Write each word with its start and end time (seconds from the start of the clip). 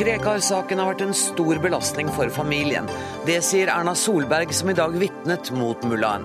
Krekar-saken 0.00 0.80
har 0.80 0.94
vært 0.94 1.02
en 1.04 1.10
stor 1.12 1.58
belastning 1.60 2.08
for 2.16 2.30
familien. 2.32 2.86
Det 3.26 3.36
sier 3.44 3.68
Erna 3.68 3.92
Solberg, 3.92 4.48
som 4.56 4.70
i 4.72 4.74
dag 4.78 4.94
vitnet 4.96 5.50
mot 5.52 5.82
mullaen. 5.84 6.24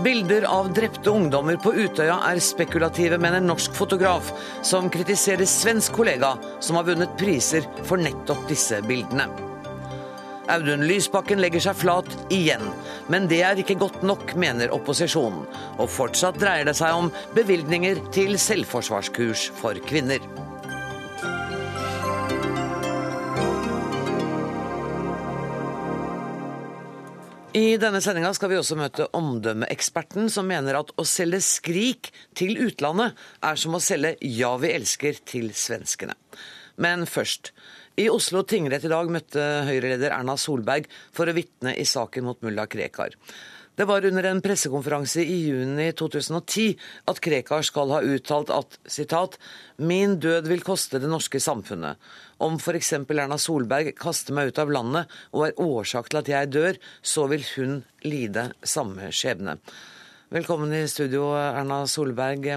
Bilder 0.00 0.46
av 0.48 0.70
drepte 0.72 1.12
ungdommer 1.12 1.58
på 1.60 1.74
Utøya 1.76 2.16
er 2.30 2.40
spekulative, 2.40 3.18
mener 3.20 3.44
norsk 3.44 3.76
fotograf, 3.76 4.30
som 4.64 4.88
kritiserer 4.88 5.44
svensk 5.44 5.98
kollega 5.98 6.32
som 6.64 6.80
har 6.80 6.88
vunnet 6.88 7.12
priser 7.20 7.68
for 7.84 8.00
nettopp 8.00 8.48
disse 8.48 8.80
bildene. 8.88 9.28
Audun 10.48 10.88
Lysbakken 10.88 11.42
legger 11.44 11.60
seg 11.60 11.76
flat 11.76 12.08
igjen, 12.32 12.64
men 13.12 13.28
det 13.28 13.42
er 13.44 13.60
ikke 13.60 13.76
godt 13.84 14.00
nok, 14.06 14.32
mener 14.32 14.72
opposisjonen. 14.72 15.44
Og 15.76 15.92
fortsatt 15.92 16.40
dreier 16.40 16.64
det 16.64 16.78
seg 16.80 17.04
om 17.04 17.12
bevilgninger 17.36 18.00
til 18.16 18.38
selvforsvarskurs 18.40 19.50
for 19.60 19.76
kvinner. 19.90 20.24
I 27.56 27.78
denne 27.80 28.02
sendinga 28.04 28.34
skal 28.36 28.50
vi 28.52 28.58
også 28.58 28.76
møte 28.76 29.06
omdømmeeksperten, 29.16 30.26
som 30.28 30.44
mener 30.44 30.76
at 30.76 30.90
å 31.00 31.04
selge 31.08 31.38
Skrik 31.40 32.10
til 32.36 32.58
utlandet 32.66 33.16
er 33.48 33.56
som 33.56 33.78
å 33.78 33.80
selge 33.80 34.10
Ja, 34.20 34.50
vi 34.60 34.74
elsker 34.74 35.16
til 35.24 35.48
svenskene. 35.56 36.12
Men 36.76 37.06
først. 37.08 37.54
I 37.96 38.10
Oslo 38.12 38.42
tingrett 38.44 38.84
i 38.84 38.92
dag 38.92 39.08
møtte 39.08 39.40
Høyre-leder 39.70 40.12
Erna 40.12 40.34
Solberg 40.36 40.90
for 41.16 41.32
å 41.32 41.36
vitne 41.38 41.72
i 41.80 41.86
saken 41.88 42.28
mot 42.28 42.44
mulla 42.44 42.66
Krekar. 42.68 43.16
Det 43.76 43.84
var 43.84 44.04
under 44.04 44.24
en 44.24 44.38
pressekonferanse 44.40 45.20
i 45.20 45.34
juni 45.50 45.90
2010 45.92 46.78
at 47.12 47.18
Krekar 47.20 47.64
skal 47.66 47.90
ha 47.92 47.98
uttalt 48.00 48.48
at 48.48 48.78
citat, 48.88 49.36
'min 49.76 50.16
død 50.16 50.48
vil 50.48 50.64
koste 50.64 50.96
det 50.98 51.10
norske 51.12 51.36
samfunnet'. 51.36 52.00
Om 52.40 52.56
f.eks. 52.56 52.92
Erna 52.92 53.36
Solberg 53.36 53.92
kaster 53.92 54.32
meg 54.32 54.48
ut 54.48 54.58
av 54.58 54.72
landet 54.72 55.12
og 55.32 55.44
er 55.46 55.60
årsak 55.60 56.08
til 56.08 56.22
at 56.22 56.28
jeg 56.32 56.52
dør, 56.56 56.80
så 57.02 57.26
vil 57.28 57.44
hun 57.56 57.84
lide 58.00 58.52
samme 58.64 59.12
skjebne. 59.12 59.58
Velkommen 60.32 60.72
i 60.72 60.88
studio, 60.88 61.34
Erna 61.36 61.84
Solberg. 61.84 62.48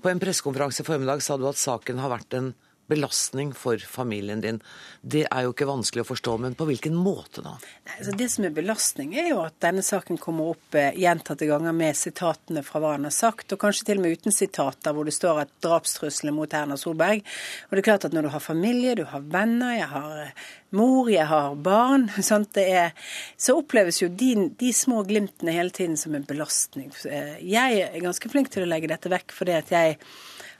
På 0.00 0.08
en 0.08 0.20
pressekonferanse 0.24 0.80
i 0.80 0.88
formiddag 0.88 1.20
sa 1.20 1.36
du 1.36 1.44
at 1.52 1.60
saken 1.60 2.00
har 2.00 2.16
vært 2.16 2.32
en 2.40 2.54
belastning 2.90 3.54
for 3.56 3.78
familien 3.78 4.42
din. 4.42 4.60
Det 5.00 5.22
er 5.30 5.46
jo 5.46 5.54
ikke 5.54 5.68
vanskelig 5.70 6.04
å 6.04 6.08
forstå, 6.10 6.36
men 6.44 6.56
på 6.58 6.66
hvilken 6.68 6.96
måte 6.98 7.44
da? 7.44 7.54
Nei, 7.86 7.96
altså 7.96 8.14
det 8.20 8.28
som 8.34 8.46
er 8.46 8.54
belastning, 8.56 9.14
er 9.16 9.30
jo 9.30 9.40
at 9.44 9.56
denne 9.64 9.84
saken 9.86 10.20
kommer 10.20 10.52
opp 10.54 10.78
eh, 10.78 10.92
gjentatte 11.00 11.48
ganger 11.48 11.76
med 11.76 11.96
sitatene 11.96 12.64
fra 12.66 12.82
hva 12.82 12.94
han 12.96 13.08
har 13.08 13.14
sagt, 13.16 13.54
og 13.54 13.62
kanskje 13.62 13.88
til 13.88 14.00
og 14.00 14.06
med 14.06 14.18
uten 14.18 14.34
sitater 14.34 14.96
hvor 14.96 15.08
det 15.08 15.16
står 15.16 15.44
at 15.46 15.52
drapstrusselen 15.64 16.36
mot 16.36 16.56
Erna 16.56 16.76
Solberg. 16.80 17.22
Og 17.68 17.76
det 17.76 17.84
er 17.84 17.88
klart 17.92 18.08
at 18.08 18.16
når 18.16 18.28
du 18.28 18.32
har 18.34 18.44
familie, 18.44 18.98
du 18.98 19.06
har 19.08 19.24
venner, 19.32 19.76
jeg 19.78 19.90
har 19.94 20.24
eh, 20.26 20.48
mor, 20.76 21.10
jeg 21.10 21.26
har 21.30 21.54
barn, 21.54 22.08
er, 22.60 22.92
så 23.36 23.56
oppleves 23.58 24.02
jo 24.02 24.08
de, 24.08 24.34
de, 24.58 24.72
små 24.76 25.04
glimtene 25.08 25.54
hele 25.56 25.74
tiden 25.74 25.96
som 26.00 26.14
en 26.14 26.26
belastning. 26.26 26.92
Eh, 27.08 27.38
jeg 27.46 27.86
er 27.86 28.04
ganske 28.04 28.32
flink 28.32 28.52
til 28.52 28.66
å 28.66 28.70
legge 28.70 28.90
dette 28.90 29.12
vekk 29.12 29.34
fordi 29.36 29.56
at 29.58 29.74
jeg 29.74 29.98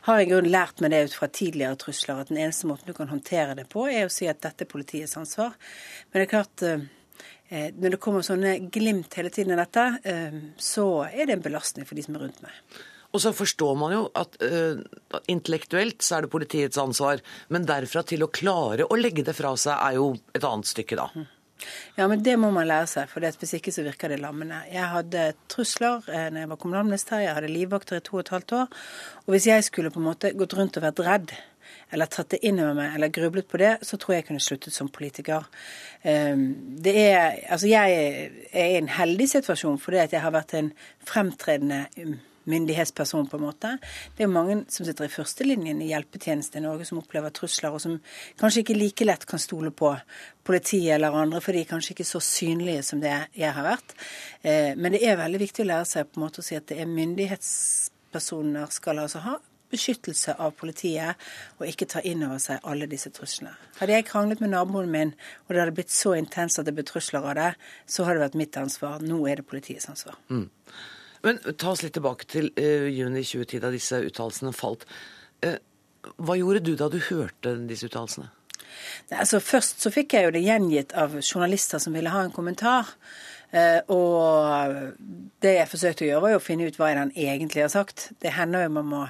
har 0.07 0.21
i 0.21 0.29
grunnen 0.29 0.53
lært 0.53 0.81
meg 0.81 0.95
det 0.95 1.03
ut 1.09 1.17
fra 1.17 1.29
tidligere 1.33 1.79
trusler, 1.81 2.23
at 2.23 2.31
den 2.33 2.41
eneste 2.41 2.69
måten 2.71 2.89
du 2.89 2.97
kan 2.97 3.11
håndtere 3.11 3.57
det 3.59 3.67
på, 3.73 3.87
er 3.91 4.07
å 4.07 4.13
si 4.13 4.29
at 4.31 4.41
dette 4.45 4.67
er 4.67 4.71
politiets 4.71 5.17
ansvar. 5.21 5.57
Men 6.11 6.21
det 6.21 6.27
er 6.27 6.33
klart 6.33 6.65
eh, 6.67 6.87
eh, 7.51 7.69
når 7.77 7.97
det 7.97 8.01
kommer 8.03 8.25
sånne 8.27 8.57
glimt 8.73 9.17
hele 9.19 9.33
tiden 9.35 9.57
av 9.57 9.65
dette, 9.65 9.87
eh, 10.09 10.41
så 10.61 10.87
er 11.11 11.27
det 11.27 11.37
en 11.37 11.45
belastning 11.45 11.89
for 11.89 11.99
de 11.99 12.07
som 12.07 12.17
er 12.17 12.27
rundt 12.27 12.41
meg. 12.45 12.57
Og 13.11 13.23
så 13.25 13.33
forstår 13.35 13.75
man 13.75 13.91
jo 13.91 14.05
at 14.15 14.37
uh, 14.39 14.79
intellektuelt 15.33 15.99
så 16.07 16.15
er 16.15 16.23
det 16.23 16.31
politiets 16.31 16.79
ansvar, 16.79 17.19
men 17.51 17.67
derfra 17.67 18.05
til 18.07 18.23
å 18.23 18.31
klare 18.31 18.87
å 18.87 18.99
legge 18.99 19.25
det 19.27 19.35
fra 19.35 19.51
seg 19.59 19.75
er 19.75 19.97
jo 19.99 20.13
et 20.31 20.47
annet 20.47 20.71
stykke, 20.71 20.95
da. 20.95 21.25
Ja, 21.99 22.09
men 22.11 22.25
det 22.25 22.37
må 22.41 22.51
man 22.55 22.69
lære 22.69 22.89
seg, 22.91 23.11
for 23.11 23.25
hvis 23.25 23.55
ikke 23.59 23.75
så 23.75 23.85
virker 23.87 24.13
det 24.13 24.21
lammende. 24.23 24.63
Jeg 24.73 24.89
hadde 24.95 25.31
trusler 25.53 26.07
eh, 26.09 26.29
når 26.33 26.45
jeg 26.45 26.53
var 26.53 26.61
kommunalminister, 26.65 27.25
jeg 27.25 27.37
hadde 27.37 27.53
livvakter 27.53 28.01
i 28.01 28.05
to 28.07 28.19
og 28.19 28.25
et 28.25 28.35
halvt 28.35 28.57
år. 28.63 28.83
Og 29.27 29.35
hvis 29.35 29.49
jeg 29.51 29.67
skulle 29.67 29.93
på 29.95 30.03
en 30.03 30.09
måte 30.11 30.35
gått 30.39 30.57
rundt 30.59 30.81
og 30.81 30.87
vært 30.87 31.05
redd, 31.07 31.35
eller 31.91 32.11
tatt 32.11 32.35
det 32.35 32.43
inn 32.47 32.61
over 32.63 32.77
meg, 32.79 32.95
eller 32.95 33.13
grublet 33.15 33.49
på 33.51 33.59
det, 33.61 33.73
så 33.87 33.99
tror 33.99 34.15
jeg 34.15 34.23
jeg 34.23 34.29
kunne 34.31 34.45
sluttet 34.45 34.75
som 34.75 34.91
politiker. 34.93 35.47
Ehm, 36.07 36.45
det 36.83 36.95
er, 37.03 37.39
altså 37.51 37.71
jeg 37.71 38.01
er 38.53 38.67
i 38.67 38.79
en 38.79 38.91
heldig 38.95 39.29
situasjon 39.35 39.79
fordi 39.83 40.05
jeg 40.07 40.23
har 40.23 40.35
vært 40.35 40.55
en 40.59 40.73
fremtredende 41.07 41.87
myndighetsperson, 42.51 43.29
på 43.31 43.39
en 43.39 43.45
måte. 43.47 43.73
Det 44.17 44.27
er 44.27 44.33
mange 44.33 44.61
som 44.73 44.87
sitter 44.87 45.07
i 45.07 45.13
førstelinjen 45.13 45.83
i 45.85 45.91
hjelpetjeneste 45.93 46.61
i 46.61 46.65
Norge 46.65 46.89
som 46.89 47.01
opplever 47.01 47.33
trusler, 47.35 47.75
og 47.75 47.83
som 47.83 47.99
kanskje 48.41 48.65
ikke 48.65 48.79
like 48.79 49.07
lett 49.07 49.27
kan 49.31 49.43
stole 49.43 49.73
på 49.75 49.93
politiet 50.47 50.97
eller 50.97 51.17
andre, 51.23 51.43
for 51.45 51.57
de 51.57 51.65
er 51.65 51.71
kanskje 51.71 51.95
ikke 51.95 52.09
så 52.09 52.23
synlige 52.25 52.83
som 52.87 53.03
det 53.03 53.15
jeg 53.39 53.55
har 53.57 53.67
vært. 53.67 53.95
Eh, 54.43 54.73
men 54.77 54.97
det 54.97 55.05
er 55.07 55.21
veldig 55.21 55.45
viktig 55.47 55.65
å 55.65 55.71
lære 55.73 55.93
seg 55.93 56.11
på 56.11 56.21
en 56.21 56.27
måte 56.27 56.43
å 56.43 56.47
si 56.47 56.59
at 56.59 56.69
det 56.71 56.81
er 56.83 56.91
myndighetspersoner 56.91 58.75
skal 58.75 59.05
altså 59.05 59.25
ha 59.27 59.39
beskyttelse 59.71 60.35
av 60.43 60.55
politiet, 60.59 61.19
og 61.59 61.69
ikke 61.69 61.89
ta 61.91 62.03
inn 62.07 62.25
over 62.27 62.41
seg 62.43 62.65
alle 62.67 62.89
disse 62.91 63.13
truslene. 63.15 63.53
Hadde 63.79 63.97
jeg 63.97 64.09
kranglet 64.09 64.43
med 64.43 64.53
naboen 64.55 64.91
min, 64.91 65.13
og 65.47 65.55
det 65.55 65.63
hadde 65.63 65.77
blitt 65.77 65.95
så 65.95 66.17
intenst 66.19 66.61
at 66.61 66.69
det 66.69 66.75
ble 66.77 66.87
trusler 66.89 67.27
av 67.27 67.37
det, 67.39 67.51
så 67.87 68.07
hadde 68.07 68.21
det 68.21 68.27
vært 68.29 68.41
mitt 68.41 68.61
ansvar. 68.61 69.05
Nå 69.05 69.23
er 69.31 69.41
det 69.41 69.49
politiets 69.51 69.89
ansvar. 69.93 70.19
Mm. 70.33 70.49
Men 71.27 71.41
ta 71.61 71.73
oss 71.75 71.85
litt 71.85 71.97
tilbake 71.99 72.29
til 72.31 72.51
uh, 72.57 72.89
juni 72.89 73.25
2010, 73.25 73.63
da 73.65 73.73
disse 73.75 74.03
uttalelsene 74.09 74.53
falt. 74.57 74.87
Uh, 75.45 75.59
hva 76.21 76.37
gjorde 76.39 76.63
du 76.65 76.77
da 76.81 76.89
du 76.93 77.01
hørte 77.11 77.57
disse 77.69 77.91
uttalelsene? 77.91 78.31
Altså, 79.13 79.41
først 79.43 79.83
så 79.83 79.91
fikk 79.93 80.15
jeg 80.17 80.29
jo 80.29 80.33
det 80.35 80.45
gjengitt 80.47 80.95
av 80.97 81.19
journalister 81.21 81.83
som 81.83 81.97
ville 81.97 82.13
ha 82.13 82.25
en 82.25 82.33
kommentar. 82.33 82.95
Uh, 83.51 83.83
og 83.91 85.01
det 85.43 85.57
jeg 85.57 85.69
forsøkte 85.73 86.07
å 86.07 86.09
gjøre, 86.09 86.23
var 86.23 86.37
å 86.39 86.43
finne 86.45 86.69
ut 86.71 86.77
hva 86.79 86.93
han 86.95 87.11
egentlig 87.19 87.65
har 87.67 87.73
sagt. 87.73 88.11
Det 88.23 88.33
hender 88.37 88.65
jo 88.65 88.75
man 88.79 88.89
må, 88.89 89.01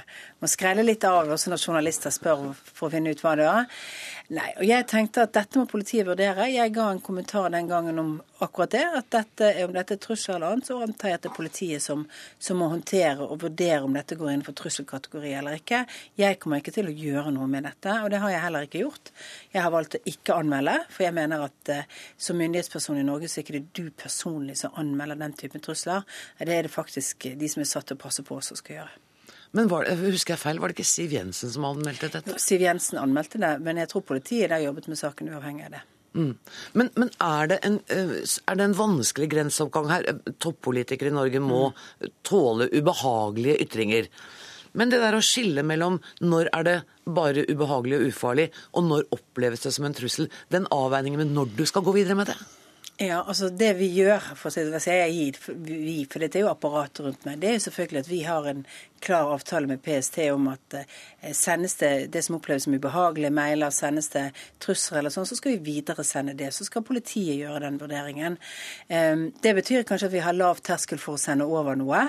må 0.41 0.51
skrelle 0.51 0.87
litt 0.87 1.05
av 1.07 1.29
også 1.29 1.53
når 1.53 1.67
journalister 1.67 2.15
spør 2.15 2.49
for 2.57 2.89
å 2.89 2.95
finne 2.95 3.13
ut 3.13 3.21
hva 3.23 3.37
det 3.39 3.51
er. 3.51 3.85
Nei, 4.31 4.53
og 4.61 4.63
jeg 4.63 4.85
tenkte 4.87 5.25
at 5.27 5.33
dette 5.35 5.59
må 5.59 5.67
politiet 5.67 6.07
vurdere. 6.07 6.45
Jeg 6.53 6.71
ga 6.71 6.85
en 6.93 7.01
kommentar 7.03 7.49
den 7.51 7.67
gangen 7.67 7.97
om 7.99 8.13
akkurat 8.39 8.71
det. 8.71 8.85
At 9.01 9.09
dette, 9.11 9.49
om 9.65 9.73
dette 9.75 9.97
er 9.97 9.99
trussel 10.05 10.37
eller 10.37 10.55
annet, 10.55 10.69
så 10.69 10.77
antar 10.85 11.11
jeg 11.11 11.19
at 11.19 11.25
det 11.25 11.31
er 11.33 11.35
politiet 11.35 11.83
som, 11.83 12.05
som, 12.39 12.61
må 12.61 12.69
håndtere 12.71 13.27
og 13.27 13.41
vurdere 13.43 13.81
om 13.89 13.99
dette 13.99 14.15
går 14.21 14.31
inn 14.31 14.47
for 14.47 14.55
trusselkategori 14.55 15.35
eller 15.41 15.59
ikke. 15.59 15.83
Jeg 16.23 16.39
kommer 16.39 16.63
ikke 16.63 16.77
til 16.79 16.93
å 16.93 16.95
gjøre 16.95 17.35
noe 17.35 17.51
med 17.51 17.67
dette, 17.67 17.97
og 18.05 18.15
det 18.15 18.23
har 18.23 18.37
jeg 18.37 18.45
heller 18.47 18.71
ikke 18.71 18.85
gjort. 18.85 19.13
Jeg 19.51 19.67
har 19.67 19.75
valgt 19.75 19.99
å 19.99 20.03
ikke 20.15 20.39
anmelde, 20.39 20.79
for 20.95 21.09
jeg 21.09 21.19
mener 21.19 21.47
at 21.51 21.75
eh, 21.75 22.01
som 22.15 22.39
myndighetsperson 22.39 23.03
i 23.03 23.07
Norge 23.11 23.27
så 23.27 23.41
er 23.41 23.49
ikke 23.49 23.59
det 23.59 23.67
du 23.83 23.91
personlig 23.91 24.61
som 24.63 24.79
anmelder 24.79 25.19
den 25.27 25.35
typen 25.43 25.67
trusler. 25.67 26.07
Det 26.39 26.55
er 26.55 26.71
det 26.71 26.77
faktisk 26.79 27.33
de 27.35 27.51
som 27.51 27.67
er 27.67 27.73
satt 27.75 27.91
til 27.91 27.99
å 27.99 28.07
passe 28.07 28.23
på 28.23 28.39
som 28.47 28.63
skal 28.63 28.85
gjøre. 28.85 29.01
Men 29.57 29.71
var 29.71 29.89
husker 30.05 30.37
jeg 30.37 30.43
feil, 30.45 30.61
var 30.63 30.71
det 30.71 30.79
ikke 30.79 30.87
Siv 30.87 31.15
Jensen 31.15 31.51
som 31.51 31.65
anmeldte 31.67 32.11
dette? 32.13 32.37
Siv 32.43 32.63
Jensen 32.63 33.01
anmeldte 33.03 33.41
det, 33.43 33.57
men 33.65 33.81
jeg 33.83 33.91
tror 33.91 34.05
politiet 34.07 34.53
har 34.55 34.63
jobbet 34.63 34.87
med 34.91 35.01
saken 35.01 35.33
uavhengig 35.33 35.67
av 35.67 35.75
det. 35.79 35.81
Mm. 36.15 36.35
Men, 36.75 36.91
men 36.99 37.11
er, 37.23 37.51
det 37.51 37.59
en, 37.67 37.81
eh, 37.87 38.15
er, 38.19 38.59
det 38.59 38.65
en, 38.65 38.77
vanskelig 38.79 39.29
grenseoppgang 39.31 39.91
her? 39.91 40.07
Toppolitikere 40.43 41.11
i 41.11 41.15
Norge 41.15 41.43
må 41.43 41.69
mm. 41.71 42.15
tåle 42.27 42.71
ubehagelige 42.73 43.59
ytringer. 43.67 44.09
Men 44.79 44.91
det 44.91 45.01
der 45.03 45.17
å 45.19 45.25
skille 45.25 45.65
mellom 45.67 45.99
når 46.23 46.51
er 46.55 46.67
det 46.67 46.77
bare 47.11 47.47
ubehagelig 47.49 47.99
og 47.99 48.07
ufarlig, 48.13 48.49
og 48.79 48.87
når 48.87 49.09
oppleves 49.19 49.67
det 49.67 49.75
som 49.75 49.87
en 49.87 49.97
trussel, 49.99 50.31
den 50.55 50.69
avveiningen 50.75 51.25
med 51.25 51.35
når 51.35 51.55
du 51.59 51.65
skal 51.67 51.87
gå 51.87 51.95
videre 51.97 52.19
med 52.19 52.31
det? 52.31 52.39
Ja, 53.01 53.23
altså 53.23 53.49
Det 53.49 53.71
vi 53.79 53.87
gjør, 53.97 54.21
for 54.37 54.51
å 54.51 54.53
si 54.53 54.63
det, 54.69 54.81
jeg 54.85 55.13
gir, 55.15 55.39
vi, 55.65 56.03
for 56.11 56.21
dette 56.21 56.37
er 56.37 56.45
jo 56.45 56.51
apparatet 56.51 57.01
rundt 57.07 57.23
meg, 57.25 57.39
det 57.41 57.49
er 57.49 57.55
jo 57.57 57.63
selvfølgelig 57.65 58.03
at 58.05 58.11
vi 58.11 58.19
har 58.27 58.49
en 58.51 58.61
klar 59.01 59.33
avtale 59.33 59.67
med 59.67 59.83
PST 59.83 60.19
om 60.33 60.49
at 60.53 60.75
eh, 60.75 61.33
sendes 61.37 61.75
det 61.81 61.91
det 62.13 62.23
som 62.23 62.37
oppleves 62.37 62.67
som 62.67 62.75
ubehagelige 62.75 63.33
mailer, 63.35 63.73
sendes 63.75 64.11
det 64.13 64.27
trusler 64.63 65.01
eller 65.01 65.15
sånn, 65.15 65.29
så 65.29 65.39
skal 65.39 65.55
vi 65.55 65.73
videresende 65.81 66.35
det. 66.37 66.51
Så 66.55 66.67
skal 66.69 66.85
politiet 66.87 67.39
gjøre 67.41 67.63
den 67.65 67.79
vurderingen. 67.81 68.39
Eh, 68.89 69.27
det 69.43 69.55
betyr 69.57 69.87
kanskje 69.89 70.11
at 70.11 70.15
vi 70.15 70.25
har 70.25 70.37
lav 70.37 70.63
terskel 70.65 71.01
for 71.01 71.17
å 71.17 71.23
sende 71.23 71.49
over 71.49 71.79
noe. 71.81 72.03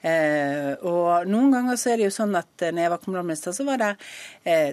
Eh, 0.00 0.72
og 0.88 1.28
noen 1.28 1.54
ganger 1.54 1.80
så 1.80 1.92
er 1.92 2.00
det 2.00 2.08
jo 2.08 2.16
sånn 2.18 2.36
at 2.38 2.66
når 2.66 2.82
jeg 2.84 2.94
var 2.94 3.02
kommunalminister, 3.04 3.54
så 3.56 3.66
var 3.68 3.82
det 3.82 3.92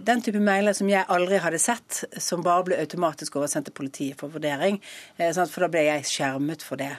den 0.06 0.22
type 0.24 0.40
mailer 0.40 0.76
som 0.78 0.88
jeg 0.90 1.08
aldri 1.12 1.38
hadde 1.44 1.60
sett, 1.60 2.04
som 2.22 2.44
bare 2.46 2.64
ble 2.70 2.78
automatisk 2.80 3.36
oversendt 3.40 3.68
til 3.70 3.76
politiet 3.76 4.20
for 4.20 4.32
vurdering. 4.32 4.78
For 5.18 5.66
da 5.66 5.70
ble 5.72 5.84
jeg 5.88 6.08
skjermet 6.08 6.64
for 6.64 6.80
det. 6.80 6.94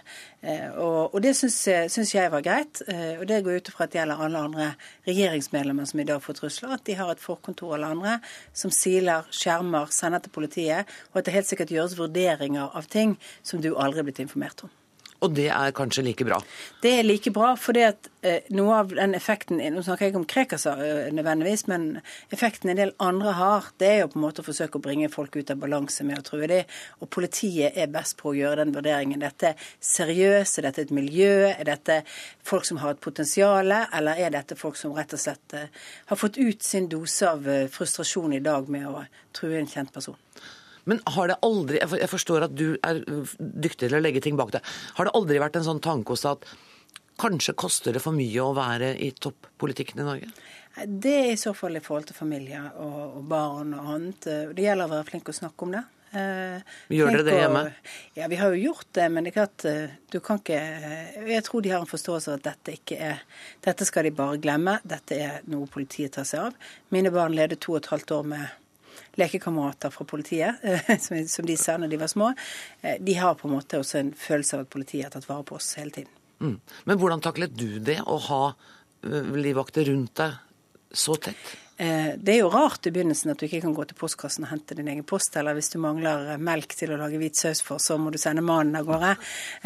Eh, 0.46 0.68
og, 0.78 1.14
og 1.14 1.22
det 1.24 1.32
syns 1.34 2.14
jeg 2.14 2.30
var 2.32 2.44
greit. 2.46 2.82
Eh, 2.86 3.18
og 3.18 3.26
det 3.28 3.42
går 3.44 3.60
ut 3.60 3.70
fra 3.74 3.86
at 3.86 3.92
det 3.92 4.00
gjelder 4.00 4.24
alle 4.26 4.44
andre 4.48 4.68
regjeringsmedlemmer 5.08 5.90
som 5.90 6.02
i 6.02 6.06
dag 6.08 6.22
får 6.22 6.38
trusler, 6.40 6.76
at 6.76 6.86
de 6.86 6.98
har 6.98 7.10
et 7.12 7.22
forkontor 7.22 7.74
eller 7.76 7.96
andre 7.96 8.16
som 8.54 8.70
siler, 8.74 9.26
skjermer, 9.34 9.90
sender 9.94 10.22
til 10.22 10.34
politiet, 10.36 10.96
og 11.12 11.20
at 11.20 11.28
det 11.28 11.36
helt 11.36 11.50
sikkert 11.50 11.74
gjøres 11.74 11.98
vurderinger 11.98 12.74
av 12.78 12.90
ting 12.92 13.16
som 13.42 13.62
du 13.62 13.74
aldri 13.74 14.04
er 14.04 14.10
blitt 14.10 14.22
informert 14.22 14.66
om. 14.66 14.74
Og 15.24 15.32
det 15.36 15.46
er 15.48 15.72
kanskje 15.76 16.04
like 16.04 16.24
bra? 16.28 16.38
Det 16.82 16.92
er 16.98 17.06
like 17.06 17.30
bra, 17.32 17.54
fordi 17.60 17.82
at 17.86 18.08
eh, 18.26 18.48
noe 18.56 18.80
av 18.82 18.92
den 18.92 19.16
effekten 19.16 19.60
Nå 19.72 19.84
snakker 19.84 20.06
jeg 20.06 20.12
ikke 20.12 20.20
om 20.20 20.26
Krekas 20.28 20.66
eh, 20.68 21.08
nødvendigvis, 21.14 21.66
men 21.70 21.86
effekten 22.34 22.72
en 22.72 22.80
del 22.80 22.92
andre 23.02 23.32
har, 23.38 23.70
det 23.80 23.88
er 23.88 23.98
jo 24.02 24.10
på 24.12 24.20
en 24.20 24.26
måte 24.26 24.44
å 24.44 24.46
forsøke 24.46 24.76
å 24.76 24.84
bringe 24.84 25.08
folk 25.12 25.38
ut 25.38 25.52
av 25.52 25.62
balanse 25.62 26.04
med 26.06 26.20
å 26.20 26.26
true 26.26 26.48
dem. 26.50 26.76
Og 27.00 27.10
politiet 27.12 27.78
er 27.78 27.92
best 27.92 28.18
på 28.20 28.32
å 28.32 28.36
gjøre 28.36 28.60
den 28.64 28.74
vurderingen. 28.76 29.24
Dette 29.24 29.54
er 29.54 29.70
seriøst, 29.80 30.60
er 30.60 30.68
dette 30.68 30.84
et 30.84 30.94
miljø, 30.94 31.48
er 31.54 31.64
dette 31.68 32.02
folk 32.46 32.68
som 32.68 32.82
har 32.82 32.94
et 32.94 33.02
potensial, 33.02 33.72
eller 33.72 34.20
er 34.20 34.36
dette 34.36 34.58
folk 34.58 34.76
som 34.80 34.94
rett 34.96 35.16
og 35.16 35.22
slett 35.22 35.56
eh, 35.56 35.72
har 36.12 36.20
fått 36.20 36.36
ut 36.36 36.62
sin 36.62 36.90
dose 36.92 37.32
av 37.32 37.48
frustrasjon 37.72 38.36
i 38.36 38.44
dag 38.44 38.68
med 38.72 38.88
å 38.90 39.06
true 39.36 39.56
en 39.56 39.70
kjent 39.70 39.94
person? 39.96 40.18
Men 40.86 41.00
har 41.16 41.28
det 41.32 41.36
aldri 41.42 41.80
Jeg 41.82 42.10
forstår 42.10 42.46
at 42.46 42.54
du 42.56 42.76
er 42.86 43.02
dyktig 43.38 43.88
til 43.88 43.98
å 43.98 44.02
legge 44.02 44.22
ting 44.24 44.38
bak 44.38 44.52
deg. 44.54 44.62
Har 44.98 45.08
det 45.08 45.16
aldri 45.18 45.42
vært 45.42 45.58
en 45.58 45.66
sånn 45.66 45.82
tanke 45.84 46.14
hos 46.14 46.22
deg 46.26 46.38
at 46.38 46.46
kanskje 47.20 47.56
koster 47.56 47.96
det 47.96 48.02
for 48.04 48.14
mye 48.16 48.44
å 48.44 48.54
være 48.56 48.92
i 49.00 49.10
toppolitikken 49.16 50.02
i 50.02 50.06
Norge? 50.06 50.30
Det 50.84 51.12
er 51.22 51.30
i 51.32 51.40
så 51.40 51.54
fall 51.56 51.78
i 51.78 51.80
forhold 51.80 52.10
til 52.10 52.18
familie 52.18 52.60
og, 52.84 53.22
barn 53.28 53.72
og 53.74 53.92
annet. 53.94 54.26
Det 54.52 54.64
gjelder 54.66 54.84
å 54.84 54.92
være 54.98 55.06
flink 55.08 55.30
å 55.32 55.36
snakke 55.36 55.64
om 55.64 55.72
det. 55.72 55.80
Eh, 56.16 56.74
Gjør 56.92 57.10
dere 57.16 57.24
det 57.26 57.38
hjemme? 57.40 57.62
ja, 58.14 58.28
vi 58.30 58.36
har 58.38 58.52
jo 58.52 58.60
gjort 58.68 58.90
det. 58.98 59.06
Men 59.12 59.24
det 59.24 59.32
er 59.32 59.38
klart, 59.38 59.64
eh, 59.64 59.96
du 60.12 60.20
kan 60.20 60.38
ikke 60.38 60.60
Jeg 61.32 61.42
tror 61.48 61.64
de 61.64 61.72
har 61.72 61.80
en 61.80 61.90
forståelse 61.90 62.30
av 62.30 62.38
at 62.38 62.46
dette 62.50 62.76
ikke 62.76 63.00
er 63.08 63.24
Dette 63.64 63.88
skal 63.88 64.04
de 64.06 64.12
bare 64.20 64.38
glemme. 64.38 64.78
Dette 64.84 65.16
er 65.16 65.40
noe 65.50 65.66
politiet 65.66 66.12
tar 66.12 66.28
seg 66.28 66.50
av. 66.50 66.70
Mine 66.94 67.10
barn 67.10 67.34
ledet 67.34 67.60
to 67.64 67.72
og 67.74 67.82
et 67.82 67.90
halvt 67.94 68.14
år 68.20 68.30
med 68.36 68.46
lekekamerater 69.16 69.92
fra 69.94 70.06
politiet, 70.08 70.62
som 71.34 71.48
de 71.48 71.56
sa 71.60 71.76
når 71.80 71.92
de 71.92 72.00
var 72.00 72.12
små, 72.12 72.32
eh, 72.82 72.96
de 73.00 73.18
har 73.18 73.36
på 73.38 73.48
en 73.48 73.56
måte 73.56 73.80
også 73.80 74.00
en 74.00 74.14
følelse 74.16 74.56
av 74.56 74.66
at 74.66 74.72
politiet 74.72 75.08
har 75.08 75.14
tatt 75.16 75.28
vare 75.28 75.46
på 75.46 75.58
oss 75.58 75.74
hele 75.80 75.94
tiden. 75.94 76.12
Mm. 76.40 76.56
Men 76.84 76.98
hvordan 77.00 77.22
taklet 77.24 77.54
du 77.56 77.78
det, 77.80 78.00
å 78.04 78.18
ha 78.28 78.42
eh, 78.52 79.30
livvakter 79.36 79.88
rundt 79.88 80.16
deg 80.20 80.36
så 80.92 81.16
tett? 81.20 81.54
Eh, 81.78 82.14
det 82.16 82.32
er 82.32 82.38
jo 82.40 82.48
rart 82.48 82.86
i 82.88 82.90
begynnelsen 82.92 83.34
at 83.34 83.40
du 83.40 83.44
ikke 83.44 83.60
kan 83.66 83.74
gå 83.76 83.84
til 83.84 83.98
postkassen 84.00 84.46
og 84.46 84.48
hente 84.48 84.76
din 84.78 84.88
egen 84.88 85.04
post, 85.04 85.34
eller 85.36 85.52
hvis 85.58 85.68
du 85.74 85.76
mangler 85.82 86.30
eh, 86.32 86.40
melk 86.40 86.72
til 86.72 86.94
å 86.94 86.98
lage 87.02 87.20
hvit 87.20 87.36
saus 87.36 87.60
for, 87.64 87.82
så 87.82 87.98
må 88.00 88.08
du 88.12 88.16
sende 88.20 88.44
mannen 88.44 88.78
av 88.80 88.88
gårde. 88.88 89.12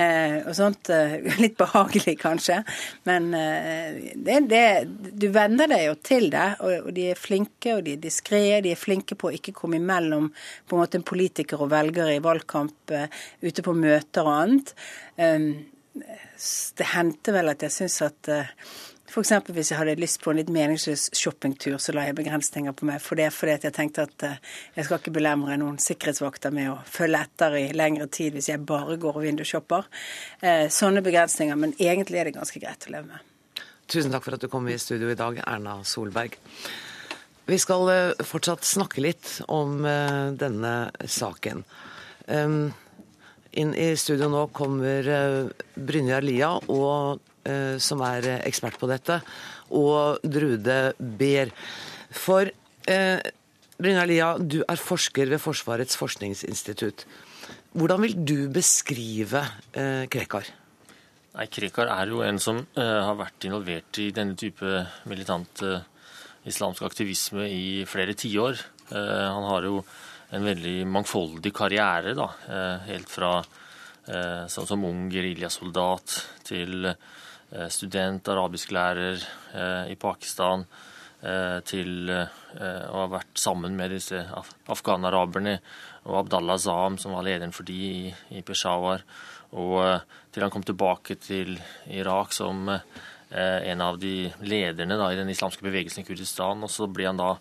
Eh, 0.03 0.41
og 0.43 0.57
sånt. 0.59 0.91
Litt 1.43 1.57
behagelig, 1.61 2.17
kanskje. 2.21 2.61
Men 3.07 3.31
det, 3.31 4.39
det, 4.51 4.65
du 4.91 5.29
venner 5.33 5.71
deg 5.71 5.85
jo 5.87 5.95
til 6.03 6.29
det, 6.33 6.49
og, 6.67 6.91
de 6.97 7.07
er 7.13 7.21
flinke, 7.21 7.77
og 7.77 7.87
de 7.87 7.95
er 7.95 8.03
diskré. 8.03 8.43
De 8.65 8.75
er 8.75 8.81
flinke 8.81 9.17
på 9.19 9.31
å 9.31 9.35
ikke 9.37 9.55
komme 9.57 9.79
imellom 9.79 10.31
på 10.31 10.77
en 10.77 10.83
måte 10.83 10.99
en 10.99 11.07
politiker 11.07 11.63
og 11.63 11.71
velgere 11.73 12.17
i 12.17 12.25
valgkamp, 12.25 12.95
ute 13.45 13.65
på 13.65 13.77
møter 13.77 14.27
og 14.27 14.35
annet. 14.35 14.75
Det 15.95 16.93
hendte 16.95 17.35
vel 17.35 17.53
at 17.53 17.67
jeg 17.67 17.77
syns 17.77 18.01
at 18.09 18.31
F.eks. 19.11 19.33
hvis 19.51 19.73
jeg 19.73 19.79
hadde 19.81 19.97
lyst 19.99 20.21
på 20.23 20.31
en 20.31 20.39
litt 20.39 20.51
meningsløs 20.55 21.09
shoppingtur, 21.19 21.81
så 21.83 21.91
la 21.97 22.05
jeg 22.07 22.15
begrensninger 22.21 22.75
på 22.77 22.87
meg 22.87 23.01
for 23.03 23.19
det, 23.19 23.27
fordi 23.35 23.57
jeg 23.57 23.75
tenkte 23.75 24.05
at 24.07 24.25
uh, 24.27 24.37
jeg 24.77 24.87
skal 24.87 25.01
ikke 25.01 25.15
belemre 25.17 25.57
noen 25.59 25.81
sikkerhetsvakter 25.83 26.55
med 26.55 26.69
å 26.71 26.77
følge 26.87 27.25
etter 27.27 27.57
i 27.59 27.65
lengre 27.75 28.07
tid 28.07 28.37
hvis 28.39 28.53
jeg 28.53 28.63
bare 28.69 29.01
går 29.03 29.19
og 29.19 29.25
vindushopper. 29.27 29.89
Uh, 30.45 30.69
sånne 30.71 31.03
begrensninger. 31.03 31.59
Men 31.59 31.75
egentlig 31.83 32.21
er 32.21 32.31
det 32.31 32.37
ganske 32.39 32.63
greit 32.63 32.87
å 32.87 32.95
leve 32.95 33.11
med. 33.11 33.65
Tusen 33.91 34.15
takk 34.15 34.29
for 34.29 34.39
at 34.39 34.45
du 34.45 34.51
kom 34.53 34.69
i 34.71 34.79
studio 34.79 35.11
i 35.11 35.19
dag, 35.19 35.43
Erna 35.43 35.81
Solberg. 35.83 36.39
Vi 37.51 37.59
skal 37.59 37.91
uh, 37.91 38.23
fortsatt 38.23 38.63
snakke 38.69 39.03
litt 39.03 39.41
om 39.51 39.81
denne 40.39 40.75
saken. 41.03 41.65
Inn 43.59 43.73
i 43.75 43.97
studio 43.99 44.29
nå 44.31 44.45
kommer 44.55 45.09
Brynjar 45.75 46.23
Lia 46.23 46.53
og 46.71 47.19
Eh, 47.41 47.79
som 47.81 48.03
er 48.05 48.27
eh, 48.29 48.43
ekspert 48.45 48.77
på 48.77 48.89
dette, 48.91 49.17
og 49.73 50.21
Drude 50.29 50.93
Beer. 51.01 51.49
For 52.13 52.45
eh, 52.45 53.23
Brynjar 53.81 54.11
Lia, 54.11 54.31
du 54.37 54.61
er 54.61 54.81
forsker 54.81 55.31
ved 55.33 55.41
Forsvarets 55.41 55.97
forskningsinstitutt. 55.97 57.07
Hvordan 57.73 58.05
vil 58.05 58.19
du 58.29 58.37
beskrive 58.53 59.41
eh, 59.73 60.05
Krekar? 60.13 60.51
Nei, 61.33 61.47
Krekar 61.49 61.89
er 61.95 62.13
jo 62.13 62.21
en 62.27 62.43
som 62.43 62.61
eh, 62.61 63.01
har 63.07 63.17
vært 63.17 63.49
involvert 63.49 64.03
i 64.03 64.11
denne 64.13 64.37
type 64.37 64.85
militant 65.09 65.65
eh, 65.65 65.81
islamsk 66.51 66.85
aktivisme 66.85 67.49
i 67.49 67.87
flere 67.89 68.13
tiår. 68.21 68.61
Eh, 68.91 69.27
han 69.33 69.49
har 69.49 69.65
jo 69.65 69.81
en 70.31 70.47
veldig 70.47 70.77
mangfoldig 70.87 71.53
karriere, 71.55 72.15
da, 72.15 72.29
helt 72.87 73.11
fra 73.11 73.33
sånn 74.51 74.67
som 74.67 74.85
ung 74.87 75.09
geriljasoldat 75.13 76.15
til 76.47 76.89
Eh, 77.51 77.67
student, 77.67 78.29
arabisklærer 78.31 79.19
eh, 79.55 79.91
i 79.91 79.97
Pakistan, 79.99 80.63
eh, 81.23 81.59
til 81.67 82.11
å 82.11 82.95
ha 82.95 83.07
vært 83.11 83.39
sammen 83.39 83.75
med 83.79 83.91
disse 83.95 84.21
afghanaraberne 84.71 85.57
og 86.05 86.17
Abdallah 86.25 86.59
Zam, 86.63 86.99
som 86.99 87.17
var 87.17 87.27
lederen 87.27 87.55
for 87.55 87.67
de 87.67 87.79
i, 87.79 88.13
i 88.39 88.43
Peshawar, 88.47 89.03
og 89.51 90.07
til 90.31 90.47
han 90.47 90.53
kom 90.55 90.63
tilbake 90.67 91.17
til 91.19 91.57
Irak 91.91 92.35
som 92.35 92.71
en 92.71 93.83
av 93.83 93.99
de 94.03 94.31
lederne 94.43 94.97
da, 94.99 95.09
i 95.11 95.19
den 95.19 95.31
islamske 95.31 95.63
bevegelsen 95.63 96.03
i 96.03 96.07
Kurdistan. 96.07 96.63
Og 96.67 96.71
så 96.71 96.89
ble 96.91 97.07
han 97.07 97.19
da 97.19 97.33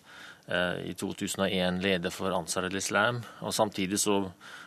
i 0.50 0.96
2001 0.98 1.76
leder 1.84 2.10
for 2.10 2.34
Ansar 2.34 2.66
al-Islam. 2.66 3.20
Og 3.46 3.54
samtidig 3.54 4.00
så 4.02 4.16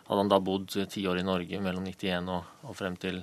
hadde 0.07 0.19
han 0.21 0.31
da 0.31 0.39
bodd 0.39 0.71
ti 0.89 1.03
år 1.07 1.19
i 1.19 1.25
Norge, 1.27 1.59
mellom 1.59 1.83
91 1.89 2.29
og, 2.31 2.51
og 2.69 2.77
frem 2.79 2.95
til 3.01 3.19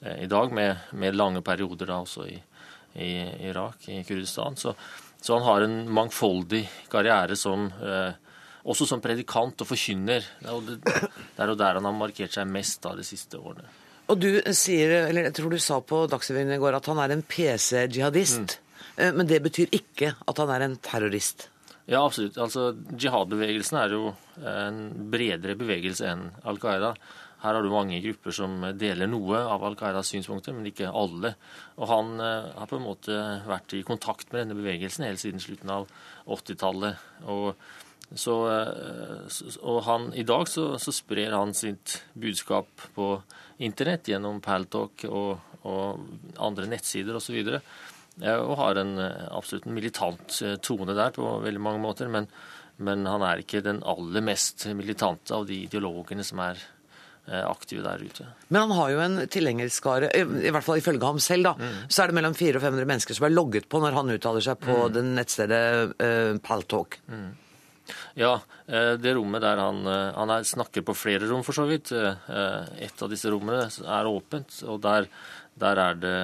Eh, 0.00 0.24
i 0.24 0.26
dag, 0.26 0.52
med, 0.52 0.76
med, 0.90 1.16
lange 1.16 1.42
perioder 1.42 1.86
da 1.86 2.00
også 2.02 2.26
i, 2.28 2.36
i 3.00 3.10
Irak, 3.48 3.88
i 3.88 4.02
Kurdistan. 4.04 4.56
Så, 4.56 4.74
så, 5.20 5.34
han 5.34 5.46
har 5.46 5.64
en 5.64 5.78
mangfoldig 5.92 6.62
karriere 6.92 7.36
som 7.36 7.66
eh, 7.66 8.12
også 8.66 8.86
som 8.86 9.00
predikant 9.00 9.62
og 9.62 9.70
forkynner. 9.70 10.28
Det 10.42 10.52
er, 10.52 10.68
det, 10.68 10.78
det 10.84 11.42
er 11.44 11.52
jo 11.52 11.58
der 11.58 11.80
han 11.80 11.88
har 11.88 11.96
markert 11.96 12.36
seg 12.36 12.48
mest 12.50 12.82
da, 12.84 12.94
de 12.98 13.06
siste 13.06 13.40
årene. 13.40 13.68
Og 14.06 14.20
du 14.22 14.30
sier, 14.54 15.08
eller 15.08 15.26
jeg 15.26 15.34
tror 15.34 15.50
du 15.50 15.58
sa 15.58 15.80
på 15.82 16.04
Dagsrevyen 16.10 16.54
i 16.54 16.60
går 16.62 16.76
at 16.78 16.86
han 16.92 17.00
er 17.02 17.16
en 17.16 17.24
PC-jihadist. 17.26 18.58
Mm. 18.60 18.82
Eh, 18.96 19.12
men 19.16 19.32
det 19.32 19.42
betyr 19.48 19.72
ikke 19.80 20.12
at 20.20 20.44
han 20.44 20.52
er 20.52 20.68
en 20.68 20.80
terrorist? 20.84 21.48
Ja, 21.86 22.00
absolutt. 22.02 22.38
Altså, 22.42 22.72
Jihad-bevegelsen 22.98 23.78
er 23.78 23.94
jo 23.94 24.10
en 24.42 24.80
bredere 25.12 25.54
bevegelse 25.58 26.08
enn 26.10 26.26
Al 26.42 26.58
Qaida. 26.62 26.96
Her 27.44 27.54
har 27.54 27.62
du 27.62 27.70
mange 27.70 28.00
grupper 28.02 28.34
som 28.34 28.54
deler 28.74 29.06
noe 29.06 29.38
av 29.38 29.62
Al 29.68 29.76
Qaidas 29.78 30.10
synspunkter, 30.10 30.56
men 30.56 30.66
ikke 30.66 30.90
alle. 30.90 31.34
Og 31.76 31.86
han 31.92 32.14
uh, 32.18 32.50
har 32.56 32.70
på 32.70 32.80
en 32.80 32.86
måte 32.88 33.16
vært 33.46 33.76
i 33.76 33.84
kontakt 33.86 34.32
med 34.32 34.42
denne 34.42 34.58
bevegelsen 34.58 35.06
helt 35.06 35.22
siden 35.22 35.42
slutten 35.42 35.70
av 35.70 35.86
80-tallet. 36.26 37.04
Og, 37.30 37.52
så, 38.10 38.36
uh, 38.50 39.40
og 39.62 39.82
han, 39.86 40.08
i 40.18 40.26
dag 40.26 40.48
så, 40.50 40.72
så, 40.82 40.94
sprer 40.96 41.36
han 41.38 41.54
sitt 41.54 42.00
budskap 42.18 42.88
på 42.96 43.12
internett 43.62 44.10
gjennom 44.10 44.42
Paltalk 44.42 45.06
og, 45.06 45.60
og 45.68 46.40
andre 46.48 46.66
nettsider 46.72 47.20
osv. 47.20 47.38
Og, 47.44 47.60
uh, 47.60 47.92
og 48.16 48.54
har 48.56 48.78
en 48.80 48.94
absolutt 48.98 49.66
en 49.68 49.74
militant 49.76 50.38
tone 50.64 50.94
der 50.96 51.12
på 51.12 51.34
veldig 51.44 51.60
mange 51.60 51.82
måter. 51.82 52.08
Men, 52.08 52.30
men 52.80 53.04
han 53.04 53.24
er 53.26 53.42
ikke 53.42 53.60
den 53.64 53.82
aller 53.84 54.24
mest 54.24 54.64
militante 54.72 55.36
av 55.36 55.44
de 55.50 55.58
ideologene 55.66 56.24
som 56.24 56.40
er 56.46 56.62
Eh, 57.26 57.42
aktive 57.50 57.82
der 57.82 57.98
ute. 58.06 58.24
Men 58.48 58.60
han 58.60 58.72
har 58.78 58.90
jo 58.92 58.98
en 59.02 59.16
tilhengerskare, 59.26 60.12
i 60.14 60.50
hvert 60.54 60.62
fall 60.62 60.78
ifølge 60.78 61.08
ham 61.08 61.16
selv, 61.18 61.48
da. 61.48 61.54
Mm. 61.58 61.88
Så 61.90 62.04
er 62.04 62.12
det 62.12 62.14
mellom 62.20 62.36
400 62.38 62.60
og 62.60 62.62
500 62.62 62.86
mennesker 62.86 63.18
som 63.18 63.26
er 63.26 63.32
logget 63.34 63.66
på 63.66 63.80
når 63.82 63.96
han 63.96 64.12
uttaler 64.14 64.44
seg 64.46 64.60
på 64.62 64.76
mm. 64.76 64.92
den 64.94 65.08
nettstedet 65.16 65.96
uh, 65.98 66.38
Paltalk. 66.46 67.00
Mm. 67.10 67.32
Ja, 68.22 68.30
eh, 68.70 68.92
det 69.02 69.16
rommet 69.18 69.42
der 69.42 69.58
han, 69.58 69.82
han 69.90 70.34
er, 70.36 70.46
snakker 70.46 70.86
på 70.86 70.94
flere 70.94 71.26
rom, 71.26 71.42
for 71.46 71.58
så 71.58 71.66
vidt. 71.66 71.90
Et 71.90 73.02
av 73.02 73.10
disse 73.10 73.30
rommene 73.34 73.66
er 73.66 74.10
åpent, 74.12 74.60
og 74.70 74.78
der, 74.86 75.10
der 75.58 75.82
er 75.82 75.98
det 75.98 76.16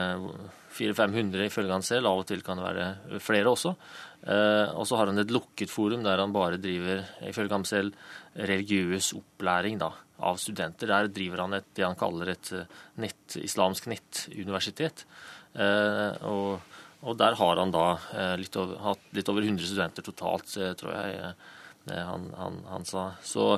400-500 0.73 1.47
ifølge 1.49 1.77
han 1.77 1.85
selv. 1.87 2.09
Av 2.11 2.23
og 2.23 2.27
til 2.29 2.43
kan 2.47 2.61
det 2.61 2.65
være 2.67 3.21
flere 3.23 3.53
også. 3.53 3.75
Og 4.23 4.85
så 4.87 4.99
har 5.01 5.11
han 5.11 5.19
et 5.19 5.33
lukket 5.35 5.71
forum 5.73 6.05
der 6.07 6.21
han 6.23 6.31
bare 6.35 6.61
driver, 6.63 7.01
ifølge 7.27 7.57
ham 7.57 7.65
selv, 7.67 7.97
religiøs 8.39 9.09
opplæring. 9.19 9.81
da 9.83 9.91
av 10.23 10.39
studenter. 10.41 10.91
Der 10.91 11.11
driver 11.13 11.45
han 11.45 11.59
et, 11.59 11.71
det 11.77 11.87
han 11.87 11.99
kaller 11.99 12.33
et 12.33 12.53
eh, 12.57 12.79
nett, 13.03 13.37
islamsk 13.41 13.89
nettuniversitet. 13.91 15.05
Eh, 15.53 16.23
og, 16.29 16.77
og, 17.03 17.17
der 17.21 17.39
har 17.41 17.61
han 17.61 17.75
da 17.75 17.87
eh, 18.15 18.35
litt 18.41 18.59
over, 18.61 18.79
hatt 18.87 19.09
litt 19.17 19.33
over 19.33 19.47
100 19.47 19.67
studenter 19.69 20.07
totalt, 20.07 20.55
tror 20.81 20.95
jeg 20.95 21.35
han, 21.83 22.29
han, 22.39 22.61
han 22.71 22.85
sa. 22.87 23.09
Så, 23.27 23.57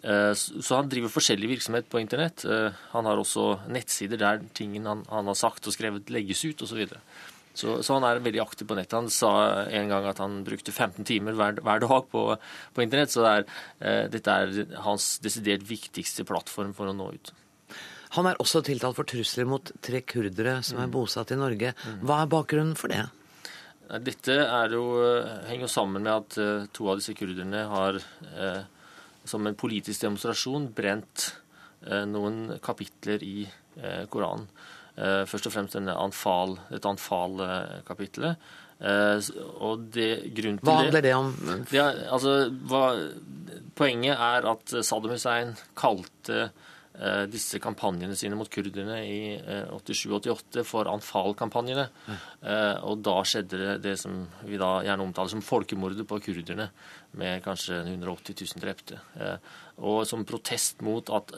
så, 0.00 0.74
han 0.78 0.88
driver 0.88 1.12
forskjellig 1.12 1.48
virksomhet 1.50 1.88
på 1.92 2.00
internett. 2.00 2.46
Han 2.94 3.04
har 3.04 3.20
også 3.20 3.66
nettsider 3.68 4.16
der 4.20 4.40
tingene 4.56 4.94
han, 4.94 5.02
han 5.12 5.28
har 5.28 5.36
sagt 5.36 5.68
og 5.68 5.74
skrevet, 5.76 6.08
legges 6.14 6.40
ut 6.48 6.64
osv. 6.64 6.86
Så, 7.60 7.80
så, 7.82 7.96
han 7.96 8.06
er 8.06 8.22
veldig 8.22 8.42
aktiv 8.44 8.68
på 8.70 8.76
nettet. 8.78 8.96
Han 8.96 9.10
sa 9.12 9.32
en 9.66 9.90
gang 9.90 10.06
at 10.08 10.22
han 10.22 10.40
brukte 10.46 10.72
15 10.72 11.06
timer 11.08 11.36
hver, 11.38 11.58
hver 11.66 11.82
dag 11.82 12.08
på, 12.12 12.24
på, 12.74 12.84
internett. 12.84 13.12
Så 13.12 13.24
det 13.24 13.32
er, 13.32 13.46
eh, 13.80 14.02
dette 14.12 14.36
er 14.42 14.76
hans 14.86 15.12
desidert 15.24 15.66
viktigste 15.68 16.26
plattform 16.28 16.72
for 16.76 16.90
å 16.90 16.96
nå 16.96 17.10
ut. 17.16 17.32
Han 18.16 18.26
er 18.26 18.38
også 18.42 18.62
tiltalt 18.66 18.98
for 18.98 19.06
trusler 19.06 19.46
mot 19.46 19.70
tre 19.84 20.00
kurdere 20.02 20.58
som 20.66 20.80
er 20.82 20.90
bosatt 20.90 21.30
i 21.34 21.38
Norge. 21.38 21.74
Hva 22.02 22.22
er 22.22 22.30
bakgrunnen 22.30 22.78
for 22.78 22.90
det? 22.90 23.04
Dette 24.06 24.34
jo, 24.70 24.82
henger 25.46 25.66
jo 25.66 25.70
sammen 25.70 26.06
med 26.06 26.12
at 26.14 26.70
to 26.74 26.88
av 26.90 26.98
disse 26.98 27.14
kurderne 27.18 27.64
har 27.70 27.98
eh, 27.98 28.62
som 29.30 29.46
en 29.46 29.58
politisk 29.58 30.04
demonstrasjon 30.04 30.68
brent 30.76 31.30
eh, 31.86 32.04
noen 32.08 32.58
kapitler 32.64 33.22
i 33.26 33.44
eh, 33.46 34.04
Koranen. 34.10 34.48
Eh, 34.96 35.22
først 35.30 35.48
og 35.48 35.54
fremst 35.54 35.78
anfal, 35.78 36.58
et 36.74 36.86
Anfal-kapitlet. 36.86 38.50
og 39.60 39.82
det, 39.92 40.32
grunnen 40.32 40.58
til 40.58 40.66
Hva 40.66 40.76
handler 40.78 41.04
det 41.04 41.14
om? 41.14 41.30
Det, 41.68 41.80
altså, 42.08 42.34
hva, 42.70 42.84
poenget 43.76 44.16
er 44.16 44.48
at 44.48 44.74
Saddam 44.80 45.12
Hussein 45.14 45.54
kalte 45.76 46.48
disse 47.32 47.60
kampanjene 47.62 48.16
sine 48.18 48.36
mot 48.36 48.48
kurderne 48.52 48.98
i 49.08 49.20
87-88 49.72 50.60
eh, 50.60 50.66
for 50.68 50.90
Anfal-kampanjene. 50.90 51.86
Mm. 52.06 52.18
Og 52.90 53.00
da 53.04 53.14
skjedde 53.24 53.60
det 53.60 53.76
det 53.86 53.94
som 54.02 54.18
vi 54.44 54.58
da 54.60 54.72
gjerne 54.84 55.06
omtaler 55.06 55.32
som 55.32 55.44
folkemordet 55.44 56.04
på 56.08 56.20
kurderne, 56.24 56.68
med 57.20 57.40
kanskje 57.44 57.80
180 57.86 58.36
000 58.54 58.62
drepte. 58.62 59.00
Og 59.80 60.04
som 60.08 60.26
protest 60.28 60.84
mot 60.86 61.08
at 61.16 61.32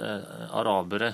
arabere, 0.51 1.13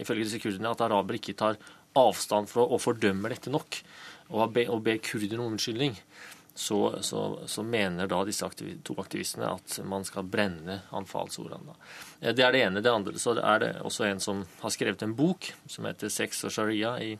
ifølge 0.00 0.26
disse 0.26 0.42
kurderne, 0.42 0.74
at 0.74 0.84
arabere 0.84 1.20
ikke 1.20 1.36
tar 1.38 1.58
avstand 1.98 2.50
fra 2.50 2.66
og 2.66 2.82
fordømmer 2.82 3.34
dette 3.34 3.52
nok, 3.54 3.78
og 4.34 4.54
ber 4.56 5.02
kurderne 5.04 5.44
om 5.44 5.54
unnskyldning 5.54 5.98
så, 6.54 7.02
så, 7.02 7.38
så, 7.46 7.62
mener 7.62 8.06
da 8.06 8.20
disse 8.24 8.46
aktiv 8.46 8.76
to 8.86 8.94
aktivistene 9.02 9.48
at 9.56 9.80
man 9.90 10.06
skal 10.06 10.26
brenne 10.30 10.80
anfallsordene. 10.94 11.74
Eh, 12.20 12.30
det 12.34 12.46
er 12.46 12.54
det 12.54 12.62
ene. 12.62 12.82
Det 12.84 12.92
andre 12.92 13.18
så 13.18 13.34
er 13.40 13.62
det 13.64 13.72
også 13.82 14.06
en 14.06 14.22
som 14.22 14.44
har 14.60 14.74
skrevet 14.74 15.02
en 15.02 15.16
bok 15.18 15.50
som 15.66 15.88
heter 15.90 16.08
'Sex 16.08 16.44
og 16.46 16.54
sharia 16.54 16.94
i, 17.02 17.18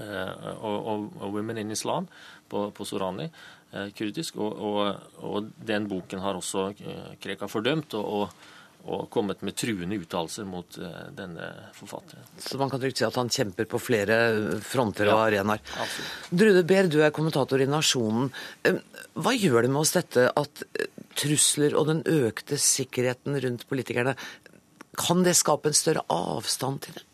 uh, 0.00 0.64
og, 0.64 1.10
og, 1.20 1.32
Women 1.34 1.58
in 1.58 1.70
Islam' 1.70 2.08
på, 2.48 2.70
på 2.70 2.84
sorani, 2.84 3.28
uh, 3.74 3.90
kurdisk. 3.92 4.36
Og, 4.36 4.96
og, 5.20 5.50
den 5.60 5.88
boken 5.88 6.24
har 6.24 6.34
også 6.34 6.72
Krekar 7.20 7.52
fordømt. 7.52 7.94
og 7.94 8.32
og 8.88 9.08
kommet 9.12 9.42
med 9.44 9.56
truende 9.58 9.98
uttalelser 10.00 10.46
mot 10.48 10.78
uh, 10.80 11.08
denne 11.14 11.48
forfatteren. 11.76 12.24
Så 12.40 12.60
man 12.60 12.70
kan 12.72 12.80
trygt 12.80 13.00
si 13.00 13.06
at 13.06 13.18
han 13.18 13.30
kjemper 13.32 13.68
på 13.68 13.80
flere 13.82 14.18
fronter 14.64 15.10
og 15.12 15.24
arenaer. 15.26 15.60
Drude 16.30 16.62
Behr, 16.68 16.88
du 16.88 17.00
er 17.02 17.12
kommentator 17.14 17.60
i 17.60 17.68
Nasjonen. 17.68 18.30
Eh, 18.64 18.78
hva 19.18 19.34
gjør 19.36 19.66
det 19.66 19.72
med 19.74 19.82
oss 19.82 19.96
dette 19.96 20.28
at 20.30 20.64
eh, 20.78 20.88
trusler 21.18 21.76
og 21.76 21.90
den 21.90 22.04
økte 22.06 22.60
sikkerheten 22.62 23.36
rundt 23.44 23.66
politikerne, 23.68 24.14
kan 24.98 25.20
det 25.26 25.36
skape 25.38 25.70
en 25.70 25.76
større 25.76 26.06
avstand 26.10 26.86
til 26.86 26.96
dem? 26.96 27.04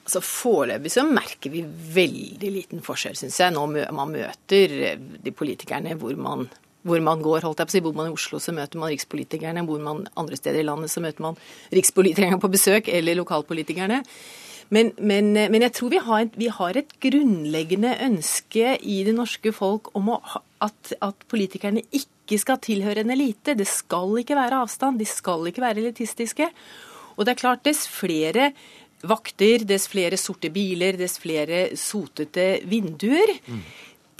Altså 0.00 0.22
Foreløpig 0.24 0.90
så 0.90 1.04
merker 1.06 1.52
vi 1.52 1.60
veldig 1.94 2.50
liten 2.50 2.82
forskjell, 2.82 3.14
syns 3.20 3.36
jeg, 3.38 3.54
når 3.54 3.92
man 3.94 4.16
møter 4.16 4.74
de 4.98 5.32
politikerne 5.36 5.94
hvor 6.00 6.16
man 6.18 6.48
hvor 6.86 7.00
man 7.04 7.22
går. 7.22 7.44
holdt 7.44 7.60
jeg 7.60 7.68
på 7.68 7.72
å 7.72 7.76
si. 7.76 7.82
Bor 7.84 7.96
man 7.96 8.10
i 8.10 8.14
Oslo, 8.14 8.40
så 8.42 8.54
møter 8.56 8.80
man 8.80 8.92
rikspolitikerne. 8.92 9.64
Bor 9.68 9.80
man 9.84 10.06
andre 10.20 10.38
steder 10.38 10.62
i 10.62 10.66
landet, 10.66 10.92
så 10.92 11.02
møter 11.04 11.24
man 11.24 11.40
rikspolitikerne 11.74 12.40
på 12.40 12.52
besøk, 12.52 12.88
eller 12.88 13.18
lokalpolitikerne. 13.20 14.02
Men, 14.70 14.92
men, 15.02 15.32
men 15.34 15.64
jeg 15.66 15.74
tror 15.74 15.90
vi 15.90 16.02
har, 16.06 16.26
et, 16.26 16.36
vi 16.38 16.46
har, 16.54 16.76
et, 16.78 16.92
grunnleggende 17.02 17.90
ønske 18.06 18.76
i 18.78 19.00
det 19.06 19.16
norske 19.16 19.50
folk 19.54 19.90
om 19.98 20.12
å, 20.14 20.20
at, 20.62 20.92
at, 21.02 21.24
politikerne 21.30 21.82
ikke 21.90 22.38
skal 22.38 22.60
tilhøre 22.62 23.02
en 23.02 23.10
elite. 23.10 23.56
Det 23.58 23.66
skal 23.66 24.14
ikke 24.22 24.38
være 24.38 24.62
avstand, 24.62 25.00
de 25.02 25.08
skal 25.10 25.50
ikke 25.50 25.64
være 25.64 25.82
elitistiske. 25.82 26.46
Og 27.16 27.26
det 27.26 27.34
er 27.34 27.42
klart, 27.42 27.64
dess 27.66 27.82
flere 27.90 28.52
vakter, 29.10 29.66
dess 29.66 29.88
flere 29.90 30.18
sorte 30.20 30.52
biler, 30.54 30.94
dess 31.00 31.18
flere 31.18 31.70
sotete 31.78 32.60
vinduer, 32.70 33.34
mm. 33.50 33.62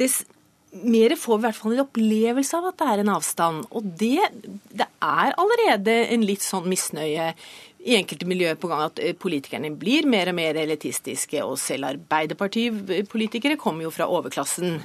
dess 0.01 0.25
mer 0.71 1.17
får 1.19 1.39
vi 1.39 1.41
i 1.41 1.47
hvert 1.49 1.59
fall 1.59 1.75
en 1.75 1.83
opplevelse 1.85 2.59
av 2.59 2.69
at 2.71 2.79
det 2.79 2.89
er 2.91 3.03
en 3.03 3.13
avstand. 3.17 3.65
Og 3.75 3.87
det, 4.01 4.29
det 4.71 4.87
er 4.87 5.35
allerede 5.41 5.97
en 6.15 6.27
litt 6.27 6.45
sånn 6.47 6.69
misnøye 6.71 7.33
i 7.81 7.97
enkelte 7.97 8.29
miljøer 8.29 8.59
på 8.61 8.69
gang 8.71 8.85
at 8.85 9.01
eh, 9.03 9.17
politikerne 9.17 9.73
blir 9.81 10.09
mer 10.11 10.31
og 10.31 10.37
mer 10.39 10.59
elitistiske. 10.61 11.43
Og 11.47 11.59
selv 11.61 11.89
Arbeiderpartipolitikere 11.91 13.59
kommer 13.61 13.89
jo 13.89 13.95
fra 13.95 14.09
overklassen. 14.11 14.79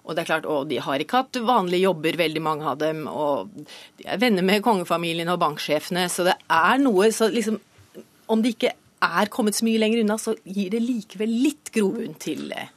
Og 0.00 0.16
det 0.16 0.22
er 0.22 0.30
klart, 0.30 0.48
og 0.48 0.68
de 0.70 0.80
har 0.82 1.02
ikke 1.02 1.24
hatt 1.24 1.40
vanlige 1.44 1.84
jobber, 1.84 2.18
veldig 2.18 2.42
mange 2.42 2.68
av 2.70 2.78
dem. 2.80 3.04
Og 3.10 3.50
de 3.98 4.06
er 4.06 4.20
venner 4.22 4.46
med 4.46 4.64
kongefamilien 4.64 5.30
og 5.32 5.40
banksjefene. 5.42 6.06
Så 6.10 6.26
det 6.28 6.38
er 6.48 6.80
noe 6.82 7.10
så 7.14 7.30
liksom 7.32 7.60
Om 8.30 8.44
de 8.44 8.52
ikke 8.54 8.70
er 9.02 9.26
kommet 9.26 9.56
så 9.58 9.64
mye 9.66 9.80
lenger 9.82 10.04
unna, 10.04 10.14
så 10.20 10.36
gir 10.46 10.68
det 10.70 10.78
likevel 10.84 11.32
litt 11.42 11.72
grobunn 11.74 12.14
til 12.22 12.52
eh, 12.54 12.68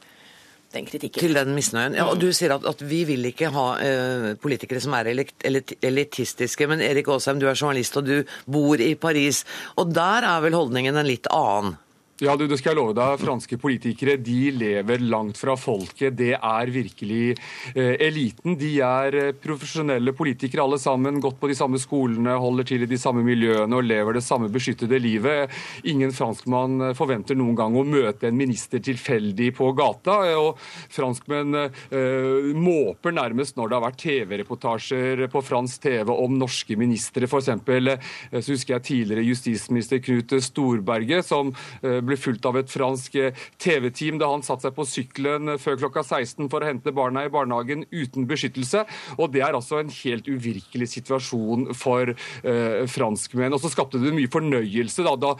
den 0.74 0.88
kritikken. 0.88 1.20
Til 1.20 1.36
den 1.36 1.54
misnøyen. 1.56 1.96
Ja, 1.98 2.08
og 2.10 2.20
Du 2.20 2.28
sier 2.34 2.56
at, 2.56 2.66
at 2.66 2.82
vi 2.84 3.04
vil 3.08 3.30
ikke 3.30 3.50
ha 3.54 3.66
eh, 3.84 4.28
politikere 4.40 4.82
som 4.82 4.96
er 4.98 5.12
elitistiske. 5.14 6.68
Men 6.70 6.82
Erik 6.84 7.08
Aasheim, 7.08 7.40
du 7.40 7.48
er 7.50 7.58
journalist 7.58 7.96
og 8.00 8.08
du 8.08 8.16
bor 8.50 8.80
i 8.80 8.94
Paris. 8.94 9.44
Og 9.80 9.94
der 9.94 10.26
er 10.28 10.44
vel 10.44 10.58
holdningen 10.58 10.96
en 11.00 11.08
litt 11.08 11.30
annen? 11.32 11.78
Ja, 12.24 12.32
du, 12.40 12.46
det 12.48 12.56
skal 12.56 12.72
jeg 12.72 12.78
love 12.78 12.94
deg. 12.96 13.18
Franske 13.20 13.58
politikere 13.60 14.14
de 14.16 14.48
lever 14.56 15.02
langt 15.04 15.36
fra 15.36 15.52
folket. 15.60 16.14
Det 16.16 16.30
er 16.32 16.70
virkelig 16.72 17.34
eh, 17.74 17.98
eliten. 18.06 18.54
De 18.56 18.70
er 18.80 19.16
eh, 19.18 19.34
profesjonelle 19.36 20.14
politikere 20.16 20.64
alle 20.64 20.78
sammen. 20.80 21.20
Gått 21.20 21.36
på 21.42 21.50
de 21.50 21.56
samme 21.58 21.76
skolene, 21.82 22.38
holder 22.40 22.68
til 22.70 22.86
i 22.86 22.88
de 22.88 22.98
samme 23.00 23.20
miljøene 23.26 23.76
og 23.76 23.84
lever 23.84 24.16
det 24.16 24.22
samme 24.24 24.48
beskyttede 24.52 25.00
livet. 25.04 25.52
Ingen 25.90 26.14
franskmann 26.16 26.88
eh, 26.88 26.94
forventer 26.96 27.36
noen 27.36 27.58
gang 27.60 27.76
å 27.76 27.84
møte 27.84 28.30
en 28.30 28.40
minister 28.40 28.80
tilfeldig 28.80 29.50
på 29.60 29.68
gata. 29.76 30.16
Og 30.40 30.56
franskmenn 30.96 31.60
eh, 31.60 32.48
måper 32.56 33.18
nærmest 33.18 33.60
når 33.60 33.68
det 33.68 33.78
har 33.78 33.86
vært 33.90 34.00
TV-reportasjer 34.06 35.26
på 35.28 35.44
fransk 35.44 35.84
TV 35.90 36.14
om 36.14 36.40
norske 36.40 36.80
ministre. 36.80 37.28
Eh, 37.28 38.40
så 38.40 38.48
husker 38.48 38.78
jeg 38.78 38.86
tidligere 38.88 39.28
justisminister 39.28 40.00
Knut 40.08 40.38
Storberget, 40.48 41.28
som 41.28 41.52
eh, 41.82 42.00
ble 42.00 42.13
fulgt 42.20 42.46
av 42.48 42.58
et 42.60 42.70
fransk 42.70 43.16
eh, 43.20 43.44
TV-team 43.60 44.18
da 44.20 44.30
han 44.32 44.44
satte 44.44 44.68
seg 44.68 44.76
på 44.76 44.86
sykkelen 44.88 45.56
før 45.60 45.78
klokka 45.84 46.04
16 46.04 46.48
for 46.52 46.62
å 46.62 46.68
hente 46.68 46.94
barna 46.94 47.24
i 47.26 47.32
barnehagen 47.32 47.84
uten 47.92 48.28
beskyttelse. 48.30 48.84
Og 49.18 49.32
Det 49.34 49.42
er 49.44 49.56
altså 49.56 49.80
en 49.80 49.92
helt 49.92 50.28
uvirkelig 50.30 50.90
situasjon 50.94 51.70
for 51.76 52.14
eh, 52.14 52.84
franskmenn. 52.90 53.54
Og 53.54 53.62
så 53.62 53.72
skapte 53.72 54.00
det 54.02 54.14
mye 54.14 54.30
fornøyelse 54.30 55.04
da, 55.06 55.14
da, 55.20 55.34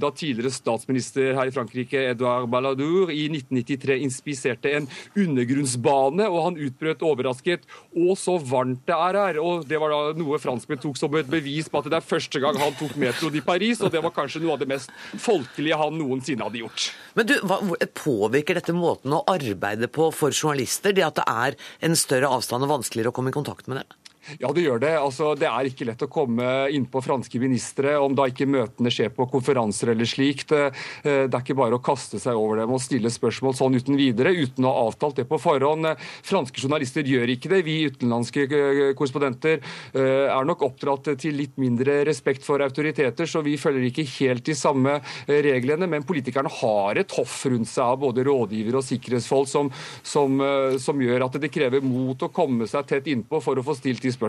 da, 0.00 0.10
tidligere 0.10 0.52
statsminister 0.54 1.34
her 1.38 1.50
i 1.50 1.54
Frankrike, 1.54 2.04
Edouard 2.12 2.50
Balladour, 2.52 3.12
i 3.14 3.26
1993 3.30 4.00
inspiserte 4.04 4.74
en 4.76 4.88
undergrunnsbane, 5.18 6.26
og 6.28 6.44
han 6.48 6.60
utbrøt 6.60 7.04
overrasket 7.06 7.66
Å, 7.90 8.14
så 8.18 8.36
varmt 8.38 8.82
det 8.88 8.96
er 8.96 9.18
her! 9.18 9.40
Og 9.42 9.66
Det 9.68 9.78
var 9.80 9.92
da 9.92 10.18
noe 10.18 10.38
franskmenn 10.42 10.80
tok 10.82 10.98
som 10.98 11.14
et 11.18 11.28
bevis 11.30 11.68
på 11.70 11.80
at 11.80 11.90
det 11.90 11.98
er 11.98 12.06
første 12.06 12.40
gang 12.42 12.58
han 12.60 12.76
tok 12.78 12.96
metro 13.00 13.30
i 13.34 13.44
Paris, 13.44 13.82
og 13.84 13.92
det 13.92 14.02
var 14.02 14.14
kanskje 14.14 14.42
noe 14.42 14.56
av 14.56 14.62
det 14.62 14.68
mest 14.70 14.92
folkelige 15.20 15.78
han 15.78 15.96
noen 15.98 16.09
noensinne 16.10 16.46
hadde 16.46 16.64
gjort. 16.64 16.90
Men 17.18 17.30
du, 17.30 17.36
hva, 17.46 17.60
Påvirker 18.00 18.58
dette 18.58 18.74
måten 18.76 19.14
å 19.16 19.22
arbeide 19.30 19.90
på 19.92 20.10
for 20.14 20.34
journalister, 20.34 20.94
det 20.96 21.06
at 21.06 21.18
det 21.20 21.26
er 21.30 21.58
en 21.86 21.98
større 21.98 22.30
avstand 22.34 22.66
og 22.66 22.74
vanskeligere 22.76 23.14
å 23.14 23.16
komme 23.16 23.32
i 23.32 23.36
kontakt 23.36 23.70
med 23.70 23.82
dem? 23.82 23.99
Ja, 24.38 24.50
det 24.54 24.62
gjør 24.64 24.80
det. 24.82 24.92
Altså, 25.00 25.32
det 25.38 25.48
er 25.48 25.68
ikke 25.68 25.86
lett 25.88 26.04
å 26.04 26.10
komme 26.10 26.46
innpå 26.74 27.02
franske 27.02 27.40
ministre 27.42 27.96
om 28.00 28.14
da 28.16 28.28
ikke 28.30 28.48
møtene 28.50 28.92
skjer 28.92 29.10
på 29.14 29.26
konferanser 29.32 29.92
eller 29.94 30.08
slikt. 30.08 30.54
Eh, 30.54 30.70
det 31.02 31.34
er 31.34 31.42
ikke 31.42 31.58
bare 31.58 31.78
å 31.78 31.82
kaste 31.82 32.20
seg 32.22 32.38
over 32.38 32.60
dem 32.62 32.74
og 32.74 32.82
stille 32.82 33.10
spørsmål 33.12 33.56
sånn 33.58 33.78
uten 33.80 33.98
videre, 33.98 34.34
uten 34.36 34.66
å 34.68 34.74
ha 34.74 34.84
avtalt 34.90 35.20
det 35.20 35.26
på 35.30 35.40
forhånd. 35.42 35.90
Franske 36.26 36.62
journalister 36.62 37.06
gjør 37.06 37.34
ikke 37.34 37.50
det. 37.54 37.62
Vi 37.66 37.78
utenlandske 37.90 38.46
eh, 38.46 38.82
korrespondenter 38.98 39.58
eh, 39.58 40.28
er 40.30 40.48
nok 40.48 40.66
oppdratt 40.68 41.12
til 41.20 41.38
litt 41.40 41.58
mindre 41.60 42.00
respekt 42.06 42.46
for 42.46 42.62
autoriteter, 42.64 43.26
så 43.26 43.42
vi 43.46 43.56
følger 43.60 43.88
ikke 43.88 44.06
helt 44.18 44.46
de 44.46 44.56
samme 44.58 44.98
reglene. 45.26 45.88
Men 45.90 46.06
politikerne 46.06 46.52
har 46.60 47.00
et 47.00 47.18
hoff 47.18 47.40
rundt 47.50 47.70
seg 47.70 47.84
av 47.86 48.00
både 48.04 48.24
rådgivere 48.28 48.80
og 48.80 48.86
sikkerhetsfolk 48.86 49.48
som, 49.50 49.70
som, 50.06 50.38
som 50.80 51.00
gjør 51.02 51.26
at 51.26 51.38
det 51.40 51.50
krever 51.52 51.82
mot 51.84 52.20
å 52.22 52.30
komme 52.34 52.68
seg 52.70 52.86
tett 52.88 53.08
innpå 53.10 53.40
for 53.42 53.58
å 53.58 53.64
få 53.64 53.74
stilt 53.78 54.02
de 54.04 54.10
spørsmålene 54.12 54.19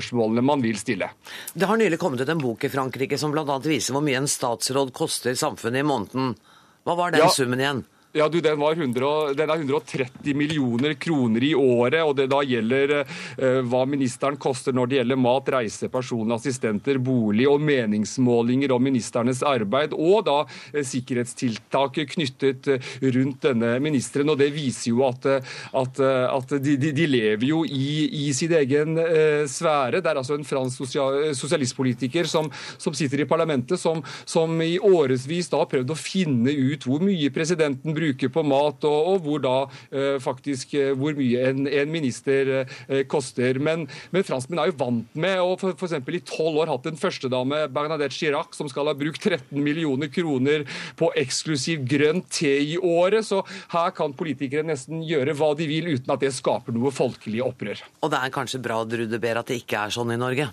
man 0.41 0.61
vil 0.61 0.77
stille. 0.79 1.09
Det 1.53 1.65
har 1.69 1.77
nylig 1.77 1.99
kommet 1.99 2.21
ut 2.21 2.29
en 2.29 2.41
bok 2.41 2.63
i 2.63 2.69
Frankrike 2.69 3.17
som 3.17 3.31
bl.a. 3.31 3.59
viser 3.63 3.93
hvor 3.93 4.03
mye 4.05 4.21
en 4.21 4.29
statsråd 4.29 4.93
koster 4.93 5.35
samfunnet 5.35 5.83
i 5.83 5.87
måneden. 5.87 6.35
Hva 6.83 6.95
var 6.97 7.11
den 7.11 7.25
ja. 7.25 7.29
summen 7.29 7.59
igjen? 7.61 7.83
Ja, 8.13 8.29
du, 8.29 8.41
den, 8.41 8.59
var 8.59 8.75
100, 8.75 9.33
den 9.39 9.49
er 9.49 9.55
130 9.55 10.35
millioner 10.35 10.93
kroner 10.99 11.43
i 11.47 11.53
året, 11.55 12.01
og 12.03 12.17
det 12.17 12.25
da 12.27 12.41
gjelder 12.43 12.91
eh, 12.99 13.59
hva 13.63 13.85
ministeren 13.87 14.35
koster 14.35 14.75
når 14.75 14.89
det 14.91 14.97
gjelder 14.97 15.19
mat, 15.23 15.51
reise, 15.55 15.87
personlige 15.87 16.41
assistenter, 16.41 16.99
bolig 16.99 17.47
og 17.47 17.63
meningsmålinger 17.63 18.73
om 18.75 18.83
ministernes 18.83 19.39
arbeid, 19.47 19.95
og 19.95 20.25
da 20.27 20.41
eh, 20.73 20.83
sikkerhetstiltak 20.83 22.01
knyttet 22.11 22.67
uh, 22.67 22.91
rundt 23.15 23.47
denne 23.47 23.71
ministeren. 23.79 24.33
og 24.33 24.41
Det 24.41 24.49
viser 24.57 24.91
jo 24.91 25.05
at, 25.07 25.29
at, 25.31 26.03
at 26.03 26.53
de, 26.59 26.75
de, 26.81 26.91
de, 26.97 27.07
lever 27.07 27.47
jo 27.47 27.61
i, 27.63 28.27
i 28.27 28.33
sin 28.35 28.51
egen 28.59 28.99
sfære. 29.47 30.01
Det 30.01 30.11
er 30.11 30.19
altså 30.19 30.35
en 30.35 30.47
fransk 30.47 30.83
sosial, 30.83 31.31
sosialistpolitiker 31.37 32.27
som, 32.27 32.51
som, 32.75 32.95
sitter 32.97 33.23
i 33.23 33.29
parlamentet, 33.29 33.79
som, 33.79 34.03
som 34.27 34.59
i 34.65 34.75
årevis 34.81 35.51
da 35.51 35.63
har 35.63 35.71
prøvd 35.71 35.95
å 35.95 35.99
finne 35.99 36.51
ut 36.51 36.87
hvor 36.87 37.03
mye 37.03 37.31
presidenten 37.33 37.93
bruker 37.93 38.00
bruker 38.01 38.33
på 38.33 38.43
mat, 38.47 38.87
og, 38.89 39.13
og 39.13 39.25
hvor 39.25 39.43
da 39.43 39.55
eh, 39.93 40.17
faktisk 40.23 40.75
eh, 40.79 40.91
hvor 40.97 41.15
mye 41.17 41.47
en, 41.51 41.65
en 41.69 41.93
minister 41.93 42.53
eh, 42.61 43.03
koster. 43.09 43.59
Men, 43.63 43.87
men 44.13 44.27
franskmenn 44.27 44.63
er 44.63 44.71
jo 44.71 44.79
vant 44.81 45.17
med 45.17 45.41
å 45.41 45.55
for 45.61 46.11
i 46.11 46.23
tolv 46.27 46.61
år 46.63 46.71
hatt 46.71 46.87
en 46.89 46.99
førstedame, 46.99 47.63
Bernadette 47.73 48.15
Chirac, 48.15 48.55
som 48.57 48.69
skal 48.71 48.89
ha 48.89 48.95
brukt 48.97 49.21
13 49.21 49.61
millioner 49.61 50.11
kroner 50.11 50.65
på 50.99 51.11
eksklusiv 51.19 51.85
grønn 51.87 52.23
te 52.31 52.51
i 52.73 52.77
året. 52.77 53.27
Så 53.27 53.43
her 53.73 53.93
kan 53.97 54.15
politikere 54.17 54.65
nesten 54.67 55.05
gjøre 55.07 55.35
hva 55.37 55.53
de 55.57 55.69
vil 55.69 55.93
uten 55.95 56.13
at 56.13 56.23
det 56.23 56.33
skaper 56.35 56.75
noe 56.75 56.93
folkelig 56.95 57.43
opprør. 57.45 57.83
Og 58.01 58.13
det 58.13 58.21
er 58.21 58.33
kanskje 58.33 58.63
bra, 58.63 58.81
Drude 58.87 59.21
Behr, 59.21 59.41
at 59.41 59.51
det 59.51 59.61
ikke 59.61 59.85
er 59.85 59.95
sånn 59.95 60.13
i 60.15 60.19
Norge? 60.19 60.51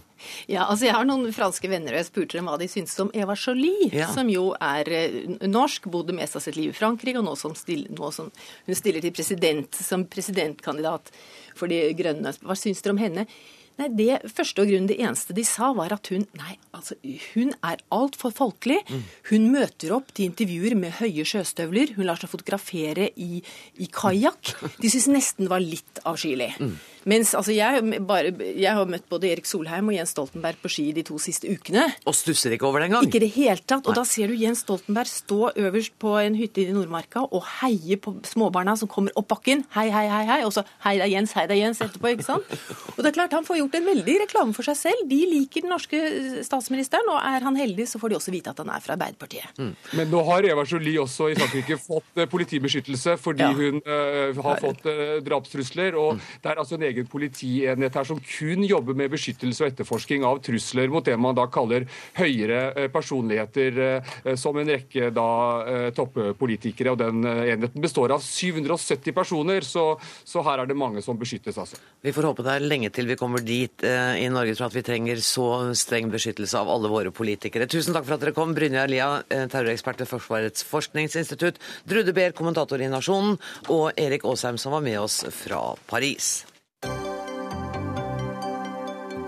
Ja, 0.51 0.67
altså 0.67 0.89
Jeg 0.89 0.97
har 0.97 1.09
noen 1.09 1.33
franske 1.35 1.71
venner, 1.71 1.95
og 1.95 2.03
jeg 2.03 2.09
spurte 2.11 2.39
dem 2.39 2.51
hva 2.51 2.57
de 2.61 2.71
syntes 2.71 2.97
om 3.03 3.13
Eva 3.17 3.37
Jolie, 3.39 3.91
ja. 3.95 4.09
som 4.15 4.31
jo 4.33 4.51
er 4.55 4.91
eh, 4.95 5.19
norsk, 5.47 5.91
bodde 5.93 6.17
mest 6.17 6.39
av 6.39 6.45
sitt 6.45 6.59
liv 6.59 6.73
i 6.73 6.79
Frankrike, 6.79 7.21
og 7.21 7.29
nå 7.29 7.37
som, 7.39 7.55
stiller, 7.59 7.93
nå 7.95 8.11
som 8.15 8.33
hun 8.67 8.79
stiller 8.79 9.05
til 9.05 9.15
president, 9.17 9.79
som 9.79 10.07
presidentkandidat 10.09 11.13
for 11.59 11.71
De 11.71 11.89
grønne. 11.99 12.33
Hva 12.45 12.55
syns 12.59 12.85
dere 12.85 12.95
om 12.95 13.01
henne? 13.03 13.27
Nei, 13.79 13.87
det 13.95 14.33
første 14.35 14.65
og 14.65 14.71
grunnen, 14.73 14.89
det 14.91 14.97
eneste 14.99 15.35
de 15.37 15.45
sa, 15.47 15.69
var 15.77 15.93
at 15.95 16.09
hun 16.11 16.25
nei, 16.39 16.57
altså, 16.75 16.97
hun 17.31 17.53
er 17.63 17.83
altfor 17.95 18.33
folkelig. 18.35 18.81
Mm. 18.89 19.05
Hun 19.31 19.47
møter 19.53 19.95
opp 19.95 20.11
til 20.17 20.27
intervjuer 20.27 20.75
med 20.79 20.97
høye 20.99 21.27
sjøstøvler. 21.29 21.95
Hun 21.95 22.09
lar 22.09 22.19
seg 22.19 22.33
fotografere 22.33 23.13
i, 23.15 23.39
i 23.79 23.87
kajakk. 23.95 24.57
De 24.83 24.91
syns 24.91 25.07
nesten 25.15 25.47
det 25.47 25.53
var 25.53 25.63
litt 25.63 26.03
avskyelig. 26.03 26.51
Mm. 26.59 26.75
Mens 27.09 27.33
altså, 27.37 27.55
jeg, 27.57 28.00
bare, 28.05 28.33
jeg, 28.37 28.73
har 28.77 28.88
møtt 28.91 29.07
både 29.09 29.31
Erik 29.31 29.49
Solheim 29.49 29.88
og 29.88 29.97
Jens 29.97 30.12
Stoltenberg 30.12 30.61
på 30.61 30.71
ski 30.73 30.91
de 30.97 31.05
to 31.07 31.17
siste 31.23 31.49
ukene. 31.49 31.87
Og 32.09 32.17
stusser 32.17 32.53
ikke 32.55 32.69
over 32.69 32.83
det 32.83 32.91
engang? 32.91 33.07
Ikke 33.09 33.21
i 33.21 33.25
det 33.25 33.31
hele 33.37 33.62
tatt. 33.62 33.87
Og 33.87 33.95
Nei. 33.95 33.99
da 34.00 34.05
ser 34.09 34.29
du 34.29 34.37
Jens 34.37 34.62
Stoltenberg 34.67 35.09
stå 35.11 35.53
øverst 35.57 35.97
på 36.03 36.15
en 36.21 36.37
hytte 36.38 36.67
i 36.67 36.75
Nordmarka 36.75 37.25
og 37.25 37.47
heie 37.62 37.97
på 38.00 38.12
småbarna 38.29 38.77
som 38.79 38.91
kommer 38.91 39.15
opp 39.19 39.31
bakken. 39.33 39.65
Hei, 39.75 39.88
hei, 39.95 40.05
hei, 40.11 40.25
hei. 40.29 40.38
Og 40.47 40.53
så 40.57 40.65
hei 40.85 40.99
da, 41.00 41.09
Jens, 41.09 41.33
hei 41.38 41.47
da, 41.49 41.57
Jens 41.57 41.81
etterpå. 41.85 42.12
ikke 42.12 42.27
sant? 42.27 42.53
Og 42.99 43.05
det 43.05 43.12
er 43.12 43.15
klart, 43.15 43.35
Han 43.37 43.47
får 43.47 43.61
gjort 43.61 43.77
en 43.79 43.88
veldig 43.88 44.15
reklame 44.25 44.57
for 44.57 44.67
seg 44.67 44.77
selv. 44.79 45.05
De 45.09 45.19
liker 45.31 45.65
den 45.65 45.73
norske 45.73 45.99
statsministeren, 46.45 47.07
og 47.12 47.21
er 47.23 47.45
han 47.47 47.57
heldig, 47.59 47.87
så 47.88 48.00
får 48.03 48.12
de 48.12 48.19
også 48.19 48.35
vite 48.35 48.53
at 48.53 48.59
han 48.59 48.73
er 48.75 48.83
fra 48.83 48.97
Arbeiderpartiet. 48.97 49.53
Mm. 49.61 49.73
Men 50.00 50.11
nå 50.11 50.23
har 50.27 50.49
Eva 50.49 50.65
Jolie 50.67 50.99
også 51.00 51.31
i 51.31 51.37
Frankrike 51.38 51.79
fått 51.81 52.19
uh, 52.19 52.27
politibeskyttelse 52.31 53.15
fordi 53.23 53.47
ja. 53.47 53.53
hun 53.55 53.79
uh, 53.87 54.43
har 54.49 54.62
fått 54.65 54.88
uh, 54.88 55.19
drapstrusler. 55.25 55.95
og 55.99 56.19
mm. 56.19 56.25
det 56.43 56.50
er 56.53 56.62
altså 56.65 56.79
en 56.79 56.87
egen 56.88 56.98
egen 56.99 57.11
politienhet 57.11 57.95
her 57.95 58.05
som 58.05 58.21
kun 58.21 58.64
jobber 58.67 58.97
med 58.99 59.12
beskyttelse 59.12 59.64
og 59.64 59.73
etterforsking 59.73 60.25
av 60.26 60.40
trusler 60.45 60.90
mot 60.93 61.05
det 61.07 61.17
man 61.19 61.37
da 61.37 61.47
kaller 61.50 61.87
høyere 62.19 62.61
eh, 62.75 62.88
personligheter, 62.93 63.78
eh, 64.25 64.35
som 64.38 64.59
en 64.59 64.69
rekke 64.69 65.11
da 65.14 65.28
eh, 65.62 65.88
toppolitikere. 65.97 66.95
Og 66.95 67.00
den 67.00 67.25
enheten 67.26 67.83
består 67.83 68.14
av 68.14 68.25
770 68.25 69.14
personer, 69.17 69.67
så, 69.67 69.90
så 70.26 70.43
her 70.47 70.62
er 70.62 70.71
det 70.71 70.78
mange 70.78 71.02
som 71.05 71.19
beskyttes, 71.19 71.59
altså. 71.59 71.78
Vi 72.02 72.14
får 72.14 72.31
håpe 72.31 72.45
det 72.47 72.55
er 72.55 72.67
lenge 72.67 72.90
til 72.95 73.09
vi 73.09 73.19
kommer 73.19 73.43
dit 73.43 73.83
i 73.85 74.28
Norge, 74.31 74.55
tror 74.57 74.69
at 74.69 74.76
vi 74.76 74.85
trenger 74.87 75.21
så 75.25 75.49
streng 75.76 76.11
beskyttelse 76.12 76.61
av 76.61 76.71
alle 76.71 76.90
våre 76.90 77.12
politikere. 77.14 77.67
Tusen 77.71 77.97
takk 77.97 78.07
for 78.07 78.17
at 78.17 78.23
dere 78.23 78.35
kom, 78.37 78.55
Brynja 78.57 78.87
Lia, 78.90 79.09
terrorekspert 79.28 80.05
ved 80.05 80.11
Forsvarets 80.11 80.67
forskningsinstitutt, 80.69 81.59
Drude 81.88 82.14
Behr, 82.17 82.37
kommentator 82.37 82.81
i 82.81 82.90
Nasjonen, 82.93 83.38
og 83.75 83.99
Erik 83.99 84.26
Aasheim, 84.28 84.61
som 84.61 84.76
var 84.76 84.87
med 84.87 85.00
oss 85.02 85.25
fra 85.35 85.75
Paris. 85.90 86.48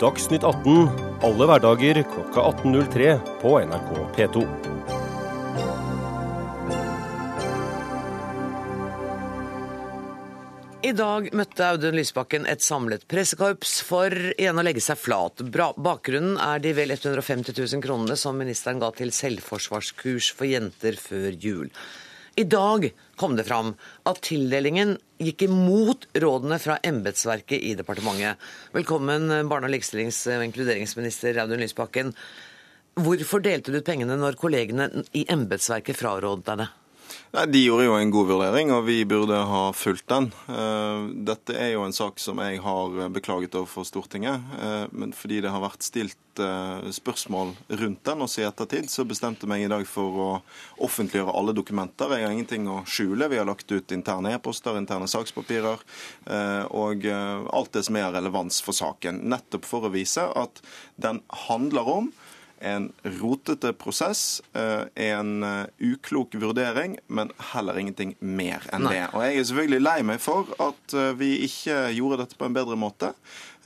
Dagsnytt 0.01 0.41
18 0.41 0.87
alle 1.21 1.45
hverdager 1.45 1.99
klokka 2.09 2.41
18.03 2.41 3.19
på 3.41 3.49
NRK 3.61 3.91
P2. 4.15 4.41
I 10.81 10.95
dag 10.97 11.29
møtte 11.37 11.67
Audun 11.67 11.99
Lysbakken 11.99 12.49
et 12.49 12.65
samlet 12.65 13.05
pressekorps 13.05 13.75
for 13.85 14.09
igjen 14.09 14.57
å 14.57 14.65
legge 14.65 14.81
seg 14.81 14.97
flat. 14.97 15.45
Bakgrunnen 15.53 16.41
er 16.41 16.65
de 16.65 16.73
vel 16.81 16.97
150 16.97 17.53
000 17.53 17.85
kronene 17.85 18.17
som 18.17 18.41
ministeren 18.41 18.81
ga 18.81 18.89
til 18.97 19.13
selvforsvarskurs 19.13 20.33
for 20.33 20.49
jenter 20.49 20.97
før 20.97 21.29
jul. 21.37 21.69
I 22.41 22.49
dag 22.49 22.89
kom 23.21 23.37
det 23.37 23.45
fram 23.45 23.75
at 24.09 24.23
tildelingen 24.25 24.95
gikk 25.21 25.45
imot 25.45 26.07
rådene 26.23 26.57
fra 26.61 26.79
embetsverket 26.81 27.61
i 27.61 27.75
departementet. 27.77 28.41
Velkommen, 28.73 29.29
barne-, 29.49 29.69
og 29.69 29.75
likestillings- 29.75 30.23
og 30.33 30.47
inkluderingsminister 30.47 31.37
Audun 31.43 31.61
Lysbakken. 31.61 32.15
Hvorfor 32.97 33.43
delte 33.45 33.71
du 33.71 33.77
ut 33.77 33.87
pengene 33.87 34.17
når 34.17 34.39
kollegene 34.41 34.89
i 35.13 35.27
embetsverket 35.29 36.01
frarådet 36.01 36.47
deg 36.49 36.63
det? 36.63 36.71
Nei, 37.31 37.45
De 37.47 37.59
gjorde 37.63 37.85
jo 37.85 37.93
en 37.95 38.09
god 38.11 38.27
vurdering, 38.27 38.73
og 38.75 38.81
vi 38.89 38.97
burde 39.07 39.37
ha 39.47 39.61
fulgt 39.71 40.09
den. 40.11 40.25
Eh, 40.51 41.03
dette 41.29 41.55
er 41.55 41.69
jo 41.71 41.85
en 41.85 41.95
sak 41.95 42.19
som 42.19 42.41
jeg 42.43 42.57
har 42.59 42.97
beklaget 43.15 43.55
overfor 43.55 43.85
Stortinget. 43.87 44.49
Eh, 44.59 44.89
men 44.91 45.13
fordi 45.15 45.37
det 45.45 45.53
har 45.53 45.63
vært 45.63 45.85
stilt 45.87 46.41
eh, 46.43 46.89
spørsmål 46.91 47.53
rundt 47.69 48.01
den, 48.09 48.25
også 48.25 48.43
i 48.43 48.47
ettertid, 48.49 48.89
så 48.91 49.05
bestemte 49.07 49.47
meg 49.47 49.63
i 49.63 49.69
dag 49.71 49.87
for 49.87 50.19
å 50.19 50.27
offentliggjøre 50.83 51.37
alle 51.39 51.55
dokumenter. 51.55 52.17
Jeg 52.17 52.27
har 52.27 52.35
ingenting 52.35 52.67
å 52.67 52.81
skjule. 52.83 53.31
Vi 53.31 53.39
har 53.39 53.47
lagt 53.47 53.71
ut 53.71 53.95
interne 53.95 54.35
e-poster, 54.35 54.75
interne 54.75 55.07
sakspapirer 55.07 55.79
og 56.75 57.07
alt 57.07 57.71
det 57.75 57.85
som 57.87 57.95
er 57.99 58.11
relevans 58.11 58.59
for 58.65 58.75
saken. 58.75 59.23
Nettopp 59.31 59.67
for 59.67 59.87
å 59.87 59.93
vise 59.93 60.27
at 60.35 60.59
den 60.99 61.23
handler 61.47 61.95
om 61.95 62.11
en 62.61 62.91
rotete 63.19 63.73
prosess, 63.73 64.41
eh, 64.53 64.83
en 65.11 65.43
eh, 65.43 65.65
uklok 65.91 66.35
vurdering, 66.41 66.97
men 67.07 67.31
heller 67.51 67.79
ingenting 67.81 68.15
mer 68.19 68.65
enn 68.71 68.85
Nei. 68.85 68.93
det. 68.95 69.07
Og 69.13 69.25
Jeg 69.25 69.37
er 69.37 69.47
selvfølgelig 69.49 69.81
lei 69.81 69.97
meg 70.11 70.21
for 70.23 70.51
at 70.61 70.97
eh, 70.97 71.13
vi 71.19 71.31
ikke 71.47 71.83
gjorde 71.97 72.21
dette 72.23 72.37
på 72.39 72.47
en 72.47 72.57
bedre 72.57 72.77
måte. 72.79 73.13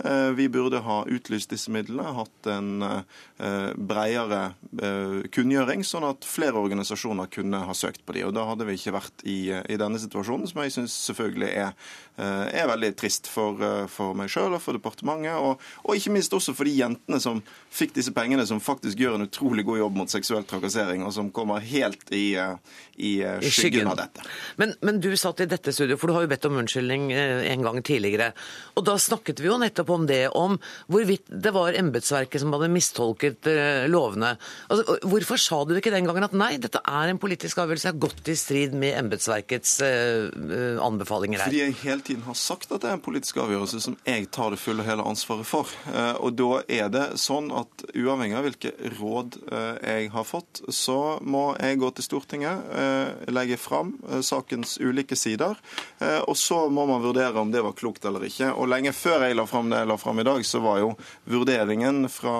Eh, 0.03 0.29
vi 0.29 0.49
burde 0.49 0.81
ha 0.84 1.05
utlyst 1.08 1.53
disse 1.53 1.71
midlene, 1.71 2.10
hatt 2.17 2.47
en 2.51 2.84
eh, 2.84 3.69
bredere 3.79 4.41
eh, 4.84 5.21
kunngjøring, 5.31 5.86
sånn 5.88 6.03
at 6.10 6.27
flere 6.27 6.60
organisasjoner 6.60 7.29
kunne 7.31 7.62
ha 7.63 7.75
søkt 7.77 8.03
på 8.03 8.17
de. 8.17 8.25
Og 8.27 8.34
Da 8.36 8.43
hadde 8.49 8.67
vi 8.67 8.75
ikke 8.75 8.95
vært 8.97 9.23
i, 9.23 9.53
i 9.55 9.77
denne 9.79 10.01
situasjonen, 10.01 10.49
som 10.51 10.60
jeg 10.65 10.75
syns 10.75 10.97
selvfølgelig 11.08 11.51
er, 11.53 11.71
er, 12.15 12.67
veldig 12.67 12.91
trist 12.99 13.27
for, 13.31 13.60
for 13.91 14.15
meg 14.15 14.29
sjøl 14.31 14.55
og 14.55 14.62
for 14.63 14.75
departementet, 14.75 15.36
og, 15.36 15.63
og, 15.84 15.95
ikke 15.95 16.13
minst 16.15 16.36
også 16.36 16.53
for 16.55 16.67
de 16.67 16.75
jentene 16.75 17.19
som 17.23 17.41
fikk 17.75 17.95
disse 17.95 18.12
pengene, 18.15 18.45
som 18.47 18.60
faktisk 18.63 18.99
gjør 18.99 19.17
en 19.17 19.27
utrolig 19.27 19.65
god 19.67 19.79
jobb 19.79 19.99
mot 19.99 20.12
seksuell 20.12 20.43
trakassering, 20.47 21.03
og 21.08 21.12
som 21.15 21.31
kommer 21.36 21.63
helt 21.63 22.12
i, 22.15 22.36
i 22.95 23.13
skyggen, 23.19 23.55
skyggen 23.60 23.91
av 23.91 23.99
dette. 23.99 24.27
Men, 24.60 24.75
men 24.84 24.99
du 25.03 25.10
satt 25.19 25.43
i 25.43 25.49
dette 25.51 25.75
studioet, 25.75 25.99
for 25.99 26.12
du 26.12 26.17
har 26.17 26.27
jo 26.27 26.31
bedt 26.31 26.47
om 26.47 26.60
unnskyldning 26.63 27.10
en 27.15 27.67
gang 27.67 27.84
tidligere. 27.84 28.31
Og 28.79 28.88
da 28.88 28.95
snakket 28.99 29.43
vi 29.43 29.51
jo 29.51 29.60
nettopp 29.60 29.85
nettopp 29.86 29.89
om 29.89 30.08
det, 30.08 30.30
om 30.30 30.58
hvorvidt 30.88 31.28
det 31.30 31.54
var 31.54 31.74
embetsverket 31.74 32.41
som 32.41 32.54
hadde 32.54 32.69
mistolket 32.71 33.48
eh, 33.48 33.88
lovene. 33.88 34.38
Altså, 34.69 34.98
hvorfor 35.04 35.38
sa 35.38 35.63
du 35.65 35.76
ikke 35.76 35.93
den 35.93 36.06
gangen 36.06 36.26
at 36.26 36.34
nei, 36.34 36.58
dette 36.58 36.82
er 36.86 37.10
en 37.10 37.19
politisk 37.19 37.58
avgjørelse, 37.58 37.91
har 37.91 38.00
gått 38.00 38.28
i 38.28 38.36
strid 38.36 38.74
med 38.76 38.95
embetsverkets 38.98 39.80
uh, 39.82 40.82
anbefalinger 40.84 41.39
her? 41.39 41.50
Fordi 41.50 41.62
jeg 41.62 41.78
hele 41.84 42.02
tiden 42.02 42.26
har 42.26 42.36
sagt 42.36 42.71
at 42.71 42.82
det 42.82 42.89
er 42.89 42.98
en 42.98 43.04
politisk 43.04 43.38
avgjørelse 43.38 43.82
som 43.84 43.98
jeg 44.06 44.30
tar 44.32 44.54
det 44.54 44.60
fulle 44.60 44.84
og 44.84 44.89
hele 44.89 45.06
ansvaret 45.06 45.48
for. 45.48 45.69
Og 46.21 46.36
da 46.38 46.62
er 46.71 46.89
det 46.93 47.06
sånn 47.21 47.52
at 47.56 47.86
uavhengig 47.93 48.38
av 48.38 48.45
hvilke 48.48 48.71
råd 48.98 49.38
jeg 49.45 50.10
har 50.13 50.28
fått, 50.28 50.62
så 50.74 51.17
må 51.21 51.48
jeg 51.60 51.80
gå 51.82 51.91
til 51.95 52.08
Stortinget, 52.08 53.30
legge 53.32 53.58
fram 53.62 53.95
sakens 54.26 54.78
ulike 54.82 55.17
sider, 55.19 55.60
og 56.26 56.36
så 56.39 56.65
må 56.74 56.88
man 56.89 57.04
vurdere 57.04 57.41
om 57.41 57.54
det 57.54 57.63
var 57.65 57.76
klokt 57.78 58.06
eller 58.08 58.26
ikke. 58.28 58.52
Og 58.56 58.69
lenge 58.71 58.95
før 58.95 59.28
jeg 59.28 59.38
la 59.38 59.45
fram 59.50 59.71
det 59.74 59.74
jeg 59.81 59.89
la 59.89 59.97
fram 59.99 60.19
i 60.21 60.25
dag, 60.27 60.41
så 60.47 60.61
var 60.63 60.79
jo 60.81 60.91
vurderingen 61.29 62.09
fra 62.11 62.35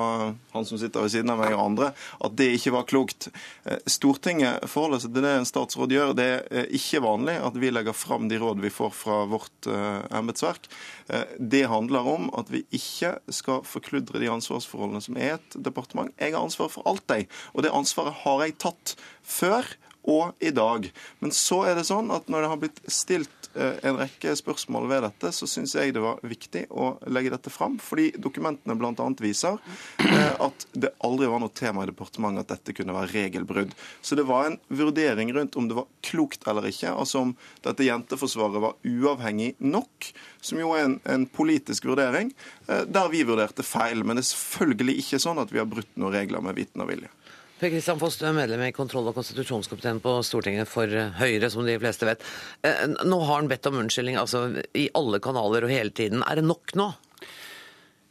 han 0.54 0.68
som 0.68 0.80
sitter 0.80 1.04
ved 1.06 1.14
siden 1.14 1.34
av 1.34 1.42
meg 1.42 1.56
og 1.56 1.64
andre, 1.64 1.92
at 2.24 2.36
det 2.40 2.50
ikke 2.58 2.74
var 2.76 2.88
klokt. 2.90 3.30
Eh, 3.66 3.80
Stortinget 3.90 4.66
forholder 4.72 5.04
seg 5.04 5.16
til 5.16 5.26
det 5.26 5.34
en 5.40 5.50
statsråd 5.50 5.96
gjør. 5.96 6.14
Det 6.18 6.28
er 6.50 6.70
ikke 6.76 7.04
vanlig 7.06 7.38
at 7.44 7.60
vi 7.62 7.72
legger 7.74 7.98
fram 7.98 8.30
de 8.32 8.40
råd 8.42 8.64
vi 8.64 8.74
får 8.74 8.94
fra 8.96 9.22
vårt 9.30 9.70
uh, 9.70 10.04
embetsverk. 10.16 10.70
Uh, 11.12 11.26
det 11.40 11.66
handler 11.72 12.08
om 12.16 12.30
at 12.40 12.52
vi 12.54 12.64
ikke 12.76 13.16
skal 13.34 13.64
forkludre 13.68 14.22
de 14.22 14.32
ansvarsforholdene 14.32 15.04
som 15.04 15.18
er 15.20 15.38
et 15.38 15.58
departement. 15.58 16.14
Jeg 16.22 16.36
har 16.36 16.46
ansvar 16.46 16.72
for 16.74 16.88
alt, 16.90 17.06
jeg. 17.12 17.30
Og 17.54 17.66
det 17.66 17.74
ansvaret 17.76 18.24
har 18.24 18.46
jeg 18.46 18.60
tatt 18.62 18.96
før 19.26 19.68
og 20.06 20.34
i 20.40 20.52
dag. 20.54 20.88
Men 21.20 21.34
så 21.34 21.64
er 21.70 21.78
det 21.78 21.88
sånn 21.90 22.12
at 22.14 22.30
når 22.32 22.46
det 22.46 22.52
har 22.52 22.62
blitt 22.62 22.82
stilt 22.92 23.45
eh, 23.45 23.45
en 23.56 23.98
rekke 24.00 24.34
spørsmål 24.36 24.88
ved 24.90 25.06
dette, 25.06 25.32
så 25.36 25.48
syns 25.50 25.76
jeg 25.78 25.94
det 25.96 26.04
var 26.04 26.20
viktig 26.26 26.66
å 26.76 26.96
legge 27.12 27.32
dette 27.34 27.52
fram. 27.54 27.78
Fordi 27.82 28.12
dokumentene 28.22 28.76
bl.a. 28.78 29.08
viser 29.22 29.60
eh, 30.04 30.34
at 30.42 30.68
det 30.74 30.94
aldri 31.06 31.30
var 31.32 31.42
noe 31.44 31.54
tema 31.56 31.86
i 31.86 31.90
departementet 31.90 32.46
at 32.46 32.54
dette 32.58 32.76
kunne 32.78 32.96
være 32.96 33.12
regelbrudd. 33.14 33.76
Så 34.02 34.18
det 34.20 34.28
var 34.28 34.50
en 34.50 34.60
vurdering 34.68 35.34
rundt 35.36 35.58
om 35.60 35.70
det 35.70 35.78
var 35.78 35.90
klokt 36.06 36.48
eller 36.48 36.68
ikke, 36.70 36.94
altså 36.94 37.26
om 37.26 37.36
dette 37.66 37.88
jenteforsvaret 37.88 38.64
var 38.64 38.78
uavhengig 38.86 39.54
nok, 39.64 40.12
som 40.46 40.62
jo 40.62 40.74
er 40.76 40.88
en, 40.88 41.00
en 41.10 41.28
politisk 41.30 41.88
vurdering, 41.90 42.34
eh, 42.68 42.86
der 42.88 43.12
vi 43.14 43.26
vurderte 43.28 43.66
feil. 43.66 44.04
Men 44.04 44.20
det 44.20 44.26
er 44.26 44.34
selvfølgelig 44.34 45.00
ikke 45.04 45.22
sånn 45.24 45.42
at 45.42 45.54
vi 45.54 45.62
har 45.62 45.70
brutt 45.70 45.92
noen 45.96 46.16
regler 46.16 46.44
med 46.46 46.60
viten 46.60 46.84
og 46.84 46.92
vilje. 46.92 47.12
Per 47.56 47.70
Kristian 47.72 48.00
Foss, 48.02 48.18
du 48.20 48.26
er 48.28 48.34
medlem 48.36 48.66
i 48.66 48.74
kontroll- 48.76 49.06
og 49.08 49.16
konstitusjonskomiteen 49.16 50.02
på 50.04 50.18
Stortinget 50.28 50.68
for 50.68 50.92
eh, 50.92 51.14
Høyre, 51.16 51.48
som 51.54 51.64
de 51.64 51.78
fleste 51.80 52.04
vet. 52.04 52.26
Eh, 52.68 52.82
nå 53.08 53.20
har 53.22 53.40
han 53.40 53.48
bedt 53.48 53.70
om 53.70 53.78
unnskyldning 53.80 54.18
altså, 54.20 54.50
i 54.76 54.90
alle 55.00 55.22
kanaler 55.24 55.64
og 55.64 55.72
hele 55.72 55.96
tiden. 55.96 56.26
Er 56.28 56.42
det 56.42 56.44
nok 56.50 56.76
nå? 56.76 56.90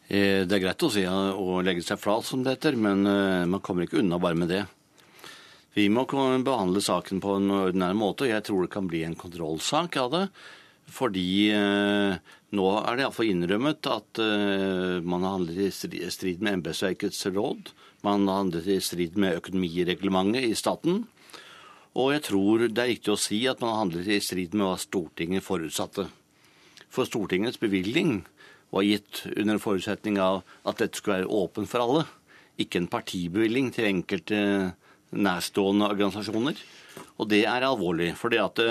Eh, 0.08 0.48
det 0.48 0.56
er 0.56 0.64
greit 0.64 0.86
å 0.88 0.90
si 0.96 1.04
å 1.04 1.60
legge 1.60 1.84
seg 1.84 2.00
flat, 2.00 2.24
som 2.24 2.40
det 2.40 2.56
heter, 2.56 2.80
men 2.80 3.04
man 3.04 3.60
kommer 3.60 3.84
ikke 3.84 4.00
unna 4.00 4.16
bare 4.22 4.40
med 4.40 4.48
det. 4.54 4.62
Vi 5.76 5.90
må 5.92 6.06
behandle 6.08 6.80
saken 6.80 7.20
på 7.20 7.36
en 7.36 7.52
ordinær 7.52 7.92
måte, 8.00 8.24
og 8.24 8.32
jeg 8.32 8.48
tror 8.48 8.64
det 8.64 8.72
kan 8.72 8.88
bli 8.88 9.04
en 9.04 9.18
kontrollsak 9.18 10.00
av 10.00 10.12
det. 10.14 10.26
Fordi 10.94 11.28
nå 11.52 12.66
er 12.78 12.96
det 12.96 13.04
iallfall 13.04 13.28
innrømmet 13.32 13.88
at 13.92 14.20
man 15.04 15.24
har 15.24 15.34
handlet 15.40 15.64
i 15.66 16.10
strid 16.12 16.44
med 16.44 16.60
embetsverkets 16.60 17.26
råd. 17.34 17.72
Man 18.04 18.28
handlet 18.28 18.68
i 18.68 18.80
strid 18.84 19.16
med 19.16 19.38
økonomireglementet 19.38 20.44
i 20.44 20.56
staten. 20.58 21.04
Og 21.94 22.10
jeg 22.12 22.24
tror 22.26 22.66
det 22.66 22.82
er 22.82 22.90
riktig 22.90 23.14
å 23.14 23.20
si 23.20 23.38
at 23.48 23.62
man 23.62 23.78
handlet 23.78 24.10
i 24.10 24.20
strid 24.22 24.52
med 24.52 24.66
hva 24.66 24.76
Stortinget 24.82 25.46
forutsatte. 25.46 26.08
For 26.92 27.08
Stortingets 27.08 27.60
bevilgning 27.62 28.20
var 28.74 28.84
gitt 28.86 29.22
under 29.36 29.60
forutsetning 29.62 30.18
av 30.20 30.42
at 30.66 30.82
dette 30.82 30.98
skulle 30.98 31.22
være 31.22 31.32
åpent 31.42 31.70
for 31.70 31.84
alle. 31.84 32.04
Ikke 32.60 32.82
en 32.82 32.90
partibevilgning 32.90 33.70
til 33.74 33.88
enkelte 33.88 34.40
nærstående 35.14 35.88
organisasjoner. 35.94 36.58
Og 37.18 37.28
det 37.30 37.44
er 37.46 37.66
alvorlig. 37.66 38.12
For 38.18 38.30
det, 38.30 38.42
det, 38.58 38.66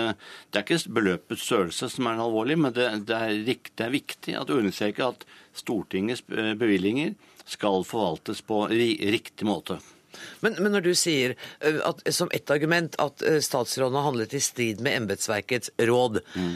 er 0.53 0.63
ikke 0.63 0.95
beløpets 0.99 1.47
størrelse 1.47 1.89
som 1.91 2.07
er 2.07 2.21
alvorlig, 2.21 2.59
men 2.59 2.75
det, 2.75 2.89
det, 3.07 3.17
er, 3.17 3.61
det 3.71 3.87
er 3.87 3.95
viktig 3.95 4.35
at 4.39 4.51
understreke 4.53 5.09
at 5.09 5.25
Stortingets 5.57 6.23
bevilgninger 6.27 7.15
skal 7.45 7.83
forvaltes 7.87 8.41
på 8.45 8.65
riktig 8.69 9.47
måte. 9.47 9.79
Men, 10.39 10.55
men, 10.59 10.71
når 10.75 10.85
du 10.85 10.91
sier 10.97 11.35
at, 11.59 12.01
som 12.13 12.29
ett 12.35 12.51
argument 12.53 12.95
at 13.01 13.23
statsråden 13.43 13.97
har 13.97 14.07
handlet 14.07 14.35
i 14.37 14.41
strid 14.43 14.83
med 14.83 15.03
embetsverkets 15.03 15.71
råd, 15.89 16.19
mm. 16.35 16.53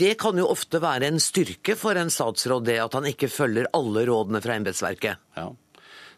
det 0.00 0.14
kan 0.22 0.38
jo 0.40 0.48
ofte 0.48 0.80
være 0.82 1.10
en 1.10 1.20
styrke 1.22 1.76
for 1.78 1.98
en 2.00 2.12
statsråd, 2.12 2.64
det 2.68 2.78
at 2.82 2.96
han 2.96 3.08
ikke 3.10 3.30
følger 3.32 3.68
alle 3.76 4.06
rådene 4.08 4.42
fra 4.44 4.56
embetsverket? 4.56 5.20
Ja, 5.36 5.50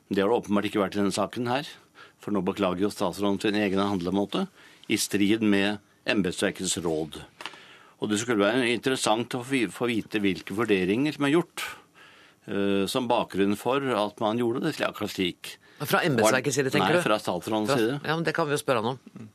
det 0.08 0.22
har 0.22 0.30
det 0.30 0.40
åpenbart 0.40 0.70
ikke 0.70 0.84
vært 0.84 0.98
i 0.98 1.02
denne 1.02 1.16
saken 1.16 1.50
her. 1.50 1.68
For 2.20 2.34
nå 2.36 2.42
beklager 2.44 2.84
jo 2.84 2.92
statsråden 2.92 3.40
sin 3.42 3.58
egen 3.58 3.80
handlemåte 3.80 4.46
i 4.92 4.98
strid 5.00 5.42
med 5.42 5.80
embetsverkets 6.10 6.76
råd. 6.84 7.22
Og 8.00 8.08
det 8.08 8.18
skulle 8.20 8.44
være 8.44 8.68
interessant 8.72 9.34
å 9.36 9.42
få 9.44 9.88
vite 9.90 10.20
hvilke 10.22 10.56
vurderinger 10.56 11.16
som 11.16 11.26
er 11.28 11.36
gjort 11.38 11.64
Eh, 11.64 11.79
som 12.90 13.05
bakgrunn 13.07 13.53
for 13.59 13.85
at 13.94 14.20
man 14.22 14.38
gjorde 14.40 14.64
det 14.64 14.81
akkurat 14.87 15.12
slik. 15.12 15.59
Fra 15.87 16.00
embetsverkets 16.05 16.57
side, 16.57 16.70
tenker 16.72 16.96
du? 16.96 16.98
Nei, 16.98 17.05
fra 17.05 17.18
statsrådens 17.20 17.70
side. 17.72 18.00
Ja, 18.05 18.16
men 18.16 18.24
Det 18.24 18.35
kan 18.37 18.48
vi 18.48 18.57
jo 18.57 18.61
spørre 18.61 18.83
han 18.83 18.96
om. 18.96 19.29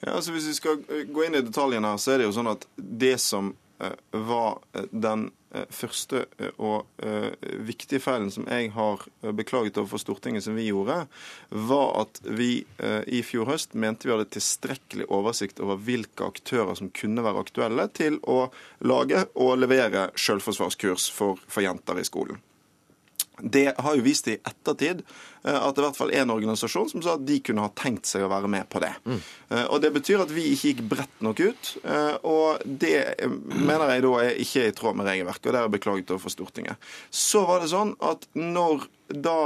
Ja, 0.00 0.14
altså 0.14 0.32
Hvis 0.32 0.46
vi 0.48 0.54
skal 0.54 0.82
eh, 0.88 1.06
gå 1.10 1.24
inn 1.26 1.34
i 1.38 1.42
detaljene 1.42 1.94
her, 1.94 2.00
så 2.00 2.14
er 2.14 2.20
det 2.22 2.28
jo 2.28 2.34
sånn 2.36 2.50
at 2.52 2.66
det 2.76 3.16
som 3.22 3.54
eh, 3.82 3.94
var 4.12 4.60
den 4.92 5.28
første 5.72 6.24
og 6.60 6.86
viktige 7.64 8.02
feilen 8.04 8.28
som 8.32 8.46
jeg 8.50 8.72
har 8.74 9.04
beklaget 9.36 9.78
overfor 9.80 10.02
Stortinget 10.02 10.44
som 10.44 10.58
vi 10.58 10.66
gjorde, 10.68 11.00
var 11.50 11.94
at 12.02 12.20
vi 12.24 12.50
i 13.06 13.22
fjor 13.24 13.48
høst 13.52 13.72
mente 13.78 14.08
vi 14.08 14.14
hadde 14.14 14.28
tilstrekkelig 14.34 15.08
oversikt 15.14 15.62
over 15.64 15.80
hvilke 15.80 16.28
aktører 16.28 16.76
som 16.78 16.92
kunne 16.94 17.24
være 17.24 17.46
aktuelle 17.46 17.88
til 17.96 18.20
å 18.28 18.50
lage 18.84 19.24
og 19.40 19.56
levere 19.62 20.10
selvforsvarskurs 20.18 21.08
for, 21.14 21.40
for 21.48 21.64
jenter 21.64 22.00
i 22.00 22.06
skolen. 22.06 22.42
Det 23.42 23.72
har 23.78 23.96
jo 23.96 24.04
vist 24.04 24.28
i 24.30 24.36
ettertid 24.36 25.02
eh, 25.44 25.54
at 25.54 25.76
det 25.76 25.82
i 25.82 25.86
hvert 25.86 25.98
fall 25.98 26.12
er 26.12 26.24
en 26.24 26.34
organisasjon 26.34 26.90
som 26.92 27.04
sa 27.04 27.16
at 27.16 27.26
de 27.28 27.38
kunne 27.44 27.64
ha 27.64 27.72
tenkt 27.78 28.08
seg 28.10 28.24
å 28.24 28.30
være 28.32 28.50
med 28.50 28.68
på 28.72 28.82
det. 28.82 28.92
Mm. 29.06 29.20
Eh, 29.50 29.64
og 29.66 29.82
Det 29.84 29.92
betyr 29.94 30.24
at 30.24 30.34
vi 30.34 30.48
ikke 30.52 30.72
gikk 30.72 30.84
bredt 30.90 31.24
nok 31.24 31.42
ut. 31.44 31.72
Eh, 31.84 32.16
og 32.28 32.64
det 32.64 32.96
mener 33.28 33.94
jeg 33.94 34.06
da 34.06 34.12
er 34.24 34.42
ikke 34.44 34.66
i 34.68 34.74
tråd 34.76 34.98
med 34.98 35.10
regelverket, 35.10 35.46
og 35.46 35.52
det 35.52 35.60
har 35.60 35.68
jeg 35.68 35.76
beklaget 35.78 36.14
overfor 36.14 36.34
Stortinget. 36.34 36.90
Så 37.10 37.44
var 37.48 37.62
det 37.62 37.72
sånn 37.72 37.94
at 38.04 38.28
når 38.38 38.88
da 39.08 39.38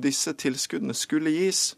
disse 0.00 0.32
tilskuddene 0.40 0.96
skulle 0.96 1.32
gis, 1.34 1.74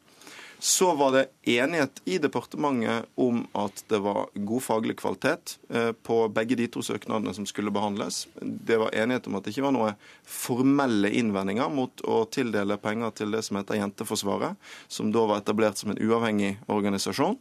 så 0.64 0.94
var 0.94 1.12
det 1.12 1.26
enighet 1.42 2.02
i 2.04 2.18
departementet 2.18 3.08
om 3.14 3.40
at 3.52 3.80
det 3.90 3.98
var 3.98 4.28
god 4.34 4.62
faglig 4.62 4.94
kvalitet 5.00 5.56
eh, 5.68 5.88
på 5.90 6.28
begge 6.30 6.54
de 6.54 6.68
to 6.70 6.84
søknadene 6.86 7.32
som 7.34 7.48
skulle 7.50 7.72
behandles. 7.74 8.28
Det 8.38 8.78
var 8.78 8.94
enighet 8.94 9.26
om 9.26 9.34
at 9.34 9.42
det 9.42 9.56
ikke 9.56 9.64
var 9.64 9.74
noe 9.74 9.88
formelle 10.22 11.10
innvendinger 11.18 11.66
mot 11.66 12.04
å 12.06 12.20
tildele 12.30 12.76
penger 12.78 13.10
til 13.18 13.34
det 13.34 13.40
som 13.42 13.58
heter 13.58 13.80
Jenteforsvaret, 13.80 14.54
som 14.86 15.10
da 15.10 15.24
var 15.32 15.42
etablert 15.42 15.82
som 15.82 15.90
en 15.90 15.98
uavhengig 15.98 16.52
organisasjon. 16.70 17.34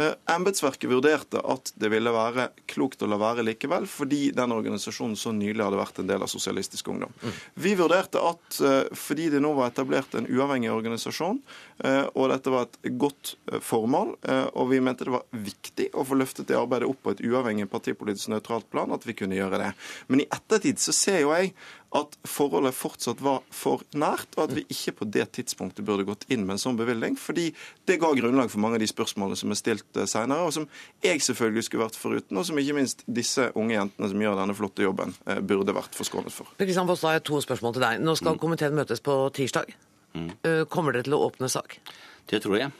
Eh, 0.00 0.14
embetsverket 0.32 0.88
vurderte 0.88 1.44
at 1.44 1.74
det 1.76 1.92
ville 1.92 2.16
være 2.16 2.48
klokt 2.72 3.04
å 3.04 3.10
la 3.12 3.20
være 3.20 3.44
likevel, 3.50 3.84
fordi 3.84 4.30
den 4.32 4.56
organisasjonen 4.56 5.18
så 5.20 5.34
nylig 5.36 5.60
hadde 5.60 5.82
vært 5.82 6.00
en 6.00 6.08
del 6.08 6.24
av 6.24 6.32
Sosialistisk 6.32 6.88
Ungdom. 6.88 7.12
Mm. 7.20 7.36
Vi 7.68 7.76
vurderte 7.84 8.24
at 8.32 8.64
eh, 8.64 8.80
fordi 8.96 9.28
det 9.36 9.44
nå 9.44 9.52
var 9.60 9.74
etablert 9.74 10.16
en 10.16 10.32
uavhengig 10.32 10.72
organisasjon, 10.72 11.44
og 11.82 12.26
dette 12.30 12.50
var 12.52 12.61
et 12.64 12.78
godt 13.00 13.34
eh, 13.50 13.60
formål, 13.62 14.14
eh, 14.28 14.46
og 14.58 14.70
vi 14.72 14.80
mente 14.84 15.06
det 15.06 15.14
var 15.14 15.26
viktig 15.34 15.90
å 15.98 16.04
få 16.06 16.18
løftet 16.18 16.48
det 16.50 16.58
arbeidet 16.58 16.88
opp 16.90 17.02
på 17.04 17.14
et 17.14 17.22
uavhengig 17.26 17.68
partipolitisk 17.72 18.32
nøytralt 18.32 18.68
plan, 18.72 18.92
at 18.94 19.06
vi 19.06 19.16
kunne 19.18 19.38
gjøre 19.38 19.60
det. 19.62 19.70
Men 20.08 20.24
i 20.24 20.28
ettertid 20.32 20.82
så 20.82 20.94
ser 20.96 21.22
jo 21.24 21.32
jeg 21.34 21.52
at 21.92 22.14
forholdet 22.24 22.72
fortsatt 22.72 23.20
var 23.20 23.42
for 23.52 23.82
nært, 23.92 24.30
og 24.38 24.46
at 24.46 24.54
vi 24.56 24.64
ikke 24.72 24.94
på 25.02 25.08
det 25.12 25.26
tidspunktet 25.36 25.84
burde 25.84 26.06
gått 26.08 26.24
inn 26.32 26.46
med 26.46 26.56
en 26.56 26.62
sånn 26.62 26.78
bevilgning, 26.78 27.18
fordi 27.20 27.50
det 27.88 27.98
ga 28.00 28.08
grunnlag 28.16 28.48
for 28.52 28.64
mange 28.64 28.78
av 28.78 28.84
de 28.84 28.88
spørsmålene 28.88 29.36
som 29.38 29.52
er 29.52 29.60
stilt 29.60 30.00
eh, 30.00 30.08
senere, 30.08 30.48
og 30.48 30.56
som 30.56 30.68
jeg 31.04 31.20
selvfølgelig 31.26 31.66
skulle 31.68 31.84
vært 31.84 32.00
foruten, 32.00 32.40
og 32.40 32.48
som 32.48 32.60
ikke 32.62 32.78
minst 32.78 33.04
disse 33.06 33.50
unge 33.52 33.76
jentene 33.76 34.12
som 34.12 34.24
gjør 34.24 34.38
denne 34.40 34.56
flotte 34.56 34.86
jobben, 34.86 35.12
burde 35.48 35.74
vært 35.76 35.96
forskånet 35.96 36.34
for. 36.34 36.48
Kristian 36.60 36.88
Foss, 36.88 37.04
da 37.04 37.10
har 37.10 37.20
jeg 37.20 37.26
to 37.28 37.40
spørsmål 37.44 37.76
til 37.76 37.84
deg. 37.84 38.00
Nå 38.04 38.16
skal 38.18 38.36
mm. 38.36 38.40
komiteen 38.42 38.76
møtes 38.76 39.04
på 39.04 39.18
tirsdag. 39.36 39.74
Mm. 40.12 40.30
Kommer 40.72 40.92
dere 40.92 41.06
til 41.06 41.16
å 41.16 41.22
åpne 41.26 41.48
sak? 41.52 41.78
Det 42.30 42.40
tror 42.42 42.58
jeg. 42.58 42.72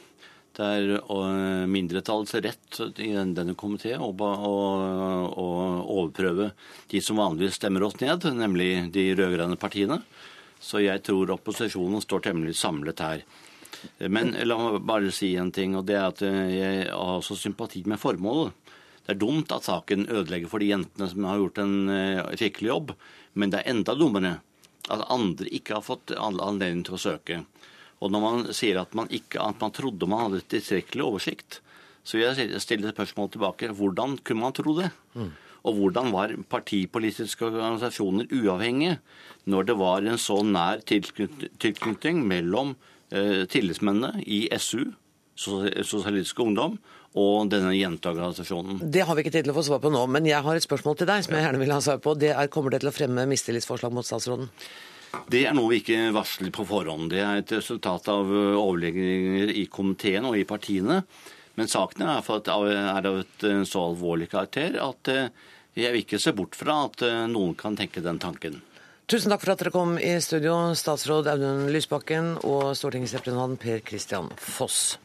Det 0.53 0.65
er 0.65 0.91
eh, 1.01 1.63
mindretallets 1.69 2.35
rett 2.45 2.79
i 3.01 3.09
denne 3.17 3.55
komité 3.57 3.95
å, 3.97 4.11
overprøve 5.33 6.51
de 6.91 7.01
som 7.01 7.17
vanligvis 7.17 7.57
stemmer 7.57 7.87
oss 7.87 7.97
ned, 8.01 8.27
nemlig 8.37 8.91
de 8.93 9.07
rød-grønne 9.17 9.57
partiene. 9.57 10.01
Så 10.61 10.83
jeg 10.83 11.01
tror 11.03 11.33
opposisjonen 11.33 12.03
står 12.03 12.27
temmelig 12.29 12.55
samlet 12.59 13.01
her. 13.03 13.25
Men 14.13 14.35
la 14.45 14.55
meg 14.61 14.85
bare 14.87 15.09
si 15.11 15.33
en 15.35 15.51
ting, 15.51 15.73
og 15.75 15.87
det 15.89 15.97
er 15.97 16.05
at 16.07 16.21
jeg 16.23 16.85
har 16.85 17.17
også 17.17 17.35
sympati 17.35 17.81
med 17.89 17.99
formålet. 17.99 18.53
Det 19.03 19.17
er 19.17 19.19
dumt 19.19 19.51
at 19.51 19.65
saken 19.67 20.05
ødelegger 20.07 20.47
for 20.47 20.63
de 20.63 20.69
jentene 20.69 21.09
som 21.11 21.25
har 21.27 21.41
gjort 21.41 21.59
en 21.59 21.75
eh, 21.91 22.21
skikkelig 22.39 22.69
jobb, 22.69 22.93
men 23.35 23.51
det 23.51 23.59
er 23.59 23.73
enda 23.73 23.97
dummere 23.99 24.37
at 24.93 25.03
andre 25.11 25.49
ikke 25.51 25.79
har 25.79 25.83
fått 25.83 26.13
anledning 26.15 26.85
til 26.87 26.95
å 26.95 27.01
søke. 27.09 27.41
Og 28.03 28.11
når 28.11 28.23
man 28.23 28.41
sier 28.55 28.81
at 28.81 28.95
man, 28.97 29.07
ikke, 29.13 29.39
at 29.39 29.61
man 29.63 29.71
trodde 29.75 30.09
man 30.11 30.25
hadde 30.25 30.43
tilstrekkelig 30.51 31.05
oversikt, 31.05 31.61
så 32.03 32.19
vil 32.19 32.25
jeg 32.27 32.59
stille 32.61 32.89
et 32.89 32.97
spørsmål 32.97 33.31
tilbake. 33.31 33.71
Hvordan 33.77 34.17
kunne 34.27 34.43
man 34.43 34.55
tro 34.55 34.75
det? 34.75 34.89
Mm. 35.15 35.31
Og 35.63 35.77
hvordan 35.77 36.11
var 36.11 36.33
partipolitiske 36.51 37.45
organisasjoner 37.47 38.27
uavhengige 38.35 38.97
når 39.47 39.69
det 39.69 39.77
var 39.79 40.03
en 40.03 40.19
så 40.19 40.41
nær 40.43 40.83
tilknytning 40.83 42.19
mellom 42.27 42.75
eh, 43.15 43.45
tillitsmennene 43.47 44.25
i 44.27 44.45
SU, 44.59 44.91
Sosialistisk 45.33 46.43
Ungdom, 46.43 46.75
og 47.17 47.47
denne 47.49 47.71
jenteorganisasjonen? 47.77 48.81
Det 48.91 49.05
har 49.07 49.15
vi 49.15 49.23
ikke 49.23 49.33
tid 49.33 49.47
til 49.47 49.53
å 49.53 49.57
få 49.57 49.65
svar 49.69 49.79
på 49.83 49.91
nå, 49.93 50.03
men 50.11 50.27
jeg 50.27 50.43
har 50.43 50.59
et 50.59 50.65
spørsmål 50.65 50.99
til 50.99 51.09
deg 51.09 51.23
som 51.25 51.37
jeg 51.37 51.45
gjerne 51.45 51.61
vil 51.61 51.73
ha 51.73 51.79
svar 51.85 52.03
på. 52.03 52.17
Det 52.19 52.33
er, 52.35 52.51
Kommer 52.51 52.75
det 52.75 52.83
til 52.83 52.91
å 52.91 52.95
fremme 52.95 53.25
mistillitsforslag 53.31 53.95
mot 53.95 54.07
statsråden? 54.07 54.51
Det 55.29 55.43
er 55.45 55.55
noe 55.55 55.71
vi 55.71 55.79
ikke 55.81 56.11
varsler 56.13 56.51
på 56.53 56.65
forhånd. 56.67 57.11
Det 57.13 57.21
er 57.21 57.41
et 57.41 57.53
resultat 57.55 58.09
av 58.11 58.29
øh, 58.29 58.57
overlegninger 58.57 59.53
i 59.61 59.65
komiteen 59.71 60.25
og 60.29 60.37
i 60.37 60.45
partiene. 60.49 61.03
Men 61.57 61.69
saken 61.69 62.05
er, 62.05 62.21
er 62.21 63.07
av 63.07 63.19
et 63.21 63.45
øh, 63.49 63.63
så 63.69 63.87
alvorlig 63.91 64.29
karakter 64.31 64.79
at 64.81 65.13
øh, 65.13 65.27
jeg 65.77 65.93
vil 65.93 66.03
ikke 66.03 66.21
se 66.21 66.33
bort 66.37 66.57
fra 66.57 66.83
at 66.85 67.01
noen 67.31 67.55
kan 67.57 67.73
tenke 67.77 68.01
den 68.05 68.19
tanken. 68.21 68.59
Tusen 69.09 69.33
takk 69.33 69.41
for 69.41 69.55
at 69.55 69.63
dere 69.63 69.73
kom 69.73 69.97
i 69.97 70.13
studio, 70.21 70.53
statsråd 70.77 71.27
Audun 71.33 71.65
Lysbakken 71.73 72.35
og 72.45 72.75
stortingsrepresentant 72.77 73.57
Per 73.59 73.81
Christian 73.89 74.29
Foss. 74.37 74.99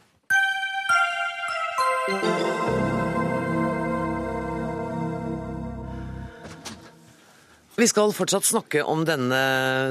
Vi 7.79 7.87
skal 7.87 8.11
fortsatt 8.11 8.43
snakke 8.43 8.81
om 8.83 9.05
denne 9.07 9.37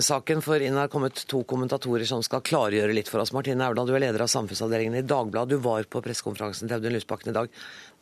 saken, 0.05 0.43
for 0.45 0.61
inn 0.61 0.77
har 0.77 0.91
kommet 0.93 1.23
to 1.31 1.39
kommentatorer 1.49 2.05
som 2.05 2.21
skal 2.21 2.43
klargjøre 2.45 2.93
litt 2.93 3.09
for 3.09 3.23
oss. 3.23 3.33
Martine 3.33 3.65
Aurdal, 3.65 3.89
du 3.89 3.95
er 3.97 4.03
leder 4.03 4.27
av 4.27 4.29
samfunnsavdelingen 4.29 4.99
i 5.01 5.07
Dagbladet. 5.09 5.57
Du 5.57 5.65
var 5.65 5.89
på 5.89 6.03
pressekonferansen 6.05 6.69
til 6.69 6.77
Audun 6.77 6.93
Lysbakken 6.99 7.33
i 7.33 7.37
dag. 7.39 7.49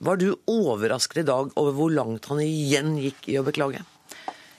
Var 0.03 0.19
du 0.19 0.33
overrasket 0.51 1.23
i 1.23 1.29
dag 1.29 1.55
over 1.55 1.77
hvor 1.79 1.95
langt 1.95 2.27
han 2.33 2.43
igjen 2.43 2.97
gikk 2.99 3.31
i 3.31 3.39
å 3.39 3.47
beklage? 3.47 3.85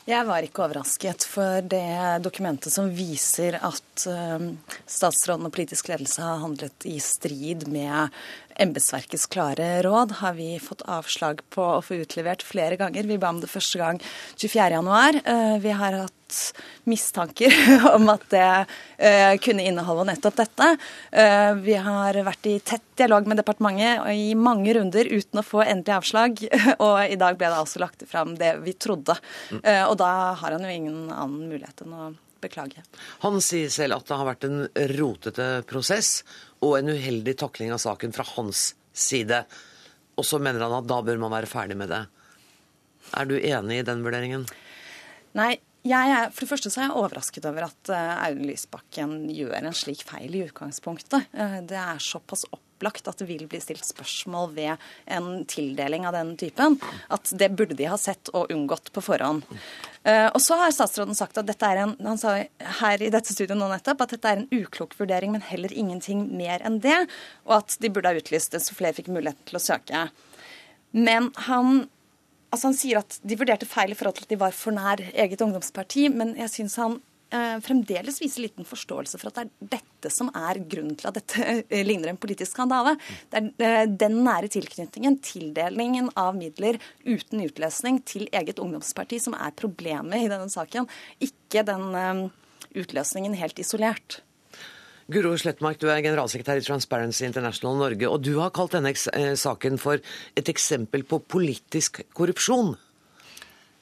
Jeg 0.08 0.24
var 0.24 0.46
ikke 0.48 0.64
overrasket, 0.64 1.28
for 1.28 1.66
det 1.76 2.24
dokumentet 2.24 2.72
som 2.72 2.88
viser 2.96 3.60
at 3.60 4.06
uh, 4.08 4.40
statsråden 4.88 5.50
og 5.50 5.52
politisk 5.52 5.92
ledelse 5.92 6.24
har 6.24 6.40
handlet 6.40 6.88
i 6.88 6.96
strid 7.04 7.68
med 7.68 8.16
embetsverkets 8.62 9.28
klare 9.32 9.82
råd, 9.86 10.12
har 10.22 10.34
vi 10.38 10.56
fått 10.60 10.84
avslag 10.90 11.42
på 11.54 11.64
å 11.78 11.82
få 11.86 12.02
utlevert 12.02 12.44
flere 12.46 12.78
ganger. 12.80 13.08
Vi 13.08 13.20
ba 13.22 13.32
om 13.34 13.42
det 13.42 13.50
første 13.52 13.80
gang 13.82 14.02
24.1. 14.36 15.22
Uh, 15.28 15.58
vi 15.64 15.74
har 15.78 16.00
hatt 16.04 16.38
mistanker 16.90 17.54
om 17.96 18.10
at 18.12 18.26
det 18.34 18.50
uh, 18.66 19.34
kunne 19.44 19.66
inneholde 19.70 20.08
nettopp 20.12 20.40
dette. 20.42 20.70
Uh, 21.14 21.54
vi 21.64 21.78
har 21.88 22.22
vært 22.28 22.50
i 22.52 22.58
tett 22.60 22.86
dialog 23.00 23.30
med 23.30 23.40
departementet 23.42 24.06
i 24.18 24.34
mange 24.36 24.74
runder 24.78 25.10
uten 25.12 25.42
å 25.42 25.46
få 25.46 25.64
endelig 25.66 25.98
avslag. 26.00 26.46
Og 26.86 27.02
i 27.06 27.20
dag 27.20 27.40
ble 27.40 27.52
det 27.52 27.64
altså 27.64 27.84
lagt 27.84 28.08
fram 28.10 28.36
det 28.40 28.58
vi 28.66 28.74
trodde. 28.74 29.18
Og 29.54 29.98
da 30.00 30.14
har 30.40 30.56
han 30.56 30.66
jo 30.66 30.72
ingen 30.74 31.04
annen 31.14 31.52
mulighet 31.52 31.86
enn 31.86 31.94
å 31.94 32.08
beklage. 32.42 32.84
Han 33.24 33.40
sier 33.44 33.70
selv 33.74 34.00
at 34.00 34.10
det 34.10 34.18
har 34.20 34.28
vært 34.28 34.48
en 34.48 34.60
rotete 34.98 35.48
prosess 35.70 36.22
og 36.66 36.78
en 36.80 36.94
uheldig 36.94 37.36
takling 37.40 37.74
av 37.74 37.82
saken 37.84 38.14
fra 38.16 38.26
hans 38.36 38.72
side. 38.98 39.44
Og 40.18 40.26
så 40.26 40.40
mener 40.42 40.64
han 40.66 40.80
at 40.80 40.90
da 40.90 41.02
bør 41.06 41.20
man 41.22 41.34
være 41.36 41.50
ferdig 41.50 41.78
med 41.78 41.92
det. 41.94 42.04
Er 43.18 43.30
du 43.30 43.38
enig 43.38 43.82
i 43.82 43.88
den 43.88 44.04
vurderingen? 44.06 44.48
Nei, 45.38 45.56
er, 45.88 46.32
for 46.34 46.44
det 46.44 46.50
første 46.50 46.72
så 46.74 46.82
er 46.82 46.88
jeg 46.90 46.98
overrasket 47.00 47.46
over 47.48 47.68
at 47.70 47.92
uh, 47.94 48.26
Audun 48.26 48.48
Lysbakken 48.50 49.14
gjør 49.32 49.60
en 49.60 49.76
slik 49.78 50.02
feil 50.08 50.34
i 50.36 50.44
utgangspunktet. 50.48 51.30
Uh, 51.38 51.60
det 51.68 51.78
er 51.80 52.02
såpass 52.04 52.44
opplagt 52.78 53.08
at 53.10 53.18
det 53.18 53.28
vil 53.28 53.48
bli 53.50 53.60
stilt 53.62 53.86
spørsmål 53.86 54.54
ved 54.54 54.84
en 55.06 55.46
tildeling 55.50 56.06
av 56.06 56.14
den 56.14 56.36
typen, 56.38 56.78
at 57.10 57.32
det 57.34 57.50
burde 57.58 57.76
de 57.78 57.90
ha 57.90 57.98
sett 57.98 58.30
og 58.38 58.52
unngått 58.54 58.92
på 58.94 59.02
forhånd. 59.02 59.44
Uh, 60.06 60.30
og 60.30 60.40
så 60.44 60.56
har 60.62 60.72
statsråden 60.72 61.18
sagt 61.18 61.38
at 61.42 61.50
dette 61.50 61.66
er 61.68 61.84
en 61.84 61.96
han 62.06 62.22
sa 62.22 62.38
her 62.80 63.02
i 63.04 63.10
dette 63.12 63.34
studioet 63.34 63.58
nå 63.60 63.68
nettopp, 63.72 64.06
at 64.06 64.16
dette 64.16 64.30
er 64.30 64.44
en 64.44 64.62
uklok 64.62 64.96
vurdering, 65.00 65.34
men 65.34 65.44
heller 65.44 65.74
ingenting 65.74 66.28
mer 66.38 66.64
enn 66.64 66.80
det, 66.86 67.00
og 67.50 67.60
at 67.60 67.78
de 67.82 67.92
burde 67.92 68.14
ha 68.14 68.22
utlyst 68.22 68.54
det 68.54 68.64
så 68.64 68.78
flere 68.78 68.96
fikk 68.96 69.12
mulighet 69.12 69.42
til 69.50 69.60
å 69.60 69.66
søke. 69.68 70.08
Men 70.96 71.32
han 71.50 71.88
Altså 72.48 72.70
Han 72.70 72.78
sier 72.80 73.02
at 73.02 73.18
de 73.28 73.36
vurderte 73.36 73.68
feil 73.68 73.92
i 73.92 73.96
forhold 74.00 74.16
til 74.16 74.24
at 74.24 74.30
de 74.32 74.38
var 74.40 74.54
for 74.56 74.72
nær 74.72 75.02
eget 75.12 75.42
ungdomsparti, 75.44 76.06
men 76.16 76.30
jeg 76.40 76.54
syns 76.54 76.78
han 76.80 76.94
eh, 76.96 77.07
fremdeles 77.64 78.22
viser 78.22 78.46
liten 78.46 78.68
forståelse 78.68 79.20
for 79.20 79.30
at 79.30 79.38
det 79.38 79.44
er 79.48 79.78
dette 79.78 80.12
som 80.14 80.30
er 80.36 80.60
grunnen 80.70 80.96
til 80.98 81.10
at 81.10 81.18
dette 81.18 81.44
eh, 81.70 81.84
ligner 81.86 82.12
en 82.12 82.20
politisk 82.22 82.54
skandale. 82.56 82.96
Det 83.32 83.42
er 83.42 83.66
eh, 83.84 83.90
den 83.90 84.22
nære 84.26 84.52
tilknytningen, 84.54 85.20
tildelingen 85.26 86.12
av 86.16 86.38
midler 86.38 86.80
uten 87.06 87.44
utløsning 87.46 88.02
til 88.08 88.28
eget 88.32 88.62
ungdomsparti, 88.64 89.20
som 89.24 89.36
er 89.38 89.56
problemet 89.58 90.24
i 90.24 90.32
denne 90.32 90.50
saken, 90.52 90.88
ikke 91.24 91.66
den 91.68 91.90
eh, 91.98 92.24
utløsningen 92.78 93.38
helt 93.40 93.60
isolert. 93.60 94.22
Guro 95.08 95.32
Slettmark, 95.40 95.78
du 95.80 95.88
er 95.88 96.02
generalsekretær 96.04 96.60
i 96.60 96.66
Transparency 96.66 97.24
International 97.24 97.78
Norge, 97.80 98.10
og 98.12 98.26
du 98.26 98.34
har 98.42 98.52
kalt 98.56 98.76
denne 98.76 98.92
eh, 98.92 99.36
saken 99.40 99.80
for 99.80 100.04
et 100.36 100.52
eksempel 100.52 101.08
på 101.08 101.22
politisk 101.24 102.02
korrupsjon. 102.18 102.76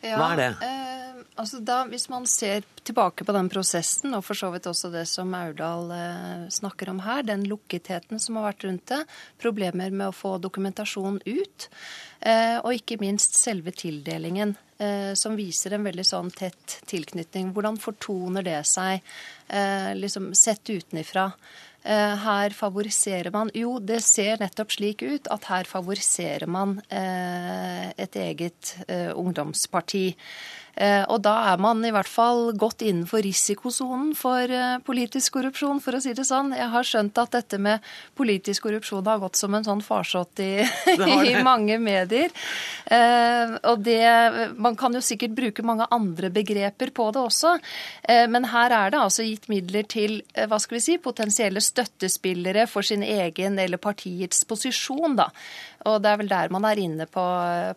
Hva 0.05 0.27
er 0.35 0.37
det? 0.37 0.51
Eh, 0.61 0.94
altså 1.35 1.59
da, 1.63 1.83
hvis 1.89 2.07
man 2.11 2.25
ser 2.29 2.63
tilbake 2.85 3.25
på 3.25 3.33
den 3.35 3.49
prosessen, 3.51 4.13
og 4.17 4.23
for 4.25 4.37
så 4.37 4.51
vidt 4.53 4.67
også 4.69 4.91
det 4.93 5.05
som 5.09 5.33
Aurdal 5.37 5.91
eh, 5.95 6.45
snakker 6.53 6.91
om 6.91 7.01
her, 7.05 7.25
den 7.25 7.45
lukketheten 7.49 8.21
som 8.21 8.39
har 8.39 8.49
vært 8.51 8.65
rundt 8.67 8.85
det, 8.91 9.01
problemer 9.41 9.93
med 9.93 10.09
å 10.09 10.15
få 10.15 10.35
dokumentasjon 10.43 11.19
ut, 11.25 11.67
eh, 12.21 12.57
og 12.61 12.71
ikke 12.77 12.99
minst 13.01 13.37
selve 13.39 13.73
tildelingen, 13.75 14.55
eh, 14.77 15.13
som 15.17 15.37
viser 15.39 15.75
en 15.75 15.87
veldig 15.87 16.07
sånn 16.07 16.33
tett 16.35 16.79
tilknytning. 16.89 17.53
Hvordan 17.55 17.79
fortoner 17.81 18.45
det 18.45 18.61
seg, 18.69 19.15
liksom 19.95 20.31
sett 20.33 20.65
utenifra? 20.65 21.29
Her 21.85 22.49
favoriserer 22.57 23.29
man 23.29 23.51
Jo, 23.53 23.75
det 23.77 23.99
ser 24.01 24.39
nettopp 24.41 24.71
slik 24.73 25.03
ut 25.05 25.27
at 25.29 25.43
her 25.51 25.69
favoriserer 25.69 26.49
man 26.49 26.79
et 26.89 28.17
eget 28.17 28.71
ungdomsparti. 29.13 30.07
Eh, 30.75 31.03
og 31.07 31.21
da 31.23 31.35
er 31.53 31.61
man 31.61 31.83
i 31.87 31.91
hvert 31.95 32.09
fall 32.09 32.49
godt 32.59 32.83
innenfor 32.85 33.23
risikosonen 33.23 34.11
for 34.17 34.51
eh, 34.51 34.77
politisk 34.85 35.37
korrupsjon, 35.37 35.79
for 35.83 35.95
å 35.95 36.01
si 36.03 36.15
det 36.17 36.25
sånn. 36.27 36.51
Jeg 36.55 36.67
har 36.73 36.87
skjønt 36.87 37.21
at 37.21 37.35
dette 37.37 37.59
med 37.61 37.85
politisk 38.19 38.67
korrupsjon 38.67 39.07
har 39.07 39.21
gått 39.23 39.39
som 39.39 39.55
en 39.55 39.65
sånn 39.67 39.83
farsott 39.85 40.43
i, 40.43 40.65
i 41.31 41.35
mange 41.45 41.79
medier. 41.81 42.33
Eh, 42.85 43.55
og 43.71 43.85
det 43.85 44.03
Man 44.59 44.75
kan 44.77 44.93
jo 44.95 45.01
sikkert 45.03 45.35
bruke 45.37 45.63
mange 45.65 45.87
andre 45.93 46.29
begreper 46.33 46.91
på 46.95 47.07
det 47.13 47.21
også, 47.21 47.55
men 48.29 48.47
her 48.51 48.73
er 48.73 48.91
det 48.93 48.99
altså 48.99 49.25
gitt 49.25 49.47
midler 49.51 49.85
til 49.89 50.17
hva 50.49 50.57
skal 50.61 50.77
vi 50.77 50.83
si, 50.83 50.97
potensielle 51.01 51.61
støttespillere 51.63 52.65
for 52.69 52.85
sin 52.85 53.03
egen 53.05 53.59
eller 53.61 53.81
partiets 53.81 54.43
posisjon, 54.47 55.15
da. 55.19 55.29
Og 55.85 55.99
det 56.01 56.11
er 56.11 56.21
vel 56.21 56.29
der 56.31 56.53
man 56.53 56.65
er 56.65 56.79
inne 56.81 57.05
på, 57.09 57.23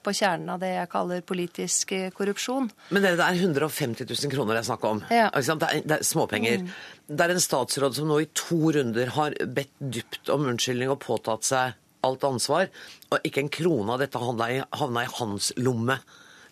på 0.03 0.15
kjernen 0.17 0.55
av 0.55 0.63
det 0.63 0.71
jeg 0.73 0.91
kaller 0.93 1.25
politisk 1.29 1.93
korrupsjon. 2.17 2.71
Men 2.95 3.05
det 3.05 3.17
er 3.17 3.41
150 3.41 4.07
000 4.09 4.33
kroner 4.33 4.57
det 4.57 4.63
er 4.63 4.69
snakk 4.71 4.87
om. 4.89 5.03
Ja. 5.13 5.27
Det, 5.35 5.57
er, 5.69 5.83
det 5.85 5.99
er 5.99 6.07
småpenger. 6.09 6.63
Mm. 6.65 6.71
Det 7.09 7.27
er 7.27 7.35
en 7.35 7.45
statsråd 7.45 7.99
som 7.99 8.09
nå 8.09 8.23
i 8.25 8.31
to 8.37 8.73
runder 8.79 9.13
har 9.17 9.37
bedt 9.45 9.75
dypt 9.79 10.33
om 10.33 10.49
unnskyldning 10.49 10.93
og 10.93 11.03
påtatt 11.05 11.45
seg 11.49 11.77
alt 12.07 12.25
ansvar, 12.25 12.69
og 13.11 13.27
ikke 13.27 13.43
en 13.43 13.53
krone 13.53 13.95
av 13.95 14.03
dette 14.03 14.21
havna 14.23 14.49
i, 14.55 14.59
havna 14.81 15.05
i 15.05 15.13
hans 15.19 15.51
lomme. 15.59 15.99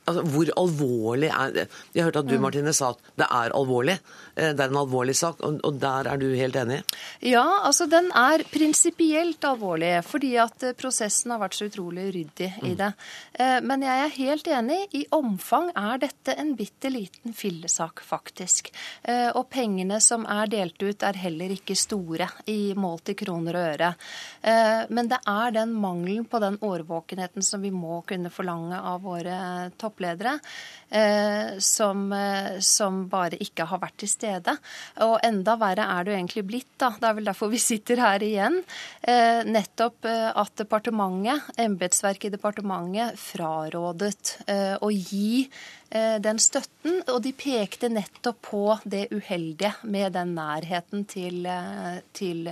Altså, 0.07 0.23
hvor 0.31 0.51
alvorlig 0.61 1.29
er 1.35 1.53
det? 1.55 1.65
Jeg 1.97 2.07
hørte 2.07 2.21
at 2.23 2.29
du 2.31 2.37
Martine, 2.39 2.71
sa 2.77 2.93
at 2.93 3.09
det 3.19 3.27
er 3.27 3.55
alvorlig. 3.59 3.97
Eh, 4.37 4.53
det 4.55 4.63
er 4.63 4.71
en 4.71 4.79
alvorlig 4.79 5.17
sak, 5.19 5.41
og 5.43 5.81
der 5.83 6.07
er 6.13 6.21
du 6.21 6.29
helt 6.31 6.55
enig? 6.61 6.79
Ja, 7.27 7.43
altså 7.67 7.89
den 7.91 8.13
er 8.15 8.45
prinsipielt 8.53 9.43
alvorlig, 9.49 9.91
fordi 10.07 10.37
at 10.39 10.63
eh, 10.63 10.77
prosessen 10.79 11.35
har 11.35 11.41
vært 11.43 11.59
så 11.59 11.67
utrolig 11.67 12.07
ryddig 12.15 12.53
i 12.71 12.77
det. 12.79 12.93
Eh, 13.35 13.59
men 13.67 13.83
jeg 13.83 14.05
er 14.05 14.15
helt 14.19 14.51
enig. 14.61 14.79
I 14.95 15.03
omfang 15.17 15.73
er 15.75 15.99
dette 16.05 16.37
en 16.39 16.55
bitte 16.55 16.93
liten 16.93 17.35
fillesak, 17.35 18.05
faktisk. 18.07 18.71
Og 19.37 19.47
pengene 19.51 19.99
som 20.03 20.25
er 20.31 20.49
delt 20.51 20.81
ut, 20.83 21.03
er 21.03 21.19
heller 21.19 21.53
ikke 21.55 21.75
store 21.79 22.29
i 22.51 22.75
mål 22.79 23.03
til 23.07 23.17
kroner 23.19 23.59
og 23.59 23.67
øre. 23.73 23.91
Men 24.95 25.11
det 25.11 25.19
er 25.31 25.55
den 25.55 25.75
mangelen 25.75 26.27
på 26.31 26.41
den 26.43 26.59
årvåkenheten 26.65 27.45
som 27.45 27.63
vi 27.65 27.73
må 27.75 28.01
kunne 28.09 28.33
forlange 28.35 28.79
av 28.79 29.03
våre 29.07 29.39
toppledere 29.79 29.96
toppledere 29.97 30.39
eh, 30.91 31.59
som, 31.59 32.13
eh, 32.13 32.61
som, 32.61 33.09
bare 33.09 33.37
ikke 33.41 33.65
har 33.65 33.81
vært 33.81 33.97
til 33.99 34.09
stede. 34.09 34.57
Og 35.01 35.19
enda 35.25 35.57
verre 35.57 35.87
er 35.87 36.05
det 36.05 36.13
jo 36.13 36.19
egentlig 36.19 36.45
blitt, 36.47 36.75
da. 36.79 36.93
Det 37.01 37.09
er 37.09 37.17
vel 37.17 37.25
derfor 37.31 37.51
vi 37.51 37.59
sitter 37.59 37.97
her 37.97 38.23
igjen. 38.23 38.63
Eh, 39.03 39.45
nettopp 39.45 40.07
at 40.07 40.53
departementet, 40.57 41.51
embetsverket 41.59 42.31
i 42.31 42.37
departementet, 42.37 43.19
frarådet 43.19 44.37
å 44.81 44.89
gi 44.91 45.49
den 45.87 46.39
støtten, 46.43 46.99
og 47.13 47.21
de 47.23 47.31
pekte 47.37 47.89
nettopp 47.89 48.41
på 48.49 48.63
det 48.85 49.07
uheldige 49.15 49.73
med 49.87 50.17
den 50.17 50.35
nærheten 50.37 51.05
til, 51.09 51.47
til 52.17 52.43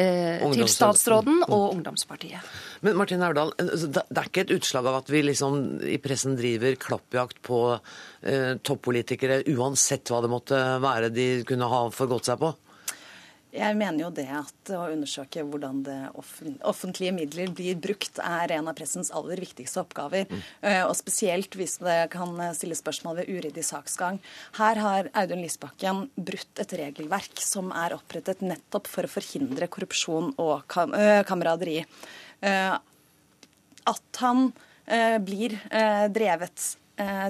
eh, 0.00 0.44
til 0.54 0.68
statsråden 0.70 1.42
og 1.48 1.74
Ungdomspartiet. 1.74 2.46
Men 2.86 2.96
Martin 2.96 3.22
Aurdal, 3.26 3.52
altså, 3.60 3.90
det 3.92 4.04
er 4.16 4.30
ikke 4.30 4.46
et 4.46 4.54
utslag 4.56 4.88
av 4.88 5.00
at 5.02 5.12
vi 5.12 5.22
liksom 5.26 5.60
i 5.84 5.98
pressen 6.02 6.38
driver 6.38 6.78
klappjakt 6.80 7.42
på 7.46 7.60
eh, 7.76 8.56
toppolitikere, 8.64 9.42
uansett 9.52 10.08
hva 10.10 10.22
det 10.24 10.32
måtte 10.32 10.64
være 10.82 11.12
de 11.14 11.28
kunne 11.48 11.68
ha 11.70 11.84
forgått 11.94 12.30
seg 12.30 12.40
på? 12.40 12.54
Jeg 13.50 13.74
mener 13.74 14.04
jo 14.04 14.10
det 14.14 14.28
at 14.30 14.70
å 14.76 14.84
undersøke 14.92 15.42
hvordan 15.42 15.80
det 15.86 15.96
offentlige 16.14 17.14
midler 17.16 17.50
blir 17.54 17.78
brukt, 17.82 18.20
er 18.22 18.54
en 18.54 18.70
av 18.70 18.76
pressens 18.78 19.10
aller 19.16 19.42
viktigste 19.42 19.82
oppgaver. 19.82 20.28
Mm. 20.30 20.44
Eh, 20.70 20.82
og 20.84 20.94
spesielt 20.98 21.56
hvis 21.58 21.78
det 21.82 21.98
kan 22.14 22.38
stille 22.56 22.78
spørsmål 22.78 23.20
ved 23.20 23.32
uryddig 23.34 23.64
saksgang. 23.66 24.20
Her 24.58 24.80
har 24.84 25.10
Audun 25.18 25.42
Lysbakken 25.42 26.06
brutt 26.14 26.62
et 26.62 26.76
regelverk 26.78 27.42
som 27.42 27.74
er 27.74 27.96
opprettet 27.98 28.44
nettopp 28.44 28.90
for 28.90 29.06
å 29.06 29.12
forhindre 29.18 29.70
korrupsjon 29.72 30.34
og 30.38 30.66
kam 30.70 30.94
eh, 30.94 31.22
kameraderi. 31.26 31.80
Eh, 32.40 32.74
at 33.90 34.20
han 34.22 34.50
blir 35.22 35.52
drevet 36.10 36.64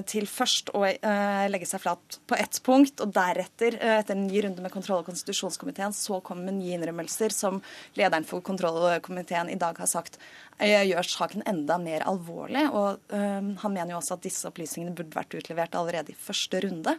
til 0.09 0.27
først 0.29 0.71
å 0.77 0.83
eh, 0.87 1.45
legge 1.51 1.67
seg 1.69 1.83
flat 1.83 2.17
på 2.27 2.37
ett 2.39 2.59
punkt, 2.65 3.01
og 3.03 3.13
deretter, 3.15 3.77
eh, 3.79 3.97
etter 3.99 4.17
en 4.17 4.25
ny 4.27 4.41
runde 4.45 4.63
med 4.63 4.73
kontroll- 4.73 5.01
og 5.03 5.09
konstitusjonskomiteen, 5.09 5.93
så 5.95 6.19
kommer 6.25 6.49
med 6.49 6.59
nye 6.59 6.77
innrømmelser 6.77 7.33
som 7.35 7.61
lederen 7.99 8.27
for 8.27 8.43
kontrollkomiteen 8.45 9.51
i 9.53 9.59
dag 9.61 9.77
har 9.79 9.89
sagt 9.89 10.19
eh, 10.57 10.83
gjør 10.89 11.07
saken 11.07 11.45
enda 11.49 11.77
mer 11.81 12.05
alvorlig. 12.09 12.65
Og 12.71 13.13
eh, 13.15 13.51
han 13.63 13.75
mener 13.75 13.95
jo 13.95 14.01
også 14.01 14.17
at 14.17 14.25
disse 14.25 14.49
opplysningene 14.49 14.95
burde 14.97 15.15
vært 15.15 15.37
utlevert 15.39 15.77
allerede 15.77 16.13
i 16.13 16.19
første 16.19 16.63
runde. 16.65 16.97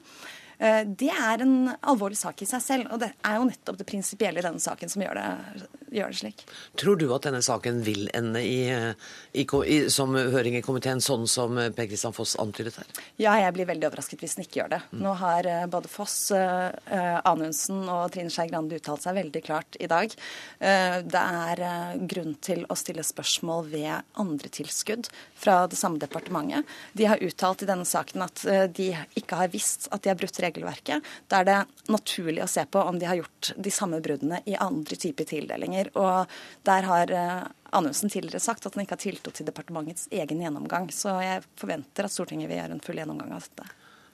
Eh, 0.62 0.84
Det 0.86 1.10
er 1.10 1.42
en 1.42 1.72
alvorlig 1.80 2.16
sak 2.20 2.42
i 2.44 2.46
seg 2.46 2.62
selv, 2.62 2.90
og 2.94 3.00
det 3.02 3.12
er 3.26 3.38
jo 3.38 3.48
nettopp 3.48 3.78
det 3.80 3.86
prinsipielle 3.88 4.38
i 4.38 4.44
denne 4.46 4.62
saken 4.62 4.90
som 4.92 5.02
gjør 5.02 5.18
det, 5.18 5.66
gjør 5.92 6.12
det 6.12 6.18
slik. 6.20 6.44
Tror 6.78 6.98
du 7.00 7.06
at 7.16 7.26
denne 7.26 7.40
saken 7.42 7.80
vil 7.82 8.06
ende 8.14 8.42
i, 8.46 8.68
eh, 8.70 8.92
i, 9.34 9.42
i, 9.42 9.78
som 9.90 10.14
høring 10.14 10.56
i 10.58 10.62
komiteen, 10.62 11.02
sånn 11.02 11.26
som 11.30 11.58
eh, 11.58 11.72
Per 11.74 11.88
Kristian 11.90 12.14
Foss 12.14 12.36
antydet 12.42 12.76
her? 12.78 13.02
Ja, 13.18 13.34
jeg 13.40 13.56
blir 13.56 13.66
veldig 13.72 13.88
overrasket 13.90 14.22
hvis 14.22 14.36
den 14.38 14.46
ikke 14.46 14.60
gjør 14.62 14.70
det. 14.76 14.80
Nå 15.02 15.16
har 15.18 15.48
både 15.72 15.90
Foss, 15.90 16.30
Anundsen 16.32 17.82
og 17.90 18.12
Trine 18.14 18.30
Skei 18.32 18.46
Grande 18.50 18.78
uttalt 18.78 19.02
seg 19.04 19.16
veldig 19.16 19.42
klart 19.44 19.76
i 19.82 19.88
dag. 19.90 20.12
Det 20.58 21.22
er 21.22 21.62
grunn 22.10 22.34
til 22.44 22.64
å 22.70 22.76
stille 22.78 23.04
spørsmål 23.06 23.66
ved 23.72 24.06
andre 24.20 24.50
tilskudd 24.52 25.08
fra 25.38 25.66
det 25.70 25.78
samme 25.80 26.00
departementet. 26.02 26.68
De 26.96 27.08
har 27.10 27.22
uttalt 27.24 27.64
i 27.64 27.68
denne 27.70 27.86
saken 27.88 28.24
at 28.26 28.44
de 28.76 28.90
ikke 29.18 29.38
har 29.40 29.52
visst 29.52 29.88
at 29.92 30.04
de 30.04 30.12
har 30.12 30.18
brutt 30.20 30.38
regelverket. 30.52 31.02
Da 31.28 31.40
er 31.40 31.48
det 31.48 31.58
naturlig 31.92 32.44
å 32.44 32.50
se 32.50 32.64
på 32.66 32.82
om 32.82 32.98
de 32.98 33.08
har 33.08 33.18
gjort 33.20 33.52
de 33.56 33.72
samme 33.72 34.00
bruddene 34.04 34.42
i 34.46 34.56
andre 34.56 34.96
typer 34.96 35.24
tildelinger. 35.28 35.92
Og 35.98 36.30
der 36.68 36.88
har 36.88 37.12
eh, 37.12 37.44
Anundsen 37.72 38.12
tidligere 38.12 38.40
sagt 38.40 38.66
at 38.66 38.74
han 38.76 38.84
ikke 38.84 38.98
har 38.98 39.04
tiltro 39.04 39.32
til 39.32 39.48
departementets 39.48 40.08
egen 40.12 40.42
gjennomgang. 40.42 40.90
Så 40.92 41.16
jeg 41.24 41.44
forventer 41.60 42.06
at 42.06 42.12
Stortinget 42.12 42.50
vil 42.50 42.60
gjøre 42.60 42.76
en 42.76 42.84
full 42.84 43.00
gjennomgang 43.00 43.32
av 43.32 43.46
dette. 43.46 43.70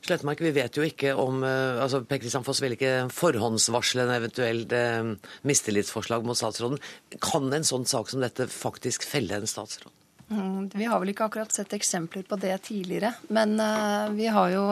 Slettmark, 0.06 0.40
vi 0.40 0.54
vet 0.54 0.76
jo 0.78 0.84
ikke 0.86 1.10
om 1.18 1.42
eh, 1.42 1.82
altså 1.82 2.04
Per 2.06 2.20
Kristian 2.22 2.46
Foss 2.46 2.62
vil 2.62 2.76
ikke 2.76 3.08
forhåndsvarsle 3.12 4.06
en 4.06 4.14
eventuell 4.14 4.62
eh, 4.70 5.14
mistillitsforslag 5.48 6.26
mot 6.26 6.38
statsråden. 6.38 6.78
Kan 7.18 7.50
en 7.52 7.66
sånn 7.66 7.88
sak 7.88 8.12
som 8.12 8.22
dette 8.22 8.46
faktisk 8.52 9.06
felle 9.06 9.40
en 9.40 9.50
statsråd? 9.50 9.97
Mm, 10.28 10.68
Vi 10.74 10.84
har 10.84 11.00
vel 11.00 11.14
ikke 11.14 11.24
akkurat 11.24 11.52
sett 11.52 11.72
eksempler 11.72 12.22
på 12.28 12.36
det 12.36 12.52
tidligere. 12.68 13.14
Men 13.32 13.56
eh, 13.60 14.10
vi 14.12 14.26
har 14.26 14.50
jo 14.52 14.64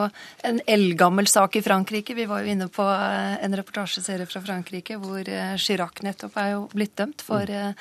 en 0.45 0.61
eldgammel 0.67 1.27
sak 1.27 1.55
i 1.55 1.63
Frankrike. 1.65 2.13
Vi 2.13 2.27
var 2.29 2.43
jo 2.43 2.53
inne 2.53 2.67
på 2.69 2.85
eh, 2.85 3.43
en 3.45 3.57
reportasjeserie 3.57 4.29
fra 4.29 4.43
Frankrike 4.45 4.99
hvor 5.01 5.25
eh, 5.25 5.55
Chirac 5.57 6.03
nettopp 6.05 6.37
er 6.37 6.53
jo 6.53 6.63
blitt 6.75 6.95
dømt 6.97 7.25
for 7.25 7.49
eh, 7.49 7.73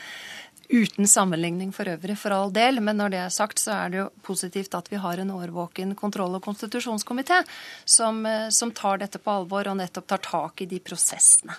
Uten 0.67 1.07
sammenligning 1.07 1.69
for 1.71 1.87
øvrig, 1.87 2.17
for 2.19 2.35
all 2.35 2.49
del. 2.51 2.81
Men 2.83 2.97
når 2.99 3.12
det 3.12 3.19
er 3.23 3.31
sagt, 3.31 3.61
så 3.62 3.71
er 3.77 3.93
det 3.93 4.01
jo 4.01 4.07
positivt 4.27 4.75
at 4.75 4.89
vi 4.91 4.99
har 4.99 5.21
en 5.23 5.31
årvåken 5.31 5.93
kontroll- 5.95 6.35
og 6.35 6.43
konstitusjonskomité 6.43 7.39
som, 7.85 8.19
som 8.51 8.73
tar 8.75 8.99
dette 8.99 9.21
på 9.23 9.31
alvor 9.31 9.71
og 9.71 9.79
nettopp 9.79 10.09
tar 10.11 10.25
tak 10.27 10.65
i 10.65 10.67
de 10.67 10.81
prosessene. 10.83 11.55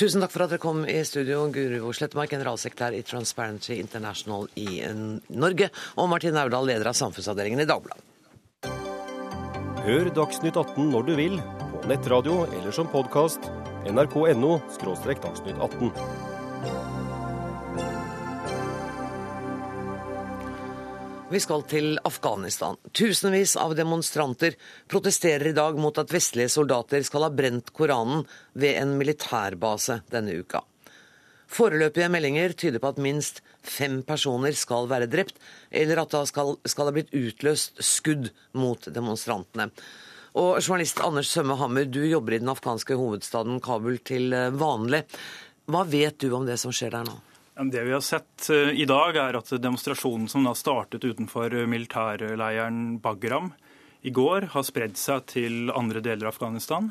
Tusen 0.00 0.22
takk 0.24 0.32
for 0.32 0.46
at 0.46 0.52
dere 0.54 0.62
kom 0.62 0.78
i 0.88 0.94
studio, 1.04 1.42
Guro 1.52 1.90
Slettemark, 1.92 2.30
generalsekretær 2.32 2.94
i 2.96 3.02
Transparency 3.04 3.74
International 3.76 4.46
i 4.56 4.78
eh, 4.80 4.94
Norge, 5.36 5.68
og 6.00 6.08
Martin 6.08 6.38
Aurdal, 6.40 6.70
leder 6.70 6.88
av 6.88 6.96
samfunnsavdelingen 6.96 7.60
i 7.60 7.68
Dagbladet. 7.68 8.06
Hør 9.84 10.08
Dagsnytt 10.16 10.56
18 10.56 10.88
når 10.94 11.04
du 11.04 11.14
vil, 11.20 11.36
på 11.76 11.92
nettradio 11.92 12.46
eller 12.48 12.72
som 12.72 12.88
podkast. 12.88 13.52
nrk.no– 13.92 14.56
dagsnytt 14.88 15.60
18. 15.68 16.29
Vi 21.30 21.38
skal 21.38 21.62
til 21.70 21.92
Afghanistan. 22.02 22.74
Tusenvis 22.90 23.52
av 23.54 23.76
demonstranter 23.78 24.56
protesterer 24.90 25.52
i 25.52 25.54
dag 25.54 25.76
mot 25.78 25.94
at 26.02 26.10
vestlige 26.10 26.50
soldater 26.50 27.04
skal 27.06 27.22
ha 27.22 27.28
brent 27.30 27.70
Koranen 27.70 28.24
ved 28.58 28.74
en 28.80 28.96
militærbase 28.98 30.00
denne 30.10 30.34
uka. 30.42 30.64
Foreløpige 31.46 32.10
meldinger 32.10 32.56
tyder 32.58 32.82
på 32.82 32.90
at 32.90 32.98
minst 32.98 33.40
fem 33.62 34.00
personer 34.02 34.58
skal 34.58 34.90
være 34.90 35.06
drept, 35.10 35.38
eller 35.70 36.02
at 36.02 36.18
det 36.18 36.24
skal, 36.32 36.56
skal 36.66 36.90
ha 36.90 36.98
blitt 36.98 37.14
utløst 37.14 37.78
skudd 37.78 38.32
mot 38.58 38.90
demonstrantene. 38.90 39.70
Og 40.34 40.58
journalist 40.58 40.98
Anders 41.06 41.30
Sømme 41.30 41.54
Hammer, 41.62 41.86
du 41.86 42.02
jobber 42.10 42.34
i 42.34 42.42
den 42.42 42.50
afghanske 42.50 42.98
hovedstaden 42.98 43.62
Kabul 43.62 44.02
til 44.02 44.34
eh, 44.34 44.50
vanlig. 44.50 45.04
Hva 45.70 45.86
vet 45.86 46.18
du 46.18 46.32
om 46.34 46.50
det 46.50 46.58
som 46.58 46.74
skjer 46.74 46.98
der 46.98 47.06
nå? 47.06 47.20
Det 47.60 47.82
vi 47.84 47.92
har 47.92 48.00
sett 48.00 48.48
eh, 48.50 48.70
i 48.72 48.86
dag, 48.88 49.16
er 49.20 49.36
at 49.36 49.50
demonstrasjonen 49.60 50.30
som 50.32 50.46
da 50.46 50.54
startet 50.56 51.04
utenfor 51.04 51.52
militærleiren 51.68 52.94
Bagram 53.04 53.50
i 54.00 54.12
går, 54.16 54.46
har 54.54 54.64
spredd 54.64 54.96
seg 54.96 55.26
til 55.28 55.72
andre 55.76 56.00
deler 56.00 56.24
av 56.30 56.32
Afghanistan. 56.32 56.88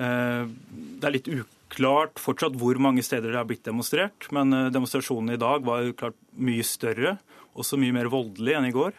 Eh, 0.00 0.48
Det 0.48 1.04
er 1.04 1.12
litt 1.12 1.28
uklart 1.28 2.16
fortsatt 2.16 2.56
hvor 2.56 2.80
mange 2.80 3.04
steder 3.04 3.34
det 3.34 3.40
har 3.42 3.48
blitt 3.50 3.68
demonstrert, 3.68 4.30
men 4.32 4.56
eh, 4.56 4.70
demonstrasjonen 4.72 5.34
i 5.36 5.40
dag 5.42 5.68
var 5.68 5.92
klart 5.92 6.16
mye 6.40 6.64
større, 6.64 7.18
også 7.52 7.76
mye 7.76 7.92
mer 7.92 8.08
voldelig 8.08 8.56
enn 8.56 8.72
i 8.72 8.76
går. 8.76 8.96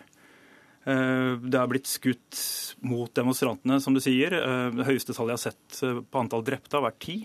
Det 0.84 1.56
er 1.56 1.68
blitt 1.72 1.88
skutt 1.88 2.36
mot 2.84 3.08
demonstrantene, 3.16 3.78
som 3.80 3.96
du 3.96 4.02
sier. 4.04 4.34
Det 4.76 4.84
høyeste 4.84 5.16
tallet 5.16 5.32
jeg 5.32 5.40
har 5.40 5.54
sett 5.54 6.10
på 6.12 6.20
antall 6.20 6.44
drepte, 6.44 6.76
har 6.76 6.84
vært 6.84 7.00
ti. 7.00 7.16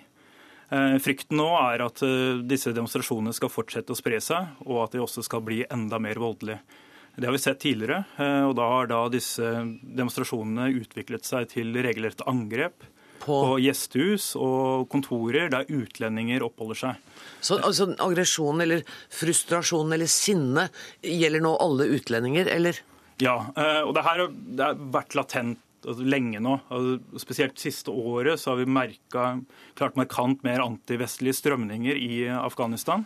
Eh, 0.68 0.98
Frykten 1.00 1.38
nå 1.40 1.48
er 1.56 1.82
at 1.86 2.02
eh, 2.04 2.42
disse 2.44 2.74
demonstrasjonene 2.76 3.32
skal 3.36 3.52
fortsette 3.52 3.94
å 3.94 3.98
spre 3.98 4.20
seg, 4.20 4.52
og 4.66 4.82
at 4.84 4.94
de 4.94 5.00
også 5.00 5.24
skal 5.24 5.42
bli 5.44 5.62
enda 5.64 6.00
mer 6.02 6.20
voldelige. 6.20 6.60
Det 7.18 7.26
har 7.26 7.34
vi 7.34 7.40
sett 7.42 7.62
tidligere, 7.64 8.04
eh, 8.20 8.44
og 8.46 8.54
da 8.58 8.68
har 8.74 8.90
da 8.90 9.00
disse 9.10 9.48
demonstrasjonene 9.82 10.68
utviklet 10.78 11.26
seg 11.26 11.48
til 11.54 11.72
regelrette 11.74 12.26
angrep 12.30 12.84
på, 13.24 13.38
gjestehus 13.64 14.34
og 14.38 14.86
kontorer 14.92 15.48
der 15.50 15.66
utlendinger 15.72 16.44
oppholder 16.46 16.82
seg. 16.84 17.00
Så 17.40 17.58
altså, 17.58 17.88
aggresjon 18.04 18.62
eller 18.62 18.84
frustrasjon 19.10 19.96
eller 19.96 20.10
sinne 20.12 20.68
gjelder 21.02 21.42
nå 21.42 21.56
alle 21.64 21.88
utlendinger, 21.96 22.52
eller? 22.52 22.78
Ja, 23.18 23.34
og 23.82 23.96
det 23.96 24.04
her 24.06 24.20
har 24.22 24.78
vært 24.94 25.16
latent 25.18 25.58
lenge 25.84 26.40
nå. 26.40 26.60
Altså, 26.70 26.98
spesielt 27.18 27.58
siste 27.58 27.90
året 27.90 28.38
så 28.40 28.50
har 28.50 28.56
vi 28.56 28.64
merka 28.66 29.40
klart 29.74 29.96
markant 29.96 30.42
mer 30.42 30.58
antivestlige 30.60 31.34
strømninger 31.34 31.96
i 31.96 32.28
Afghanistan. 32.28 33.04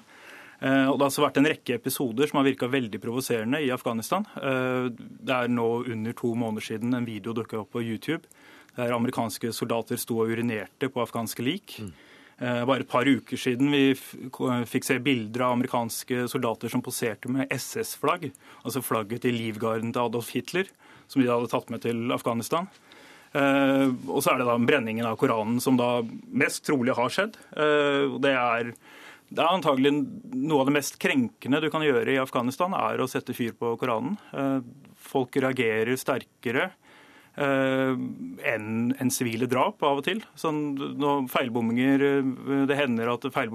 Eh, 0.61 0.87
Og 0.89 0.99
Det 0.99 1.03
har 1.03 1.11
også 1.11 1.27
vært 1.27 1.37
en 1.39 1.47
rekke 1.47 1.75
episoder 1.75 2.29
som 2.29 2.39
har 2.39 2.45
virka 2.53 2.69
veldig 2.69 3.01
provoserende 3.01 3.61
i 3.61 3.71
Afghanistan. 3.71 4.25
Eh, 4.37 4.89
Det 4.91 5.31
er 5.35 5.49
nå 5.49 5.85
under 5.91 6.13
to 6.13 6.35
måneder 6.35 6.63
siden 6.63 6.95
en 6.95 7.05
video 7.05 7.33
dukka 7.33 7.61
opp 7.61 7.73
på 7.73 7.83
YouTube 7.83 8.23
der 8.77 8.93
amerikanske 8.93 9.53
soldater 9.53 9.99
sto 9.99 10.21
og 10.23 10.31
urinerte 10.31 10.89
på 10.89 11.03
afghanske 11.05 11.43
lik. 11.45 11.79
Mm. 11.79 11.93
Bare 12.67 12.81
et 12.81 12.89
par 12.89 13.05
uker 13.05 13.37
siden 13.37 13.71
vi 13.71 13.95
fikk 13.95 14.85
se 14.85 14.99
bilder 14.99 15.43
av 15.43 15.53
amerikanske 15.53 16.25
soldater 16.27 16.69
som 16.73 16.83
poserte 16.83 17.29
med 17.29 17.47
SS-flagg, 17.53 18.33
altså 18.65 18.83
flagget 18.83 19.21
til 19.21 19.37
livgarden 19.37 19.93
til 19.93 20.01
Adolf 20.01 20.31
Hitler, 20.31 20.65
som 21.13 21.23
de 21.23 21.29
hadde 21.31 21.51
tatt 21.53 21.71
med 21.73 21.85
til 21.85 22.11
Afghanistan. 22.15 22.71
Eh, 23.33 23.87
og 24.13 24.21
så 24.21 24.35
er 24.35 24.43
det 24.43 24.49
da 24.49 24.59
brenningen 24.61 25.07
av 25.09 25.17
Koranen 25.21 25.61
som 25.65 25.79
da 25.81 26.03
mest 26.37 26.65
trolig 26.67 26.97
har 26.97 27.13
skjedd. 27.13 27.39
Eh, 27.57 28.19
det 28.23 28.35
er 28.37 28.75
det 29.33 29.41
er 29.41 29.49
antagelig 29.49 29.95
noe 29.97 30.61
av 30.61 30.67
det 30.69 30.75
mest 30.77 30.99
krenkende 31.01 31.63
du 31.63 31.71
kan 31.73 31.81
gjøre 31.81 32.13
i 32.13 32.21
Afghanistan, 32.21 32.75
er 32.77 33.01
å 33.01 33.09
sette 33.09 33.33
fyr 33.33 33.55
på 33.57 33.71
Koranen. 33.81 34.19
Eh, 34.37 34.59
Folk 35.03 35.35
reagerer 35.41 35.97
sterkere 35.99 36.71
enn 37.33 38.93
en 39.01 39.11
sivile 39.11 39.49
drap 39.49 39.81
av 39.89 40.03
og 40.03 40.05
til. 40.05 40.19
Sånn, 40.37 40.77
feilbombinger, 41.33 42.05
Det 42.69 42.77
hender 42.77 43.09
at 43.09 43.25
feil, 43.33 43.49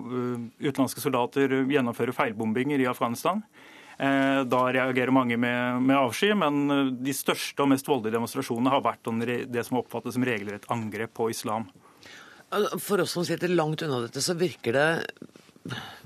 utenlandske 0.57 0.99
soldater 0.99 1.53
gjennomfører 1.69 2.17
feilbombinger 2.17 2.81
i 2.81 2.89
Afghanistan. 2.89 3.43
Eh, 3.97 4.43
Da 4.45 4.61
reagerer 4.73 5.11
mange 5.11 5.37
med, 5.41 5.81
med 5.81 5.97
avsky, 5.97 6.33
men 6.37 6.59
eh, 6.69 6.91
de 7.01 7.15
største 7.17 7.65
og 7.65 7.71
mest 7.73 7.87
voldelige 7.89 8.17
demonstrasjonene 8.19 8.73
har 8.75 8.85
vært 8.85 9.09
det 9.49 9.65
som 9.65 9.79
oppfattes 9.81 10.13
som 10.17 10.25
regelrett 10.27 10.69
angrep 10.69 11.15
på 11.17 11.31
islam. 11.33 11.65
For 12.79 13.01
oss 13.03 13.17
som 13.17 13.25
sitter 13.27 13.51
langt 13.51 13.81
unna 13.83 14.05
dette, 14.05 14.21
så 14.23 14.37
virker 14.37 14.77
det 14.77 14.87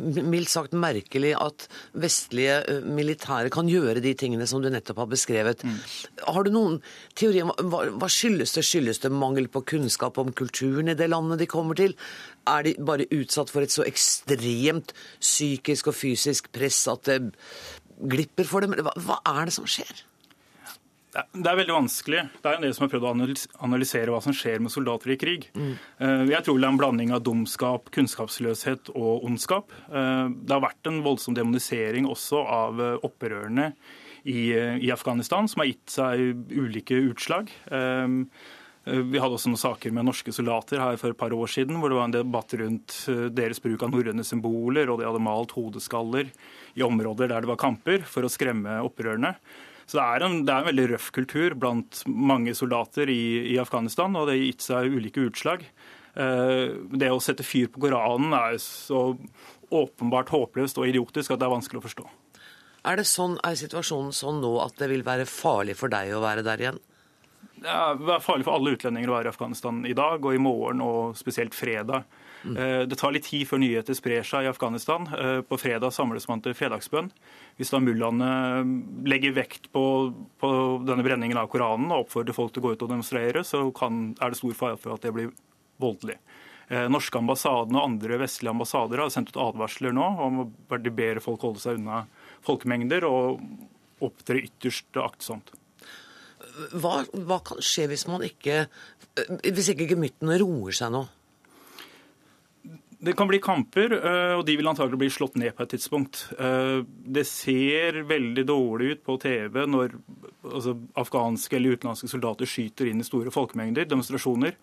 mildt 0.02 0.50
sagt 0.50 0.74
merkelig 0.74 1.36
at 1.38 1.68
vestlige 2.02 2.80
militære 2.82 3.52
kan 3.54 3.70
gjøre 3.70 4.02
de 4.04 4.14
tingene 4.18 4.48
som 4.50 4.62
du 4.64 4.70
nettopp 4.74 5.04
har 5.04 5.12
beskrevet. 5.12 5.62
Har 6.26 6.48
du 6.48 6.52
noen 6.54 6.80
teori 7.18 7.44
om 7.46 7.52
hva 7.70 8.10
skyldes 8.12 8.56
det? 8.58 8.66
Skyldes 8.66 9.04
det 9.04 9.14
mangel 9.14 9.52
på 9.52 9.64
kunnskap 9.74 10.18
om 10.22 10.34
kulturen 10.34 10.92
i 10.92 10.98
det 10.98 11.12
landet 11.12 11.44
de 11.44 11.50
kommer 11.52 11.78
til? 11.78 11.96
Er 12.50 12.66
de 12.66 12.76
bare 12.82 13.10
utsatt 13.14 13.54
for 13.54 13.62
et 13.62 13.74
så 13.74 13.86
ekstremt 13.86 14.96
psykisk 15.20 15.92
og 15.92 15.98
fysisk 16.00 16.50
press 16.56 16.82
at 16.90 17.06
det 17.10 17.20
glipper 18.08 18.48
for 18.48 18.62
dem? 18.62 18.74
Hva, 18.80 18.94
hva 18.98 19.20
er 19.42 19.46
det 19.46 19.54
som 19.54 19.66
skjer? 19.70 20.04
Det 21.12 21.44
er- 21.44 21.58
veldig 21.60 21.74
vanskelig. 21.76 22.22
Det 22.42 22.46
er 22.48 22.56
en 22.56 22.62
del 22.62 22.74
som 22.74 22.88
har 22.88 22.92
prøvd 22.94 23.04
å 23.04 23.48
analysere 23.66 24.08
hva 24.14 24.22
som 24.24 24.32
skjer 24.32 24.62
med 24.64 24.72
soldater 24.72 25.12
i 25.12 25.18
krig. 25.20 25.50
Mm. 25.54 25.74
Jeg 26.30 26.44
tror 26.46 26.56
det 26.56 26.64
er 26.64 26.72
en 26.72 26.78
blanding 26.80 27.12
av 27.12 27.24
dumskap, 27.24 27.92
kunnskapsløshet 27.92 28.90
og 28.96 29.26
ondskap. 29.28 29.72
Eh, 29.92 30.30
Det 30.30 30.50
har 30.56 30.62
vært 30.64 30.88
en 30.88 31.04
voldsom 31.04 31.36
demonisering 31.36 32.08
også 32.08 32.48
av 32.48 32.80
eh, 32.80 32.98
opprørerne 33.04 33.74
i, 34.24 34.54
i 34.88 34.90
Afghanistan, 34.92 35.50
som 35.50 35.60
har 35.60 35.68
gitt 35.68 35.90
seg 35.90 36.48
ulike 36.56 36.96
utslag. 37.12 37.50
Vi 38.86 39.20
hadde 39.22 39.36
også 39.38 39.50
noen 39.52 39.62
saker 39.62 39.92
med 39.94 40.06
norske 40.08 40.32
soldater 40.34 40.80
her 40.82 40.96
for 40.98 41.10
et 41.14 41.18
par 41.18 41.30
år 41.36 41.50
siden, 41.50 41.78
hvor 41.78 41.90
det 41.90 41.98
var 42.00 42.08
en 42.08 42.16
debatt 42.16 42.54
rundt 42.58 42.96
deres 43.36 43.60
bruk 43.62 43.84
av 43.84 43.92
norrøne 43.94 44.24
symboler, 44.26 44.90
og 44.90 45.00
de 45.02 45.06
hadde 45.06 45.22
malt 45.22 45.52
hodeskaller 45.54 46.32
i 46.78 46.86
områder 46.86 47.32
der 47.32 47.44
det 47.44 47.52
var 47.52 47.60
kamper, 47.62 48.06
for 48.08 48.26
å 48.26 48.32
skremme 48.32 48.80
opprørerne. 48.86 49.36
Så 49.90 49.98
det 49.98 50.04
er, 50.06 50.24
en, 50.24 50.38
det 50.48 50.54
er 50.54 50.62
en 50.62 50.70
veldig 50.70 50.86
røff 50.94 51.10
kultur 51.12 51.56
blant 51.60 52.04
mange 52.08 52.54
soldater 52.56 53.10
i, 53.12 53.52
i 53.52 53.58
Afghanistan, 53.60 54.14
og 54.16 54.30
det 54.30 54.38
har 54.38 54.46
gitt 54.46 54.64
seg 54.64 54.94
ulike 54.96 55.26
utslag. 55.28 55.66
Eh, 56.16 56.78
det 56.96 57.12
å 57.12 57.20
sette 57.24 57.44
fyr 57.44 57.68
på 57.72 57.84
Koranen 57.86 58.32
er 58.38 58.56
så 58.64 59.10
åpenbart 59.72 60.32
håpløst 60.32 60.80
og 60.80 60.88
idiotisk 60.88 61.34
at 61.34 61.42
det 61.42 61.48
er 61.48 61.56
vanskelig 61.56 61.82
å 61.82 61.86
forstå. 61.88 62.08
Er 62.88 62.98
det 62.98 63.06
sånn, 63.10 63.36
er 63.46 63.60
situasjonen 63.60 64.16
sånn 64.16 64.42
nå 64.42 64.56
at 64.64 64.80
det 64.80 64.90
vil 64.92 65.06
være 65.06 65.28
farlig 65.30 65.76
for 65.80 65.92
deg 65.92 66.16
å 66.16 66.24
være 66.24 66.44
der 66.46 66.64
igjen? 66.64 66.80
Det 67.62 67.70
er 67.70 68.24
farlig 68.26 68.48
for 68.48 68.58
alle 68.58 68.74
utlendinger 68.74 69.12
å 69.12 69.18
være 69.20 69.30
i 69.30 69.34
Afghanistan 69.36 69.84
i 69.86 69.94
dag 69.98 70.24
og 70.24 70.34
i 70.34 70.42
morgen, 70.42 70.82
og 70.82 71.20
spesielt 71.20 71.54
fredag. 71.54 72.08
Mm. 72.42 72.90
Det 72.90 72.98
tar 72.98 73.14
litt 73.14 73.28
tid 73.28 73.46
før 73.46 73.62
nyheter 73.62 73.96
sprer 73.98 74.26
seg 74.26 74.48
i 74.48 74.50
Afghanistan. 74.50 75.06
Eh, 75.14 75.40
på 75.46 75.60
fredag 75.62 75.94
samles 75.94 76.28
man 76.30 76.42
til 76.42 76.56
fredagsbønn. 76.58 77.12
Hvis 77.60 77.74
da 77.74 77.82
mullaene 77.84 78.32
legger 79.08 79.36
vekt 79.38 79.70
på, 79.74 79.84
på, 80.42 80.52
denne 80.88 81.06
brenningen 81.06 81.38
av 81.38 81.52
Koranen 81.52 81.92
og 81.92 82.08
oppfordrer 82.08 82.38
folk 82.38 82.56
til 82.56 82.64
å 82.64 82.68
gå 82.68 82.76
ut 82.76 82.86
og 82.88 82.94
demonstrere, 82.96 83.46
så 83.48 83.68
kan, 83.78 84.12
er 84.20 84.34
det 84.34 84.42
stor 84.42 84.58
fare 84.58 84.80
for 84.82 84.96
at 84.96 85.06
det 85.06 85.14
blir 85.16 85.30
voldelig. 85.82 86.18
Eh, 86.72 86.88
norske 86.90 87.20
ambassaden 87.20 87.76
og 87.76 87.84
andre 87.84 88.22
vestlige 88.22 88.54
ambassader 88.54 89.04
har 89.04 89.14
sendt 89.14 89.34
ut 89.34 89.42
advarsler 89.44 89.94
nå 89.96 90.08
om 90.26 90.44
å 90.46 90.48
ber 90.72 91.20
folk 91.24 91.44
holde 91.44 91.62
seg 91.62 91.82
unna 91.82 92.06
folkemengder 92.48 93.06
og 93.10 93.42
opptre 94.02 94.42
ytterst 94.42 94.98
aktsomt. 94.98 95.52
Hva, 96.74 97.04
hva, 97.14 97.38
kan 97.46 97.62
skje 97.64 97.86
hvis 97.92 98.08
man 98.10 98.24
ikke 98.26 98.66
Hvis 99.46 99.70
ikke 99.72 99.86
gemyttene 99.94 100.40
roer 100.42 100.74
seg 100.76 100.90
nå? 100.92 101.04
Det 103.02 103.16
kan 103.18 103.26
bli 103.28 103.40
kamper, 103.42 103.96
eh, 103.98 104.36
og 104.38 104.44
de 104.46 104.54
vil 104.60 104.68
antagelig 104.70 105.00
bli 105.02 105.08
slått 105.10 105.40
ned 105.42 105.56
på 105.58 105.66
et 105.66 105.72
tidspunkt. 105.74 106.20
Eh, 106.38 106.84
det 106.86 107.24
ser 107.26 108.04
veldig 108.06 108.44
dårlig 108.46 108.92
ut 108.92 109.02
på 109.08 109.16
TV 109.24 109.64
når 109.66 109.96
altså, 110.46 110.76
afghanske 111.02 111.58
eller 111.58 111.80
utenlandske 111.80 112.12
soldater 112.12 112.46
skyter 112.46 112.92
inn 112.92 113.02
i 113.02 113.08
store 113.08 113.34
folkemengder, 113.34 113.90
demonstrasjoner. 113.90 114.54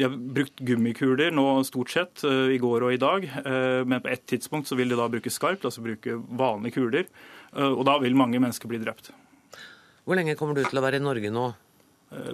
De 0.00 0.06
har 0.06 0.16
brukt 0.16 0.64
gummikuler 0.64 1.28
nå 1.36 1.44
stort 1.68 1.92
sett, 1.92 2.24
eh, 2.24 2.54
i 2.56 2.62
går 2.62 2.88
og 2.88 2.94
i 2.94 3.02
dag. 3.02 3.28
Men 3.84 4.00
på 4.00 4.12
et 4.16 4.24
tidspunkt 4.32 4.66
så 4.66 4.80
vil 4.80 4.88
de 4.88 4.96
da 4.96 5.10
bruke 5.12 5.28
skarpt, 5.28 5.68
altså 5.68 5.84
bruke 5.84 6.16
vanlige 6.40 6.80
kuler. 6.80 7.04
Og 7.52 7.84
da 7.84 7.98
vil 8.00 8.16
mange 8.16 8.40
mennesker 8.40 8.66
bli 8.66 8.80
drept. 8.80 9.12
Hvor 10.08 10.16
lenge 10.16 10.34
kommer 10.40 10.56
du 10.56 10.64
til 10.64 10.80
å 10.80 10.82
være 10.82 10.98
i 10.98 11.04
Norge 11.04 11.30
nå? 11.30 11.46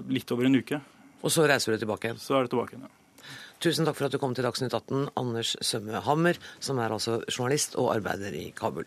Litt 0.08 0.30
over 0.30 0.46
en 0.46 0.62
uke. 0.62 0.80
Og 1.20 1.34
så 1.34 1.44
reiser 1.44 1.74
du 1.74 1.82
tilbake 1.82 2.06
igjen? 2.08 2.22
Så 2.22 2.38
er 2.38 2.46
det 2.46 2.54
tilbake 2.54 2.78
igjen, 2.78 2.86
ja. 2.86 2.99
Tusen 3.60 3.84
takk 3.84 3.98
for 3.98 4.08
at 4.08 4.14
du 4.14 4.16
kom 4.16 4.32
til 4.32 4.46
Dagsnytt 4.46 4.72
18, 4.72 5.10
Anders 5.20 5.50
Sømme 5.60 6.00
Hammer, 6.06 6.38
som 6.64 6.78
er 6.80 6.94
altså 6.94 7.18
journalist 7.28 7.74
og 7.76 7.90
arbeider 7.92 8.32
i 8.32 8.46
Kabul. 8.56 8.86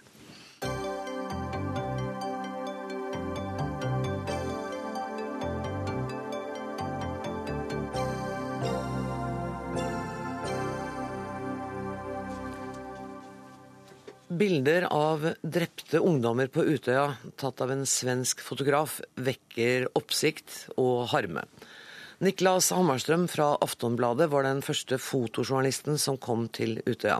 Bilder 14.34 14.88
av 14.89 15.30
drepte 15.45 16.01
ungdommer 16.01 16.49
på 16.49 16.65
Utøya, 16.65 17.11
tatt 17.38 17.61
av 17.61 17.69
en 17.76 17.86
svensk 17.86 18.41
fotograf, 18.41 18.97
vekker 19.21 19.91
oppsikt 19.93 20.63
og 20.82 21.11
harme. 21.13 21.45
Niklas 22.24 22.69
Hammarstrøm 22.71 23.26
fra 23.28 23.49
Aftonbladet 23.65 24.30
var 24.32 24.45
den 24.45 24.61
første 24.63 24.95
fotojournalisten 24.95 25.97
som 25.99 26.15
kom 26.15 26.45
til 26.55 26.78
Utøya. 26.88 27.17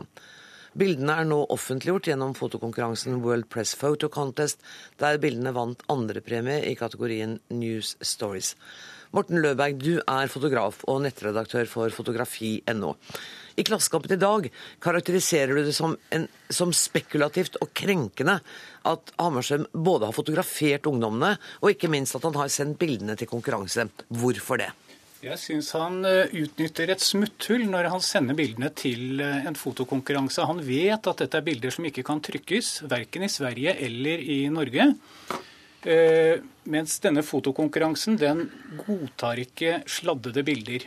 Bildene 0.80 1.18
er 1.20 1.28
nå 1.28 1.42
offentliggjort 1.52 2.08
gjennom 2.08 2.32
fotokonkurransen 2.38 3.18
World 3.20 3.50
Press 3.52 3.74
Photo 3.76 4.08
Contest, 4.08 4.64
der 4.96 5.20
bildene 5.20 5.52
vant 5.52 5.84
andrepremie 5.92 6.62
i 6.70 6.72
kategorien 6.78 7.36
News 7.52 7.98
Stories. 8.00 8.54
Morten 9.12 9.44
Løberg, 9.44 9.76
du 9.84 9.98
er 10.00 10.32
fotograf 10.32 10.80
og 10.88 11.04
nettredaktør 11.04 11.68
for 11.68 11.92
fotografi.no. 11.92 12.94
I 13.56 13.62
Klassekampen 13.62 14.16
i 14.16 14.20
dag 14.20 14.48
karakteriserer 14.82 15.54
du 15.54 15.64
det 15.68 15.74
som, 15.76 15.96
en, 16.10 16.28
som 16.50 16.72
spekulativt 16.74 17.58
og 17.62 17.70
krenkende 17.76 18.40
at 18.84 19.12
Hammersøm 19.20 19.68
både 19.72 20.08
har 20.08 20.16
fotografert 20.16 20.88
ungdommene, 20.90 21.36
og 21.62 21.70
ikke 21.70 21.90
minst 21.92 22.16
at 22.18 22.26
han 22.26 22.34
har 22.40 22.50
sendt 22.52 22.80
bildene 22.80 23.14
til 23.18 23.30
konkurranse. 23.30 23.86
Hvorfor 24.10 24.58
det? 24.60 24.72
Jeg 25.24 25.40
syns 25.40 25.70
han 25.72 26.02
eh, 26.04 26.34
utnytter 26.36 26.90
et 26.92 27.00
smutthull 27.00 27.62
når 27.70 27.88
han 27.94 28.02
sender 28.04 28.36
bildene 28.36 28.68
til 28.76 29.22
eh, 29.24 29.46
en 29.48 29.56
fotokonkurranse. 29.56 30.44
Han 30.50 30.60
vet 30.66 31.06
at 31.08 31.22
dette 31.22 31.40
er 31.40 31.46
bilder 31.46 31.72
som 31.72 31.86
ikke 31.88 32.04
kan 32.04 32.20
trykkes, 32.24 32.82
verken 32.90 33.24
i 33.24 33.30
Sverige 33.32 33.72
eller 33.86 34.20
i 34.20 34.42
Norge. 34.52 34.90
Uh, 35.84 36.40
mens 36.72 36.94
denne 37.04 37.20
fotokonkurransen 37.20 38.14
den 38.16 38.46
godtar 38.86 39.36
ikke 39.42 39.82
sladdede 39.84 40.40
bilder. 40.46 40.86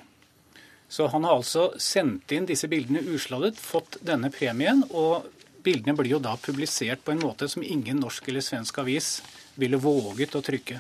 Så 0.88 1.07
han 1.11 1.25
har 1.27 1.35
altså 1.35 1.71
sendt 1.81 2.31
inn 2.31 2.47
disse 2.47 2.69
bildene 2.71 3.03
usladdet, 3.11 3.59
fått 3.59 3.99
denne 4.07 4.31
premien, 4.31 4.85
og 4.89 5.27
bildene 5.63 5.95
blir 5.97 6.15
jo 6.15 6.21
da 6.23 6.38
publisert 6.39 7.03
på 7.03 7.11
en 7.11 7.23
måte 7.23 7.49
som 7.51 7.65
ingen 7.65 7.99
norsk 7.99 8.29
eller 8.31 8.45
svensk 8.45 8.79
avis 8.83 9.17
ville 9.59 9.79
våget 9.81 10.38
å 10.38 10.43
trykke. 10.45 10.79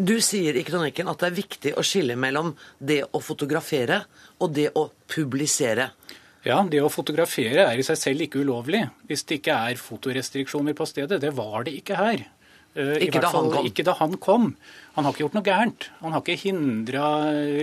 Du 0.00 0.14
sier 0.22 0.56
i 0.56 0.64
kronikken 0.64 1.10
at 1.10 1.20
det 1.20 1.28
er 1.28 1.36
viktig 1.36 1.74
å 1.76 1.84
skille 1.84 2.14
mellom 2.16 2.54
det 2.78 3.02
å 3.10 3.20
fotografere 3.20 4.04
og 4.38 4.54
det 4.56 4.70
å 4.78 4.86
publisere. 5.10 5.90
Ja, 6.46 6.62
det 6.64 6.80
å 6.80 6.88
fotografere 6.88 7.66
er 7.66 7.80
i 7.80 7.84
seg 7.84 7.98
selv 8.00 8.24
ikke 8.24 8.40
ulovlig 8.40 8.86
hvis 9.10 9.26
det 9.28 9.40
ikke 9.40 9.58
er 9.68 9.80
fotorestriksjoner 9.80 10.76
på 10.78 10.86
stedet. 10.88 11.20
Det 11.20 11.34
var 11.36 11.66
det 11.66 11.74
ikke 11.82 11.98
her. 11.98 12.22
Uh, 12.76 12.94
ikke, 13.02 13.18
da 13.22 13.32
fall, 13.34 13.50
ikke, 13.66 13.84
da 13.86 13.96
han 13.98 14.14
kom. 14.22 14.52
Han 14.94 15.06
har 15.06 15.14
ikke 15.14 15.24
gjort 15.24 15.38
noe 15.38 15.46
gærent. 15.46 15.88
Han 16.04 16.14
har 16.14 16.22
ikke 16.22 16.38
hindra 16.44 17.08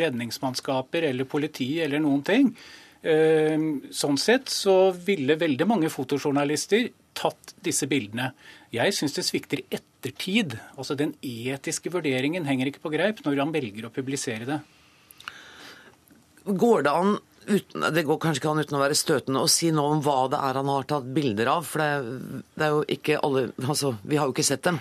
redningsmannskaper 0.03 1.07
eller 1.11 1.29
politi 1.29 1.77
eller 1.83 2.03
noen 2.03 2.25
ting. 2.27 2.51
Uh, 3.07 3.87
sånn 3.95 4.19
sett 4.19 4.51
så 4.51 4.89
ville 4.91 5.39
veldig 5.39 5.69
mange 5.69 5.91
fotojournalister 5.93 6.89
tatt 7.17 7.55
disse 7.63 7.87
bildene. 7.89 8.31
Jeg 8.73 8.95
syns 8.95 9.15
det 9.15 9.25
svikter 9.25 9.63
ettertid. 9.73 10.57
Altså 10.77 10.97
Den 10.99 11.15
etiske 11.23 11.91
vurderingen 11.93 12.47
henger 12.49 12.71
ikke 12.71 12.83
på 12.83 12.93
greip 12.93 13.23
når 13.25 13.41
han 13.45 13.55
velger 13.55 13.87
å 13.87 13.93
publisere 13.93 14.47
det. 14.49 14.59
Går 16.47 16.85
det 16.87 16.93
an 16.93 17.17
uten, 17.47 17.87
det 17.95 18.03
går 18.07 18.19
kanskje 18.21 18.41
ikke 18.41 18.51
an 18.51 18.61
uten 18.63 18.77
å 18.77 18.83
være 18.83 18.97
støtende 18.97 19.43
å 19.43 19.49
si 19.51 19.71
noe 19.75 19.95
om 19.95 20.03
hva 20.03 20.19
det 20.31 20.39
er 20.49 20.59
han 20.59 20.71
har 20.71 20.87
tatt 20.89 21.09
bilder 21.15 21.51
av? 21.57 21.65
For 21.67 21.83
det, 21.83 22.43
det 22.55 22.67
er 22.67 22.75
jo 22.75 22.85
ikke 22.97 23.19
alle 23.23 23.47
Altså, 23.63 23.95
vi 24.03 24.19
har 24.19 24.29
jo 24.29 24.35
ikke 24.35 24.47
sett 24.47 24.65
dem. 24.67 24.79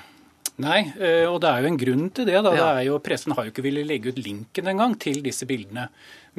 Nei, 0.64 0.78
eh, 0.96 1.26
og 1.28 1.42
det 1.44 1.50
er 1.50 1.64
jo 1.64 1.68
en 1.68 1.80
grunn 1.80 2.04
til 2.16 2.28
det. 2.28 2.38
da. 2.40 2.52
Ja. 2.56 2.56
det 2.56 2.68
er 2.80 2.86
jo, 2.88 3.00
Pressen 3.04 3.34
har 3.36 3.44
jo 3.44 3.52
ikke 3.52 3.64
villet 3.66 3.88
legge 3.88 4.12
ut 4.12 4.20
linken 4.20 4.70
engang 4.72 4.94
til 5.00 5.20
disse 5.24 5.48
bildene. 5.48 5.90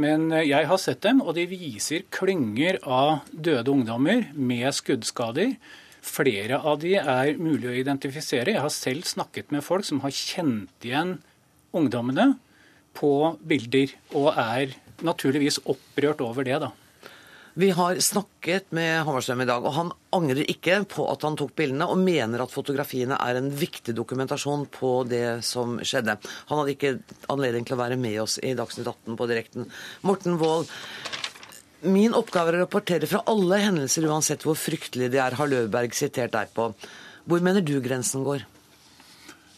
Men 0.01 0.31
eh, 0.31 0.47
jeg 0.49 0.69
har 0.69 0.81
sett 0.81 1.03
dem, 1.05 1.21
og 1.21 1.35
de 1.37 1.45
viser 1.49 2.07
klynger 2.13 2.79
av 2.81 3.27
døde 3.31 3.73
ungdommer 3.73 4.25
med 4.33 4.73
skuddskader. 4.73 5.53
Flere 6.07 6.57
av 6.57 6.79
de 6.81 6.95
er 6.97 7.37
mulig 7.37 7.69
å 7.69 7.77
identifisere. 7.77 8.55
Jeg 8.55 8.63
har 8.63 8.73
selv 8.73 9.05
snakket 9.05 9.53
med 9.53 9.65
folk 9.65 9.85
som 9.85 10.01
har 10.01 10.15
kjent 10.15 10.87
igjen 10.87 11.17
ungdommene 11.77 12.31
på 12.97 13.13
bilder, 13.45 13.93
og 14.17 14.31
er 14.33 14.73
naturligvis 15.05 15.61
opprørt 15.69 16.23
over 16.25 16.47
det. 16.47 16.57
da. 16.63 16.71
Vi 17.57 17.71
har 17.73 17.97
snakket 17.99 18.67
med 18.69 18.99
Hammarstrøm 19.01 19.39
i 19.41 19.45
dag, 19.49 19.63
og 19.65 19.71
han 19.73 19.87
angrer 20.13 20.45
ikke 20.45 20.75
på 20.91 21.07
at 21.09 21.23
han 21.25 21.33
tok 21.39 21.55
bildene, 21.57 21.87
og 21.89 21.97
mener 21.97 22.43
at 22.43 22.51
fotografiene 22.53 23.17
er 23.17 23.39
en 23.39 23.47
viktig 23.49 23.95
dokumentasjon 23.97 24.67
på 24.75 24.91
det 25.09 25.39
som 25.47 25.79
skjedde. 25.81 26.19
Han 26.51 26.61
hadde 26.61 26.75
ikke 26.75 26.91
anledning 27.33 27.65
til 27.65 27.73
å 27.73 27.79
være 27.79 27.97
med 27.97 28.19
oss 28.21 28.35
i 28.45 28.51
Dagsnytt 28.59 28.91
18 28.91 29.17
på 29.17 29.29
direkten. 29.33 29.65
Morten 30.05 30.37
Wold, 30.37 30.69
min 31.81 32.13
oppgave 32.13 32.53
er 32.53 32.59
å 32.59 32.61
rapportere 32.67 33.09
fra 33.09 33.23
alle 33.33 33.57
hendelser, 33.65 34.05
uansett 34.05 34.45
hvor 34.45 34.59
fryktelige 34.61 35.15
de 35.17 35.23
er, 35.25 35.39
har 35.41 35.49
Løvberg 35.49 35.97
sitert 35.97 36.37
deg 36.37 36.53
på. 36.53 36.69
Hvor 37.25 37.41
mener 37.41 37.65
du 37.65 37.79
grensen 37.81 38.21
går? 38.27 38.45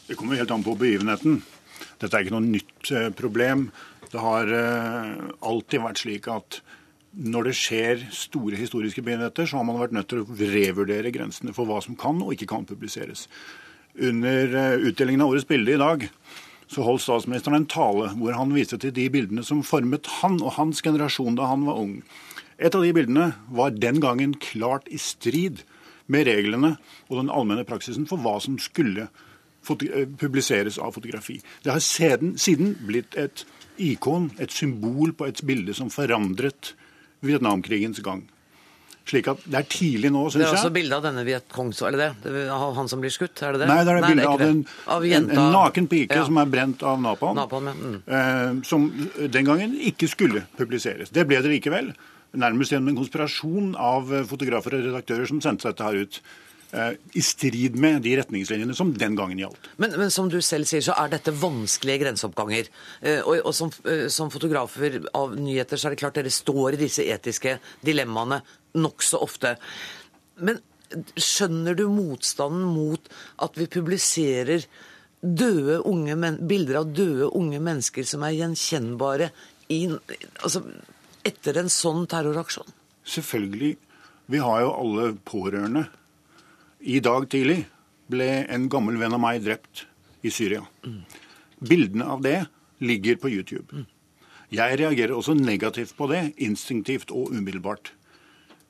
Det 0.07 0.15
kommer 0.15 0.39
helt 0.39 0.55
an 0.55 0.63
på 0.63 0.79
begivenheten. 0.79 1.41
Dette 1.99 2.15
er 2.15 2.23
ikke 2.23 2.39
noe 2.39 2.47
nytt 2.47 2.95
eh, 2.95 3.11
problem. 3.11 3.67
Det 4.07 4.23
har 4.23 4.55
eh, 4.55 5.15
alltid 5.51 5.83
vært 5.83 6.07
slik 6.07 6.31
at 6.31 6.63
når 7.17 7.49
det 7.49 7.55
skjer 7.57 8.03
store 8.13 8.59
historiske 8.59 9.01
begivenheter, 9.01 9.47
så 9.49 9.57
har 9.57 9.65
man 9.67 9.79
vært 9.81 9.95
nødt 9.95 10.09
til 10.11 10.21
å 10.21 10.37
revurdere 10.53 11.13
grensene 11.13 11.53
for 11.55 11.69
hva 11.69 11.79
som 11.83 11.97
kan 11.99 12.21
og 12.21 12.35
ikke 12.35 12.49
kan 12.51 12.67
publiseres. 12.69 13.27
Under 13.99 14.53
eh, 14.53 14.87
utdelingen 14.91 15.25
av 15.25 15.33
årets 15.33 15.49
bilde 15.49 15.73
i 15.73 15.81
dag 15.81 16.05
så 16.69 16.85
holdt 16.85 17.01
statsministeren 17.01 17.63
en 17.63 17.69
tale 17.69 18.11
hvor 18.19 18.35
han 18.37 18.53
viste 18.53 18.77
til 18.81 18.93
de 18.93 19.07
bildene 19.09 19.43
som 19.45 19.63
formet 19.65 20.07
han 20.19 20.37
og 20.43 20.53
hans 20.59 20.83
generasjon 20.85 21.39
da 21.39 21.49
han 21.49 21.65
var 21.65 21.81
ung. 21.81 21.95
Et 22.61 22.75
av 22.75 22.83
de 22.85 22.93
bildene 22.93 23.31
var 23.49 23.73
den 23.73 23.97
gangen 24.03 24.35
klart 24.37 24.85
i 24.93 24.99
strid 25.01 25.63
med 26.09 26.27
reglene 26.29 26.75
og 27.07 27.17
den 27.21 27.33
allmenne 27.33 27.65
praksisen 27.65 28.05
for 28.09 28.21
hva 28.21 28.37
som 28.43 28.59
skulle 28.61 29.07
publiseres 29.65 30.77
av 30.79 30.93
fotografi. 30.95 31.39
Det 31.63 31.73
har 31.73 31.81
siden, 31.83 32.37
siden 32.39 32.75
blitt 32.87 33.17
et 33.19 33.43
ikon, 33.81 34.29
et 34.39 34.53
symbol 34.53 35.11
på 35.17 35.27
et 35.27 35.41
bilde 35.45 35.75
som 35.75 35.91
forandret 35.93 36.73
Vietnamkrigens 37.25 38.03
gang. 38.05 38.25
Slik 39.09 39.29
at 39.31 39.41
Det 39.45 39.57
er 39.57 39.65
tidlig 39.65 40.11
nå, 40.13 40.25
syns 40.29 40.43
jeg. 40.43 40.45
Det 40.45 40.49
er 40.51 40.59
også 40.59 40.73
bilde 40.75 40.97
av 40.99 41.05
denne 41.07 41.23
Vietkongs, 41.25 41.81
er 41.81 41.95
det 41.95 42.09
det? 42.23 42.43
av 42.53 42.75
han 42.77 42.89
som 42.91 43.01
blir 43.01 43.13
skutt? 43.13 43.41
Er 43.41 43.55
det 43.55 43.63
det? 43.63 43.69
Nei, 43.71 43.79
det 43.87 43.93
er 43.93 44.01
Nei, 44.03 44.11
bilde 44.13 44.27
av, 44.29 44.43
en, 44.45 44.61
av 44.97 45.07
en, 45.07 45.29
en, 45.33 45.41
naken 45.55 45.89
pike 45.89 46.19
ja. 46.19 46.25
som 46.27 46.37
er 46.41 46.51
brent 46.51 46.85
av 46.85 47.01
napalm. 47.01 47.39
napalm 47.39 47.71
ja. 47.71 47.77
mm. 47.79 47.97
eh, 48.19 48.61
som 48.69 48.85
den 49.17 49.49
gangen 49.49 49.73
ikke 49.91 50.09
skulle 50.11 50.45
publiseres. 50.59 51.13
Det 51.15 51.25
ble 51.29 51.41
det 51.41 51.55
likevel. 51.55 51.93
Nærmest 52.37 52.75
gjennom 52.75 52.91
en 52.91 52.99
konspirasjon 53.01 53.73
av 53.81 54.13
fotografer 54.29 54.77
og 54.77 54.85
redaktører 54.85 55.25
som 55.31 55.41
sendte 55.41 55.71
dette 55.71 55.87
her 55.87 56.03
ut. 56.05 56.21
Eh, 56.71 56.91
I 57.13 57.21
strid 57.21 57.75
med 57.75 58.01
de 58.05 58.11
retningslinjene 58.19 58.75
som 58.77 58.91
den 58.93 59.15
gangen 59.17 59.39
gjaldt. 59.41 59.69
Men, 59.81 59.95
men, 59.97 60.11
som 60.13 60.29
du 60.29 60.37
selv 60.45 60.69
sier, 60.69 60.83
så 60.85 60.93
er 61.01 61.09
dette 61.09 61.33
vanskelige 61.33 62.03
grenseoppganger. 62.03 62.69
Eh, 63.01 63.23
og, 63.23 63.39
og 63.41 63.55
som, 63.57 63.73
eh, 63.89 64.05
som, 64.13 64.29
fotografer 64.29 64.99
av 65.17 65.33
nyheter 65.33 65.81
så 65.81 65.89
er 65.89 65.95
det 65.95 66.01
klart 66.03 66.19
dere 66.19 66.33
står 66.33 66.77
i 66.77 66.83
disse 66.83 67.07
etiske 67.09 67.57
dilemmaene 67.85 68.43
nokså 68.77 69.21
ofte. 69.25 69.55
Men 70.45 70.61
skjønner 71.17 71.77
du 71.77 71.87
motstanden 71.89 72.69
mot 72.69 73.09
at 73.41 73.57
vi 73.57 73.69
publiserer 73.69 74.69
døde 75.19 75.81
unge 75.89 76.15
men, 76.15 76.37
bilder 76.47 76.83
av 76.83 76.93
døde 76.93 77.33
unge 77.35 77.59
mennesker 77.59 78.05
som 78.07 78.23
er 78.23 78.37
gjenkjennbare 78.37 79.33
i, 79.73 79.87
altså, 80.45 80.63
etter 81.25 81.63
en 81.63 81.73
sånn 81.73 82.05
terroraksjon? 82.09 82.77
Selvfølgelig. 83.09 83.73
Vi 84.29 84.41
har 84.45 84.61
jo 84.61 84.73
alle 84.77 85.13
pårørende 85.25 85.87
i 86.79 86.99
dag 87.03 87.27
tidlig 87.31 87.63
ble 88.09 88.29
en 88.49 88.67
gammel 88.71 88.97
venn 88.99 89.15
av 89.15 89.21
meg 89.21 89.43
drept 89.45 89.85
i 90.25 90.31
Syria. 90.33 90.63
Bildene 91.59 92.07
av 92.15 92.23
det 92.23 92.39
ligger 92.79 93.19
på 93.19 93.31
YouTube. 93.31 93.85
Jeg 94.49 94.79
reagerer 94.81 95.13
også 95.13 95.35
negativt 95.37 95.93
på 95.97 96.07
det, 96.09 96.23
instinktivt 96.41 97.11
og 97.13 97.33
umiddelbart. 97.35 97.91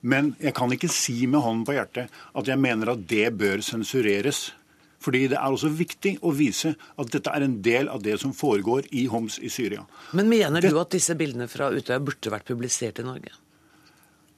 Men 0.02 0.34
jeg 0.40 0.56
kan 0.56 0.72
ikke 0.72 0.90
si 0.92 1.26
med 1.28 1.44
hånden 1.44 1.66
på 1.68 1.76
hjertet 1.76 2.10
at 2.10 2.48
jeg 2.48 2.60
mener 2.60 2.94
at 2.94 3.04
det 3.08 3.30
bør 3.40 3.64
sensureres. 3.64 4.50
Fordi 5.00 5.28
det 5.32 5.38
er 5.40 5.48
også 5.48 5.70
viktig 5.72 6.18
å 6.28 6.34
vise 6.36 6.74
at 6.76 7.12
dette 7.14 7.32
er 7.32 7.46
en 7.46 7.60
del 7.64 7.88
av 7.92 8.02
det 8.04 8.18
som 8.20 8.34
foregår 8.36 8.90
i 8.92 9.06
Homs 9.12 9.38
i 9.40 9.52
Syria. 9.52 9.86
Men 10.12 10.28
mener 10.32 10.64
du 10.64 10.74
at 10.82 10.92
disse 10.92 11.16
bildene 11.20 11.48
fra 11.52 11.70
Utøya 11.72 12.02
burde 12.04 12.34
vært 12.34 12.50
publisert 12.52 13.00
i 13.00 13.08
Norge? 13.08 13.32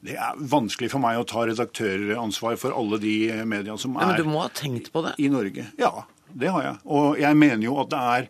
Det 0.02 0.16
er 0.18 0.38
vanskelig 0.50 0.90
for 0.94 1.04
meg 1.04 1.20
å 1.22 1.26
ta 1.30 1.44
redaktøransvar 1.46 2.56
for 2.58 2.74
alle 2.74 2.98
de 3.02 3.16
mediene 3.46 3.78
som 3.82 3.94
er 3.98 4.08
Men 4.14 4.22
du 4.24 4.30
må 4.32 4.42
ha 4.42 4.50
tenkt 4.50 4.90
på 4.94 5.04
det? 5.06 5.14
i 5.22 5.30
Norge. 5.30 5.68
Ja, 5.78 5.92
det 6.34 6.50
har 6.50 6.64
jeg. 6.66 6.80
Og 6.86 7.20
jeg 7.22 7.38
mener 7.38 7.64
jo 7.68 7.76
at 7.84 7.92
det 7.94 8.00
er 8.16 8.30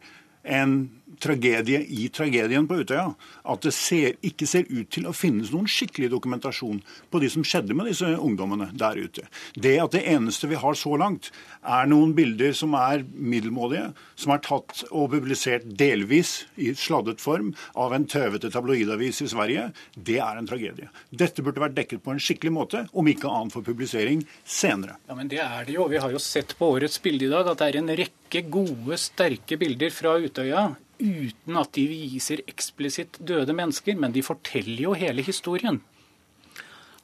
en 0.59 0.73
tragedie 1.19 1.81
i 1.83 2.07
tragedien 2.13 2.67
på 2.69 2.79
Utøya. 2.81 3.11
At 3.43 3.65
det 3.65 3.73
ser, 3.75 4.17
ikke 4.25 4.47
ser 4.49 4.69
ut 4.69 4.89
til 4.93 5.07
å 5.09 5.15
finnes 5.15 5.51
noen 5.53 5.69
skikkelig 5.69 6.11
dokumentasjon 6.13 6.81
på 7.11 7.21
de 7.21 7.29
som 7.33 7.45
skjedde 7.45 7.75
med 7.77 7.89
disse 7.91 8.07
ungdommene 8.15 8.71
der 8.77 8.99
ute. 9.01 9.27
Det 9.55 9.75
at 9.83 9.95
det 9.95 10.05
eneste 10.11 10.49
vi 10.51 10.59
har 10.59 10.77
så 10.77 10.95
langt, 10.99 11.31
er 11.61 11.89
noen 11.89 12.13
bilder 12.17 12.55
som 12.57 12.73
er 12.77 13.03
middelmådige, 13.11 13.91
som 14.19 14.33
er 14.33 14.43
tatt 14.45 14.83
og 14.89 15.11
publisert 15.13 15.67
delvis 15.77 16.41
i 16.57 16.71
sladdet 16.77 17.21
form 17.21 17.51
av 17.77 17.93
en 17.95 18.07
tøvete 18.09 18.51
tabloidavis 18.53 19.21
i 19.25 19.29
Sverige, 19.31 19.69
det 19.95 20.19
er 20.23 20.39
en 20.39 20.49
tragedie. 20.49 20.89
Dette 21.09 21.45
burde 21.45 21.63
vært 21.63 21.77
dekket 21.77 22.03
på 22.05 22.15
en 22.15 22.21
skikkelig 22.21 22.53
måte, 22.55 22.85
om 22.97 23.07
ikke 23.07 23.29
annet 23.29 23.55
for 23.55 23.65
publisering 23.65 24.23
senere. 24.45 24.97
Ja, 25.09 25.17
men 25.17 25.31
det 25.31 25.41
er 25.43 25.67
det 25.67 25.77
jo. 25.77 25.89
Vi 25.91 26.01
har 26.01 26.13
jo 26.13 26.21
sett 26.21 26.55
på 26.57 26.71
årets 26.75 27.01
bilde 27.03 27.27
i 27.27 27.33
dag 27.33 27.51
at 27.51 27.61
det 27.61 27.69
er 27.69 27.81
en 27.81 27.93
rekke 28.01 28.45
gode, 28.51 28.97
sterke 29.01 29.59
bilder 29.61 29.93
fra 29.93 30.15
Utøya 30.21 30.71
uten 31.01 31.57
at 31.59 31.73
de 31.75 31.87
viser 31.89 32.43
eksplisitt 32.47 33.19
døde 33.27 33.55
mennesker, 33.57 33.97
men 33.97 34.13
de 34.15 34.23
forteller 34.25 34.85
jo 34.85 34.93
hele 34.97 35.25
historien. 35.25 35.81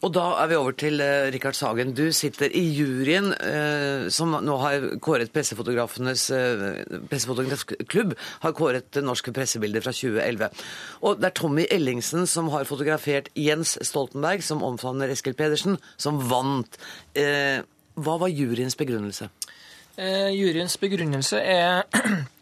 Og 0.06 0.12
da 0.14 0.24
er 0.43 0.50
vi 0.52 0.58
over 0.60 0.76
til 0.78 1.02
uh, 1.02 1.26
Rikard 1.34 1.58
Sagen. 1.58 1.95
Du 1.98 2.12
sitter 2.14 2.54
i 2.54 2.62
juryen 2.70 3.32
uh, 3.34 4.06
som 4.14 4.36
nå 4.45 4.58
har 4.62 4.86
kåret 5.02 5.32
Pressefotografenes 5.34 6.28
uh, 6.30 6.84
Pressefotografenes 7.10 7.66
klubb 7.89 8.14
har 8.43 8.54
kåret 8.58 9.00
norske 9.02 9.34
pressebilder 9.34 9.82
fra 9.82 9.95
2011. 9.98 10.52
Og 11.02 11.18
det 11.18 11.32
er 11.32 11.36
Tommy 11.41 11.66
Ellingsen 11.74 12.30
som 12.30 12.54
har 12.54 12.70
fotografert 12.70 13.32
Jens 13.34 13.74
Stoltenberg, 13.89 14.45
som 14.45 14.62
omfavner 14.66 15.10
Eskil 15.10 15.38
Pedersen, 15.38 15.82
som 15.98 16.22
vant. 16.30 16.78
hva 17.18 18.18
var 18.22 18.30
juryens 18.30 18.78
begrunnelse? 18.78 19.32
juryens 19.98 20.78
begrunnelse 20.78 21.39
er 21.41 21.88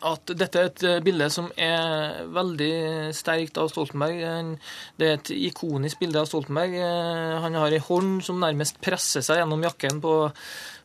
at 0.00 0.32
dette 0.38 0.58
er 0.58 0.68
et 0.70 0.84
eh, 0.88 1.00
bilde 1.04 1.28
som 1.32 1.50
er 1.60 2.22
veldig 2.32 3.12
sterkt 3.16 3.58
av 3.60 3.68
Stoltenberg. 3.72 4.58
Det 4.98 5.08
er 5.08 5.18
et 5.18 5.32
ikonisk 5.50 6.00
bilde 6.00 6.22
av 6.22 6.28
Stoltenberg. 6.30 6.76
Eh, 6.80 7.32
han 7.44 7.58
har 7.60 7.74
ei 7.74 7.82
hånd 7.82 8.22
som 8.24 8.40
nærmest 8.40 8.80
presser 8.84 9.24
seg 9.24 9.42
gjennom 9.42 9.64
jakken 9.66 10.00
på, 10.04 10.14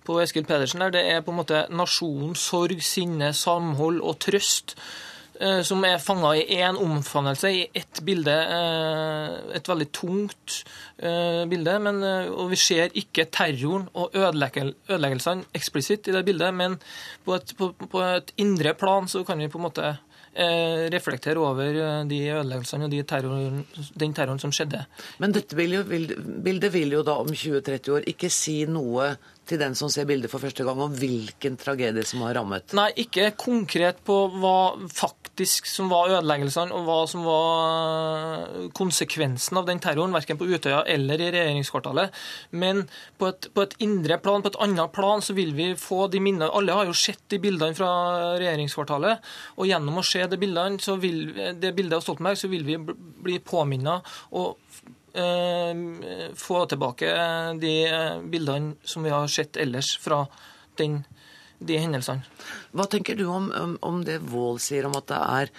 på 0.07 0.19
Eskil 0.23 0.47
Pedersen. 0.49 0.83
der 0.83 0.97
Det 0.97 1.05
er 1.07 1.23
på 1.23 1.31
en 1.31 1.39
måte 1.39 1.65
nasjon, 1.71 2.35
sorg, 2.35 2.83
sinne, 2.83 3.31
samhold 3.33 4.01
og 4.03 4.19
trøst. 4.27 4.75
Eh, 5.38 5.59
som 5.61 5.83
er 5.85 5.99
fanga 6.01 6.31
i 6.33 6.57
én 6.57 6.77
omfavnelse, 6.81 7.49
i 7.53 7.67
ett 7.77 8.01
bilde. 8.05 8.33
Eh, 8.33 9.35
et 9.57 9.69
veldig 9.69 9.88
tungt 9.93 10.63
eh, 10.97 11.43
bilde. 11.49 11.77
Men, 11.83 12.01
og 12.33 12.49
vi 12.53 12.59
ser 12.61 12.95
ikke 12.97 13.27
terroren 13.33 13.88
og 13.93 14.17
ødeleggelsene 14.17 15.51
eksplisitt 15.57 16.09
i 16.09 16.15
det 16.15 16.25
bildet, 16.25 16.53
men 16.57 16.79
på 17.25 17.38
et, 17.38 17.53
på, 17.57 17.69
på 17.77 18.03
et, 18.03 18.33
indre 18.41 18.73
plan 18.77 19.09
så 19.09 19.23
kan 19.27 19.39
vi 19.39 19.49
på 19.51 19.61
en 19.61 19.69
måte 19.69 19.95
reflektere 20.93 21.41
over 21.41 22.03
de 22.05 22.17
ødeleggelsene 22.29 22.85
og 22.85 22.91
de 22.93 22.99
terroren, 23.09 23.63
den 23.97 24.11
terroren 24.13 24.38
som 24.38 24.51
skjedde. 24.53 24.83
Men 25.17 25.33
dette 25.33 25.57
bildet 25.57 26.69
vil 26.75 26.93
jo 26.93 27.01
da 27.01 27.15
om 27.23 27.31
20-30 27.31 27.95
år 27.95 28.05
ikke 28.11 28.29
si 28.29 28.59
noe 28.69 29.15
til 29.47 29.59
den 29.61 29.75
som 29.77 29.89
ser 29.91 30.07
bildet 30.09 30.31
for 30.31 30.43
første 30.43 30.65
gang, 30.65 30.79
om 30.83 30.93
hvilken 30.97 31.57
tragedie 31.59 32.03
som 32.07 32.23
har 32.25 32.35
rammet? 32.37 32.73
Nei, 32.77 32.89
ikke 33.03 33.29
konkret 33.39 34.01
på 34.07 34.17
hva 34.35 34.75
faktisk 34.91 35.69
som 35.69 35.91
var 35.91 36.11
ødeleggelsene, 36.17 36.75
og 36.75 36.87
hva 36.87 36.97
som 37.09 37.23
var 37.27 38.69
konsekvensen 38.77 39.59
av 39.59 39.67
den 39.69 39.81
terroren, 39.83 40.15
verken 40.15 40.39
på 40.39 40.47
Utøya 40.49 40.83
eller 40.89 41.23
i 41.23 41.31
regjeringskvartalet. 41.35 42.15
Men 42.51 42.85
på 43.19 43.31
et, 43.31 43.49
på 43.53 43.65
et, 43.65 43.77
indre 43.83 44.19
plan, 44.23 44.43
på 44.43 44.53
et 44.53 44.59
annet 44.67 44.93
plan, 44.95 45.23
så 45.23 45.35
vil 45.37 45.53
vi 45.57 45.71
få 45.79 46.05
de 46.11 46.21
minnene 46.23 46.51
Alle 46.57 46.75
har 46.75 46.87
jo 46.87 46.95
sett 46.97 47.23
de 47.31 47.39
bildene 47.41 47.77
fra 47.77 47.89
regjeringskvartalet, 48.41 49.25
og 49.57 49.69
gjennom 49.69 50.01
å 50.01 50.05
se 50.05 50.23
de 50.27 50.39
bildene, 50.39 50.81
så 50.83 50.97
vil, 51.01 51.25
det 51.59 51.73
bildet 51.77 51.99
av 51.99 52.05
Stoltenberg, 52.05 52.39
så 52.39 52.51
vil 52.51 52.65
vi 52.67 52.77
bli 52.77 53.39
påminnet 53.43 54.15
og 54.37 54.57
Eh, 55.18 55.76
få 56.36 56.65
tilbake 56.65 57.05
de 57.61 57.86
eh, 57.86 58.22
bildene 58.22 58.76
som 58.84 59.03
vi 59.03 59.09
har 59.09 59.28
sett 59.28 59.57
ellers 59.57 59.97
fra 59.97 60.28
den, 60.78 60.99
de 61.57 61.80
hendelsene. 61.82 62.22
Hva 62.70 62.86
tenker 62.86 63.18
du 63.18 63.26
om, 63.26 63.49
om 63.82 64.03
det 64.05 64.20
Wold 64.30 64.61
sier 64.61 64.86
om 64.86 64.93
at 64.99 65.09
det 65.09 65.22
er 65.24 65.51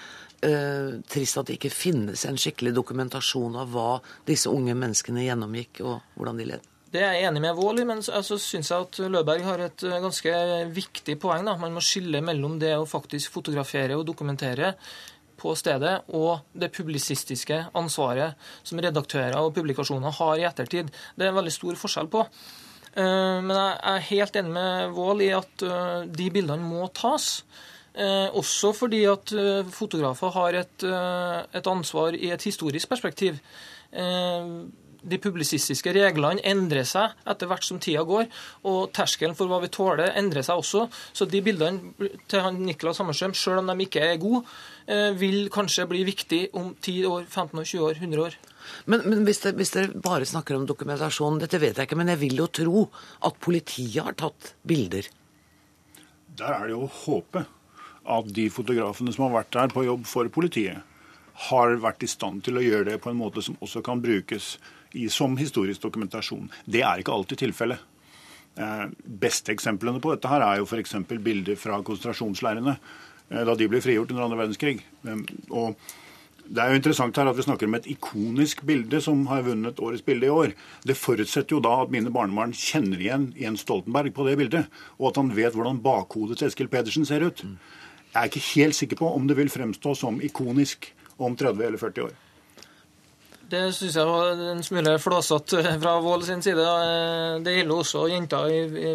eh, 0.47 0.93
trist 1.11 1.41
at 1.43 1.51
det 1.51 1.59
ikke 1.59 1.75
finnes 1.75 2.23
en 2.29 2.39
skikkelig 2.39 2.77
dokumentasjon 2.79 3.59
av 3.59 3.75
hva 3.75 3.91
disse 4.31 4.53
unge 4.53 4.79
menneskene 4.79 5.27
gjennomgikk, 5.27 5.83
og 5.83 6.15
hvordan 6.15 6.39
de 6.39 6.51
led? 6.53 6.73
Det 6.95 7.03
er 7.03 7.19
jeg 7.19 7.29
enig 7.33 7.43
med 7.49 7.59
Wold 7.59 7.83
i, 7.83 7.91
men 7.91 8.07
så 8.07 8.15
altså, 8.23 8.39
syns 8.39 8.71
jeg 8.71 8.87
at 8.87 9.03
Løberg 9.11 9.43
har 9.45 9.67
et 9.67 9.89
ganske 10.07 10.39
viktig 10.71 11.19
poeng. 11.21 11.43
Da. 11.51 11.59
Man 11.59 11.75
må 11.75 11.83
skille 11.85 12.23
mellom 12.25 12.61
det 12.63 12.77
å 12.79 12.87
faktisk 12.89 13.35
fotografere 13.35 13.99
og 13.99 14.07
dokumentere 14.07 14.77
på 15.39 15.55
stedet, 15.59 16.01
og 16.15 16.45
det 16.53 16.73
publisistiske 16.75 17.61
ansvaret 17.79 18.39
som 18.67 18.81
redaktører 18.83 19.39
og 19.41 19.55
publikasjoner 19.57 20.15
har 20.19 20.39
i 20.39 20.47
ettertid. 20.49 20.91
Det 21.17 21.27
er 21.27 21.33
en 21.33 21.39
veldig 21.39 21.55
stor 21.55 21.79
forskjell 21.81 22.11
på. 22.13 22.25
Eh, 22.99 23.39
men 23.45 23.55
jeg 23.55 23.79
er 23.93 24.07
helt 24.11 24.39
enig 24.41 24.55
med 24.55 24.95
Vål 24.97 25.25
i 25.29 25.33
at 25.37 25.65
eh, 25.67 26.09
de 26.09 26.29
bildene 26.35 26.65
må 26.65 26.89
tas. 26.97 27.45
Eh, 27.99 28.29
også 28.39 28.73
fordi 28.77 29.05
at 29.11 29.33
fotografer 29.75 30.35
har 30.35 30.61
et, 30.65 30.85
et 31.59 31.71
ansvar 31.71 32.15
i 32.15 32.31
et 32.35 32.45
historisk 32.51 32.91
perspektiv 32.91 33.41
de 35.03 35.19
publisistiske 35.23 35.93
reglene 35.95 36.43
endrer 36.47 36.87
seg 36.89 37.15
etter 37.29 37.51
hvert 37.51 37.67
som 37.67 37.81
tida 37.83 38.03
går, 38.07 38.27
og 38.69 38.91
terskelen 38.97 39.37
for 39.39 39.51
hva 39.51 39.61
vi 39.63 39.71
tåler, 39.73 40.13
endrer 40.19 40.47
seg 40.47 40.61
også. 40.61 40.87
Så 41.13 41.29
de 41.31 41.43
bildene 41.45 42.11
til 42.31 42.45
han 42.45 42.61
Niklas 42.67 43.01
Hammerstrøm, 43.03 43.37
selv 43.39 43.63
om 43.63 43.71
de 43.71 43.87
ikke 43.87 44.05
er 44.05 44.21
gode, 44.23 44.45
eh, 44.87 45.11
vil 45.19 45.49
kanskje 45.55 45.89
bli 45.91 46.05
viktig 46.09 46.49
om 46.59 46.75
10 46.75 47.05
år, 47.07 47.27
15 47.29 47.59
år, 47.59 47.65
20 47.65 47.87
år, 47.89 48.01
100 48.03 48.25
år. 48.27 48.39
Men, 48.87 49.05
men 49.09 49.25
hvis, 49.25 49.41
det, 49.45 49.55
hvis, 49.57 49.73
dere 49.75 50.03
bare 50.03 50.29
snakker 50.29 50.57
om 50.57 50.67
dokumentasjon, 50.69 51.41
dette 51.41 51.61
vet 51.61 51.79
jeg 51.79 51.89
ikke, 51.89 51.99
men 51.99 52.13
jeg 52.13 52.23
vil 52.25 52.43
jo 52.43 52.49
tro 52.53 52.89
at 53.25 53.39
politiet 53.41 54.03
har 54.05 54.19
tatt 54.19 54.55
bilder? 54.69 55.09
Der 56.39 56.55
er 56.55 56.67
det 56.67 56.77
jo 56.77 56.85
å 56.87 56.93
håpe 57.05 57.47
at 58.09 58.29
de 58.33 58.47
fotografene 58.53 59.13
som 59.13 59.27
har 59.27 59.41
vært 59.41 59.55
der 59.57 59.73
på 59.73 59.85
jobb 59.85 60.07
for 60.09 60.29
politiet, 60.33 60.85
har 61.49 61.77
vært 61.79 62.03
i 62.03 62.11
stand 62.11 62.43
til 62.47 62.59
å 62.59 62.65
gjøre 62.65 62.89
det 62.91 62.97
på 63.03 63.13
en 63.13 63.19
måte 63.21 63.45
som 63.45 63.59
også 63.63 63.83
kan 63.87 64.01
brukes 64.03 64.57
som 65.13 65.37
historisk 65.37 65.83
dokumentasjon. 65.85 66.49
Det 66.65 66.83
er 66.83 67.03
ikke 67.03 67.15
alltid 67.15 67.45
tilfellet. 67.45 67.85
Eh, 68.59 68.87
beste 69.05 69.55
eksemplene 69.55 70.01
på 70.03 70.11
dette 70.15 70.31
her 70.31 70.43
er 70.43 70.59
jo 70.59 70.67
f.eks. 70.67 70.97
bilder 71.23 71.59
fra 71.61 71.79
konsentrasjonsleirene 71.87 72.75
eh, 72.75 73.45
da 73.47 73.55
de 73.55 73.69
ble 73.71 73.81
frigjort 73.85 74.11
under 74.11 74.27
andre 74.27 74.41
verdenskrig. 74.41 74.81
Eh, 75.07 75.21
og 75.55 75.79
det 76.49 76.65
er 76.65 76.73
jo 76.73 76.79
interessant 76.81 77.19
her 77.21 77.29
at 77.29 77.37
vi 77.37 77.45
snakker 77.45 77.69
om 77.69 77.77
et 77.77 77.87
ikonisk 77.93 78.65
bilde 78.67 79.03
som 79.05 79.27
har 79.29 79.45
vunnet 79.47 79.79
årets 79.85 80.03
bilde 80.03 80.27
i 80.27 80.33
år. 80.33 80.55
Det 80.83 80.97
forutsetter 80.99 81.55
jo 81.55 81.63
da 81.63 81.77
at 81.85 81.93
mine 81.93 82.11
barnebarn 82.15 82.57
kjenner 82.57 82.99
igjen 82.99 83.29
Jens 83.39 83.67
Stoltenberg 83.67 84.15
på 84.17 84.27
det 84.27 84.39
bildet, 84.41 84.79
og 84.97 85.11
at 85.13 85.21
han 85.21 85.35
vet 85.37 85.55
hvordan 85.55 85.83
bakhodet 85.85 86.41
til 86.41 86.49
Eskil 86.49 86.73
Pedersen 86.73 87.07
ser 87.07 87.27
ut. 87.29 87.45
Jeg 87.45 88.17
er 88.17 88.31
ikke 88.31 88.47
helt 88.57 88.79
sikker 88.79 89.05
på 89.05 89.13
om 89.13 89.29
det 89.29 89.37
vil 89.39 89.53
fremstå 89.53 89.93
som 90.01 90.23
ikonisk 90.25 90.89
om 91.21 91.37
30 91.37 91.69
eller 91.69 91.79
40 91.79 92.09
år. 92.09 92.17
Det 93.49 93.71
syns 93.73 93.97
jeg 93.97 94.05
var 94.05 94.41
en 94.53 94.63
smule 94.65 94.99
flåsete 95.01 95.63
fra 95.81 95.95
Vål 96.05 96.25
sin 96.27 96.43
side. 96.45 96.65
Det 97.45 97.55
gjelder 97.57 97.79
også 97.81 98.03
jenta 98.13 98.43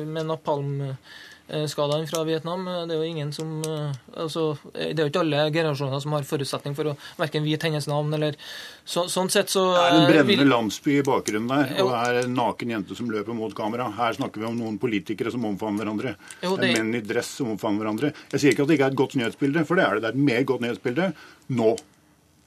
med 0.05 0.27
napalmskadene 0.29 2.05
fra 2.05 2.19
Vietnam. 2.27 2.67
Det 2.85 2.93
er 2.93 2.99
jo 2.99 3.07
ingen 3.07 3.31
som 3.33 3.55
altså, 3.65 4.43
Det 4.75 4.91
er 4.91 5.07
jo 5.07 5.09
ikke 5.09 5.23
alle 5.23 5.47
generasjoner 5.55 6.03
som 6.03 6.13
har 6.13 6.27
forutsetning 6.29 6.75
for 6.77 6.91
å 6.91 6.93
verken 7.17 7.47
vite 7.47 7.65
hennes 7.65 7.87
navn 7.89 8.13
eller 8.13 8.37
så, 8.85 9.07
Sånn 9.09 9.31
sett 9.33 9.49
så 9.49 9.63
Det 9.73 9.87
er 9.87 9.97
en 9.97 10.05
brennende 10.11 10.45
landsby 10.51 10.99
i 10.99 11.05
bakgrunnen 11.07 11.49
der, 11.49 11.73
og 11.81 11.89
det 11.89 12.01
er 12.03 12.19
en 12.21 12.37
naken 12.37 12.75
jente 12.75 12.97
som 12.99 13.09
løper 13.09 13.33
mot 13.37 13.55
kamera. 13.57 13.87
Her 13.97 14.19
snakker 14.19 14.43
vi 14.43 14.51
om 14.51 14.59
noen 14.59 14.77
politikere 14.77 15.33
som 15.33 15.47
omfavner 15.49 15.81
hverandre. 15.81 16.13
Jo, 16.45 16.59
det... 16.61 16.75
Menn 16.77 16.93
i 16.99 17.01
dress 17.01 17.31
som 17.39 17.55
omfavner 17.55 17.87
hverandre. 17.87 18.13
Jeg 18.35 18.43
sier 18.43 18.53
ikke 18.53 18.67
at 18.67 18.69
det 18.69 18.77
ikke 18.77 18.91
er 18.91 18.93
et 18.93 19.01
godt 19.01 19.17
nyhetsbilde, 19.17 19.65
for 19.65 19.81
det 19.81 19.87
er 19.87 19.97
det. 19.97 20.05
Det 20.05 20.11
er 20.11 20.19
et 20.19 20.27
mer 20.29 20.45
godt 20.53 20.67
nyhetsbilde 20.67 21.09
nå 21.57 21.71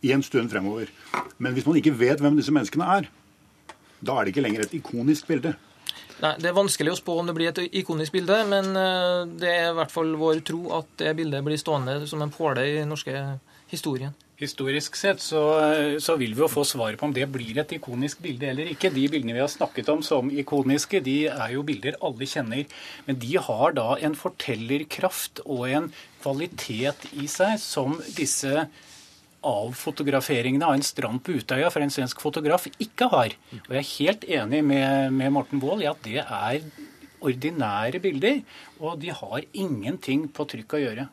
i 0.06 0.12
en 0.14 0.24
stund 0.24 0.52
fremover. 0.52 0.90
Men 1.38 1.56
hvis 1.56 1.66
man 1.68 1.78
ikke 1.80 1.94
vet 1.98 2.22
hvem 2.22 2.38
disse 2.38 2.54
menneskene 2.54 2.90
er, 2.98 3.08
da 4.00 4.16
er 4.16 4.26
det 4.26 4.34
ikke 4.34 4.44
lenger 4.44 4.66
et 4.66 4.76
ikonisk 4.78 5.28
bilde. 5.30 5.56
Nei, 6.22 6.34
Det 6.40 6.48
er 6.48 6.56
vanskelig 6.56 6.94
å 6.94 7.00
spå 7.00 7.18
om 7.20 7.26
det 7.28 7.34
blir 7.36 7.50
et 7.50 7.64
ikonisk 7.76 8.14
bilde, 8.16 8.38
men 8.48 8.70
eh, 8.80 9.24
det 9.40 9.50
er 9.52 9.66
i 9.70 9.76
hvert 9.76 9.92
fall 9.92 10.14
vår 10.16 10.40
tro 10.48 10.62
at 10.78 10.94
det 11.02 11.16
bildet 11.18 11.44
blir 11.44 11.60
stående 11.60 11.98
som 12.08 12.22
en 12.24 12.32
påle 12.32 12.64
i 12.64 12.78
den 12.78 12.88
norske 12.92 13.12
historien. 13.68 14.14
Historisk 14.36 14.98
sett 15.00 15.22
så, 15.24 15.42
så, 15.96 16.14
vil 16.20 16.34
vi 16.36 16.42
jo 16.42 16.48
få 16.52 16.60
svaret 16.68 17.00
på 17.00 17.06
om 17.08 17.12
det 17.16 17.24
blir 17.32 17.56
et 17.56 17.70
ikonisk 17.72 18.20
bilde 18.24 18.50
eller 18.50 18.68
ikke. 18.68 18.90
De 18.92 19.06
bildene 19.08 19.32
vi 19.32 19.40
har 19.40 19.48
snakket 19.48 19.88
om 19.88 20.02
som 20.04 20.28
ikoniske, 20.28 21.00
de 21.04 21.22
er 21.32 21.54
jo 21.54 21.64
bilder 21.64 21.96
alle 22.04 22.28
kjenner. 22.28 22.66
Men 23.08 23.16
de 23.22 23.32
har 23.40 23.76
da 23.78 23.94
en 23.96 24.16
fortellerkraft 24.16 25.40
og 25.46 25.64
en 25.70 25.88
kvalitet 26.20 27.08
i 27.16 27.24
seg 27.32 27.56
som 27.62 27.96
disse 28.18 28.66
avfotograferingene 29.46 30.66
av 30.66 30.76
en 30.76 30.84
strand 30.84 31.22
på 31.24 31.36
Utøya 31.38 31.70
for 31.72 31.84
en 31.84 31.92
svensk 31.92 32.20
fotograf 32.22 32.66
ikke 32.82 33.08
har. 33.12 33.36
Og 33.66 33.70
jeg 33.76 33.82
er 33.82 33.92
helt 33.92 34.26
enig 34.40 34.62
med, 34.66 35.14
med 35.14 35.34
Morten 35.34 35.62
Wold 35.62 35.84
i 35.84 35.90
at 35.90 36.02
det 36.06 36.20
er 36.22 36.66
ordinære 37.26 38.00
bilder, 38.02 38.42
og 38.80 38.98
de 39.02 39.14
har 39.14 39.46
ingenting 39.56 40.26
på 40.34 40.46
trykk 40.50 40.76
å 40.76 40.82
gjøre. 40.82 41.06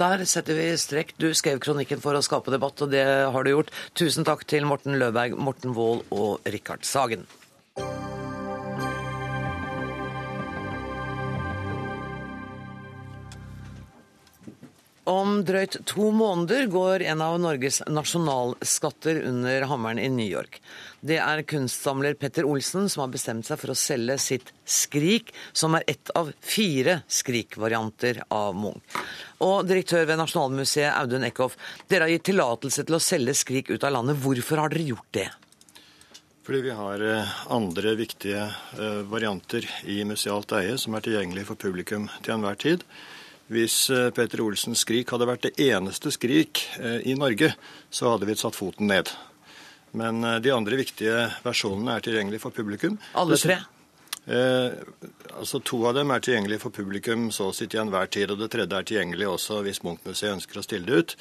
Der 0.00 0.24
setter 0.26 0.56
vi 0.56 0.70
strekk. 0.80 1.12
Du 1.20 1.28
skrev 1.36 1.60
kronikken 1.62 2.00
for 2.02 2.16
å 2.16 2.24
skape 2.24 2.50
debatt, 2.54 2.80
og 2.82 2.90
det 2.94 3.04
har 3.04 3.44
du 3.44 3.52
gjort. 3.52 3.70
Tusen 3.98 4.26
takk 4.26 4.46
til 4.48 4.64
Morten 4.66 4.96
Løberg, 4.98 5.36
Morten 5.36 5.76
Wold 5.76 6.06
og 6.10 6.48
Rikard 6.48 6.86
Sagen. 6.88 7.26
Om 15.04 15.40
drøyt 15.42 15.80
to 15.90 16.12
måneder 16.14 16.68
går 16.70 17.02
en 17.10 17.22
av 17.24 17.40
Norges 17.42 17.80
nasjonalskatter 17.90 19.18
under 19.26 19.64
hammeren 19.66 19.98
i 19.98 20.06
New 20.06 20.28
York. 20.28 20.60
Det 21.02 21.16
er 21.18 21.42
kunstsamler 21.42 22.14
Petter 22.14 22.46
Olsen 22.46 22.86
som 22.86 23.02
har 23.02 23.10
bestemt 23.10 23.48
seg 23.48 23.58
for 23.58 23.72
å 23.72 23.78
selge 23.78 24.14
sitt 24.22 24.52
Skrik, 24.62 25.32
som 25.52 25.74
er 25.74 25.82
ett 25.90 26.12
av 26.14 26.30
fire 26.38 27.00
Skrik-varianter 27.10 28.20
av 28.30 28.54
Munch. 28.54 29.00
Og 29.42 29.66
direktør 29.66 30.06
ved 30.06 30.20
Nasjonalmuseet, 30.22 30.94
Audun 30.94 31.26
Eckhoff, 31.26 31.56
dere 31.90 32.06
har 32.06 32.14
gitt 32.14 32.28
tillatelse 32.30 32.84
til 32.86 32.94
å 32.94 33.02
selge 33.02 33.34
Skrik 33.34 33.72
ut 33.74 33.82
av 33.82 33.96
landet. 33.96 34.20
Hvorfor 34.22 34.62
har 34.62 34.70
dere 34.70 34.86
gjort 34.92 35.08
det? 35.18 35.26
Fordi 36.46 36.60
vi 36.68 36.76
har 36.78 37.02
eh, 37.02 37.34
andre 37.50 37.96
viktige 37.98 38.46
eh, 38.46 39.02
varianter 39.10 39.66
i 39.82 40.04
musealt 40.06 40.54
eie 40.58 40.78
som 40.78 40.94
er 40.94 41.02
tilgjengelig 41.02 41.48
for 41.50 41.58
publikum 41.58 42.06
til 42.22 42.36
enhver 42.36 42.58
tid. 42.58 42.86
Hvis 43.52 43.76
Petter 43.90 44.14
Peter 44.16 44.40
Olsens 44.46 44.80
Skrik 44.86 45.10
hadde 45.12 45.28
vært 45.28 45.44
det 45.44 45.52
eneste 45.60 46.12
Skrik 46.14 46.62
eh, 46.80 47.02
i 47.10 47.16
Norge, 47.18 47.52
så 47.92 48.14
hadde 48.14 48.28
vi 48.28 48.36
satt 48.40 48.56
foten 48.56 48.88
ned. 48.88 49.12
Men 49.98 50.24
eh, 50.24 50.38
de 50.40 50.54
andre 50.54 50.78
viktige 50.80 51.26
versjonene 51.44 51.98
er 51.98 52.06
tilgjengelig 52.06 52.40
for 52.40 52.56
publikum. 52.56 52.96
Alle 53.18 53.36
tre? 53.36 53.58
Eh, 54.24 54.72
altså 55.36 55.60
To 55.60 55.82
av 55.90 55.98
dem 55.98 56.12
er 56.14 56.22
tilgjengelig 56.24 56.62
for 56.62 56.74
publikum 56.74 57.30
så 57.34 57.50
å 57.50 57.56
si 57.56 57.66
til 57.68 57.82
enhver 57.82 58.08
tid, 58.12 58.32
og 58.32 58.40
det 58.40 58.52
tredje 58.54 58.78
er 58.78 58.88
tilgjengelig 58.88 59.28
også 59.34 59.62
hvis 59.66 59.82
Munch-museet 59.84 60.36
ønsker 60.38 60.60
å 60.60 60.64
stille 60.64 60.88
det 60.88 61.02
ut. 61.02 61.16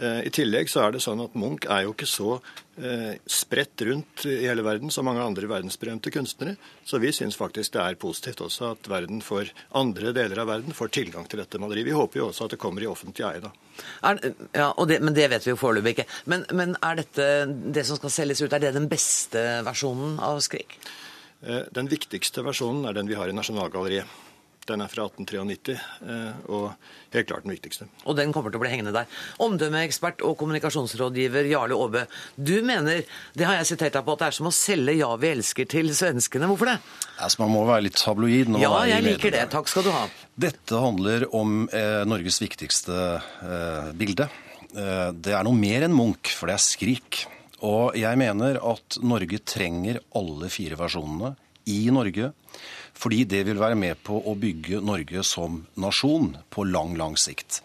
Eh, 0.00 0.20
I 0.26 0.30
tillegg 0.32 0.70
så 0.72 0.86
er 0.86 0.94
det 0.94 1.02
sånn 1.04 1.20
at 1.20 1.34
Munch 1.36 1.66
er 1.68 1.82
jo 1.84 1.90
ikke 1.92 2.08
så 2.08 2.38
eh, 2.80 3.18
spredt 3.28 3.82
rundt 3.84 4.24
i 4.24 4.46
hele 4.46 4.64
verden 4.64 4.92
som 4.92 5.04
mange 5.04 5.20
andre 5.20 5.50
verdensberømte 5.50 6.12
kunstnere. 6.14 6.54
Så 6.88 7.02
vi 7.02 7.10
syns 7.12 7.36
faktisk 7.36 7.74
det 7.74 7.82
er 7.82 7.98
positivt 8.00 8.40
også 8.46 8.70
at 8.70 8.88
verden 8.88 9.20
får, 9.24 9.50
andre 9.76 10.14
deler 10.16 10.40
av 10.40 10.48
verden 10.48 10.76
får 10.76 10.94
tilgang 10.96 11.28
til 11.28 11.42
dette 11.42 11.60
maleriet. 11.60 11.90
Vi 11.90 11.98
håper 11.98 12.22
jo 12.22 12.30
også 12.30 12.48
at 12.48 12.56
det 12.56 12.60
kommer 12.62 12.86
i 12.86 12.88
offentlig 12.88 13.26
eie, 13.28 13.42
da. 13.44 13.52
Er, 14.08 14.22
ja, 14.56 14.70
det, 14.88 15.00
Men 15.04 15.16
det 15.16 15.28
vet 15.32 15.44
vi 15.44 15.52
jo 15.52 15.60
foreløpig 15.60 15.94
ikke. 15.98 16.08
Men, 16.32 16.48
men, 16.56 16.74
er 16.80 17.02
dette 17.02 17.28
det 17.76 17.84
som 17.88 18.00
skal 18.00 18.16
selges 18.16 18.40
ut, 18.40 18.52
er 18.52 18.64
det 18.64 18.72
den 18.78 18.88
beste 18.88 19.44
versjonen 19.68 20.16
av 20.24 20.40
Skrik? 20.44 20.78
Eh, 21.44 21.66
den 21.76 21.92
viktigste 21.92 22.44
versjonen 22.46 22.88
er 22.88 22.96
den 22.96 23.08
vi 23.08 23.20
har 23.20 23.28
i 23.28 23.36
Nasjonalgalleriet. 23.36 24.28
Den 24.70 24.84
er 24.84 24.90
fra 24.92 25.06
1893 25.08 25.74
eh, 25.74 26.42
og 26.52 26.70
helt 27.14 27.28
klart 27.28 27.46
den 27.46 27.54
viktigste. 27.54 27.88
Og 28.06 28.16
den 28.18 28.34
kommer 28.34 28.52
til 28.52 28.60
å 28.60 28.62
bli 28.62 28.70
hengende 28.72 28.94
der. 28.94 29.08
Omdømmeekspert 29.42 30.22
og 30.26 30.36
kommunikasjonsrådgiver 30.40 31.48
Jarle 31.50 31.78
Aabe, 31.78 32.04
du 32.36 32.60
mener, 32.66 33.02
det 33.34 33.48
har 33.48 33.58
jeg 33.58 33.72
sitert 33.72 33.98
deg 33.98 34.06
på, 34.06 34.14
at 34.14 34.22
det 34.22 34.28
er 34.30 34.38
som 34.38 34.50
å 34.50 34.54
selge 34.54 34.94
Ja, 35.00 35.10
vi 35.20 35.32
elsker 35.34 35.68
til 35.70 35.90
svenskene. 35.96 36.48
Hvorfor 36.50 36.70
det? 36.70 36.76
Altså, 37.18 37.42
man 37.42 37.52
må 37.54 37.64
være 37.68 37.88
litt 37.88 37.98
tabloid. 37.98 38.54
ja, 38.62 38.72
jeg 38.88 39.06
liker 39.06 39.34
det. 39.34 39.48
Takk 39.52 39.70
skal 39.70 39.86
du 39.86 39.92
ha. 39.94 40.06
Dette 40.40 40.78
handler 40.80 41.26
om 41.36 41.66
eh, 41.74 42.02
Norges 42.08 42.40
viktigste 42.42 42.96
eh, 43.18 43.90
bilde. 43.98 44.30
Eh, 44.70 45.10
det 45.12 45.34
er 45.34 45.46
noe 45.46 45.58
mer 45.58 45.86
enn 45.86 45.96
Munch, 45.96 46.32
for 46.36 46.50
det 46.50 46.56
er 46.56 46.64
Skrik. 46.64 47.24
Og 47.66 47.96
jeg 47.98 48.16
mener 48.20 48.56
at 48.64 49.00
Norge 49.04 49.42
trenger 49.44 50.00
alle 50.16 50.48
fire 50.52 50.78
versjonene 50.80 51.34
i 51.68 51.82
Norge. 51.92 52.30
Fordi 53.00 53.22
det 53.24 53.44
vil 53.48 53.60
være 53.60 53.78
med 53.80 54.02
på 54.04 54.18
å 54.28 54.34
bygge 54.36 54.82
Norge 54.84 55.22
som 55.24 55.62
nasjon 55.80 56.34
på 56.52 56.66
lang, 56.68 56.96
lang 57.00 57.16
sikt. 57.20 57.62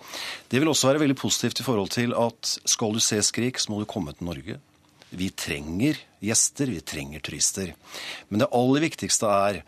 Det 0.48 0.62
vil 0.62 0.72
også 0.72 0.94
være 0.94 1.04
veldig 1.04 1.18
positivt 1.20 1.60
i 1.60 1.66
forhold 1.68 1.92
til 1.96 2.16
at 2.16 2.56
skal 2.64 2.96
du 2.96 3.02
se 3.04 3.20
Skrik, 3.26 3.60
så 3.60 3.74
må 3.74 3.82
du 3.82 3.90
komme 3.90 4.16
til 4.16 4.30
Norge. 4.30 4.60
Vi 5.16 5.28
trenger 5.36 6.00
gjester, 6.24 6.72
vi 6.72 6.80
trenger 6.84 7.24
turister. 7.24 7.74
Men 8.30 8.44
det 8.44 8.52
aller 8.56 8.88
viktigste 8.88 9.32
er 9.32 9.62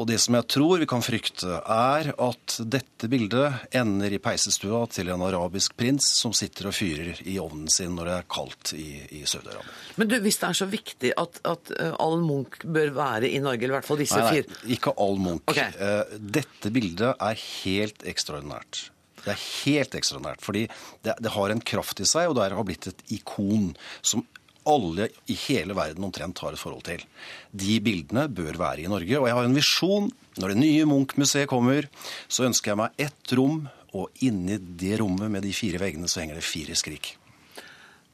og 0.00 0.08
det 0.08 0.16
som 0.22 0.36
jeg 0.38 0.46
tror 0.48 0.80
vi 0.80 0.86
kan 0.88 1.02
frykte, 1.04 1.58
er 1.60 2.08
at 2.10 2.54
dette 2.64 3.10
bildet 3.12 3.74
ender 3.76 4.14
i 4.16 4.20
peisestua 4.22 4.86
til 4.90 5.10
en 5.12 5.24
arabisk 5.26 5.76
prins 5.76 6.06
som 6.16 6.32
sitter 6.36 6.70
og 6.70 6.76
fyrer 6.76 7.20
i 7.28 7.36
ovnen 7.42 7.68
sin 7.72 7.92
når 7.98 8.08
det 8.08 8.14
er 8.16 8.30
kaldt 8.32 8.72
i, 8.78 8.86
i 9.18 9.22
Saudi-Arabia. 9.28 9.76
Men 10.00 10.08
du, 10.08 10.16
hvis 10.24 10.40
det 10.40 10.48
er 10.48 10.58
så 10.62 10.68
viktig 10.72 11.12
at, 11.20 11.42
at 11.44 11.74
eh, 11.76 11.92
all 12.00 12.18
Munch 12.24 12.64
bør 12.64 12.94
være 12.96 13.28
i 13.28 13.42
Norge, 13.44 13.60
eller 13.60 13.76
i 13.76 13.78
hvert 13.80 13.90
fall 13.90 14.00
disse 14.00 14.24
fire 14.30 14.48
Nei, 14.48 14.72
ikke 14.78 14.96
all 14.96 15.20
Munch. 15.20 15.44
Okay. 15.52 15.76
Uh, 15.76 16.16
dette 16.40 16.72
bildet 16.72 17.12
er 17.12 17.46
helt 17.62 18.08
ekstraordinært. 18.08 18.86
Det 19.22 19.34
er 19.36 19.42
helt 19.44 19.94
ekstraordinært, 19.94 20.42
fordi 20.42 20.64
det, 21.04 21.14
det, 21.20 21.34
har 21.36 21.52
en 21.52 21.62
kraft 21.62 22.00
i 22.02 22.08
seg, 22.08 22.30
og 22.30 22.40
det 22.40 22.48
har 22.50 22.66
blitt 22.66 22.88
et 22.90 23.04
ikon 23.14 23.74
som 24.00 24.24
alle 24.68 25.08
i 25.30 25.36
hele 25.46 25.76
verden 25.76 26.04
omtrent 26.06 26.42
har 26.44 26.54
et 26.54 26.60
forhold 26.60 26.84
til. 26.86 27.04
De 27.50 27.78
bildene 27.84 28.28
bør 28.32 28.58
være 28.60 28.84
i 28.84 28.90
Norge. 28.90 29.18
Og 29.18 29.28
jeg 29.28 29.38
har 29.38 29.48
en 29.48 29.56
visjon. 29.56 30.10
Når 30.40 30.52
det 30.52 30.60
nye 30.62 30.88
Munch-museet 30.88 31.50
kommer, 31.50 31.88
så 32.28 32.46
ønsker 32.48 32.72
jeg 32.72 32.80
meg 32.80 33.02
ett 33.04 33.34
rom, 33.36 33.66
og 33.92 34.24
inni 34.24 34.56
det 34.56 34.96
rommet 35.02 35.28
med 35.32 35.44
de 35.44 35.52
fire 35.52 35.80
veggene 35.82 36.08
så 36.08 36.22
henger 36.22 36.38
det 36.40 36.46
fire 36.46 36.76
skrik. 36.78 37.14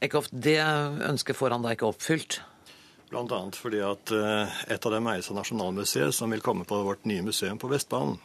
Eckhoff, 0.03 0.27
det 0.31 0.59
ønsket 0.59 1.37
får 1.39 1.55
han 1.55 1.63
da 1.63 1.71
ikke 1.75 1.87
oppfylt? 1.87 2.41
Blant 3.09 3.31
annet 3.33 3.57
fordi 3.57 3.79
at 3.83 4.11
eh, 4.13 4.57
et 4.75 4.85
av 4.85 4.93
dem 4.93 5.07
eies 5.09 5.29
av 5.31 5.39
Nasjonalmuseet, 5.39 6.13
som 6.15 6.31
vil 6.31 6.43
komme 6.45 6.67
på 6.67 6.81
vårt 6.85 7.07
nye 7.09 7.23
museum 7.25 7.57
på 7.59 7.71
Vestbanen. 7.71 8.19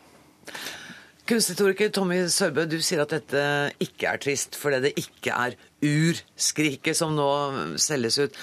Kunsthistoriker 1.25 1.89
Tommy 1.89 2.19
Sørbø, 2.29 2.67
du 2.69 2.77
sier 2.85 3.01
at 3.01 3.15
dette 3.15 3.45
ikke 3.81 4.11
er 4.11 4.21
trist 4.21 4.59
fordi 4.61 4.83
det 4.85 4.91
ikke 5.01 5.33
er 5.33 5.55
urskriket 5.85 6.99
som 6.99 7.15
nå 7.17 7.31
selges 7.81 8.21
ut. 8.23 8.39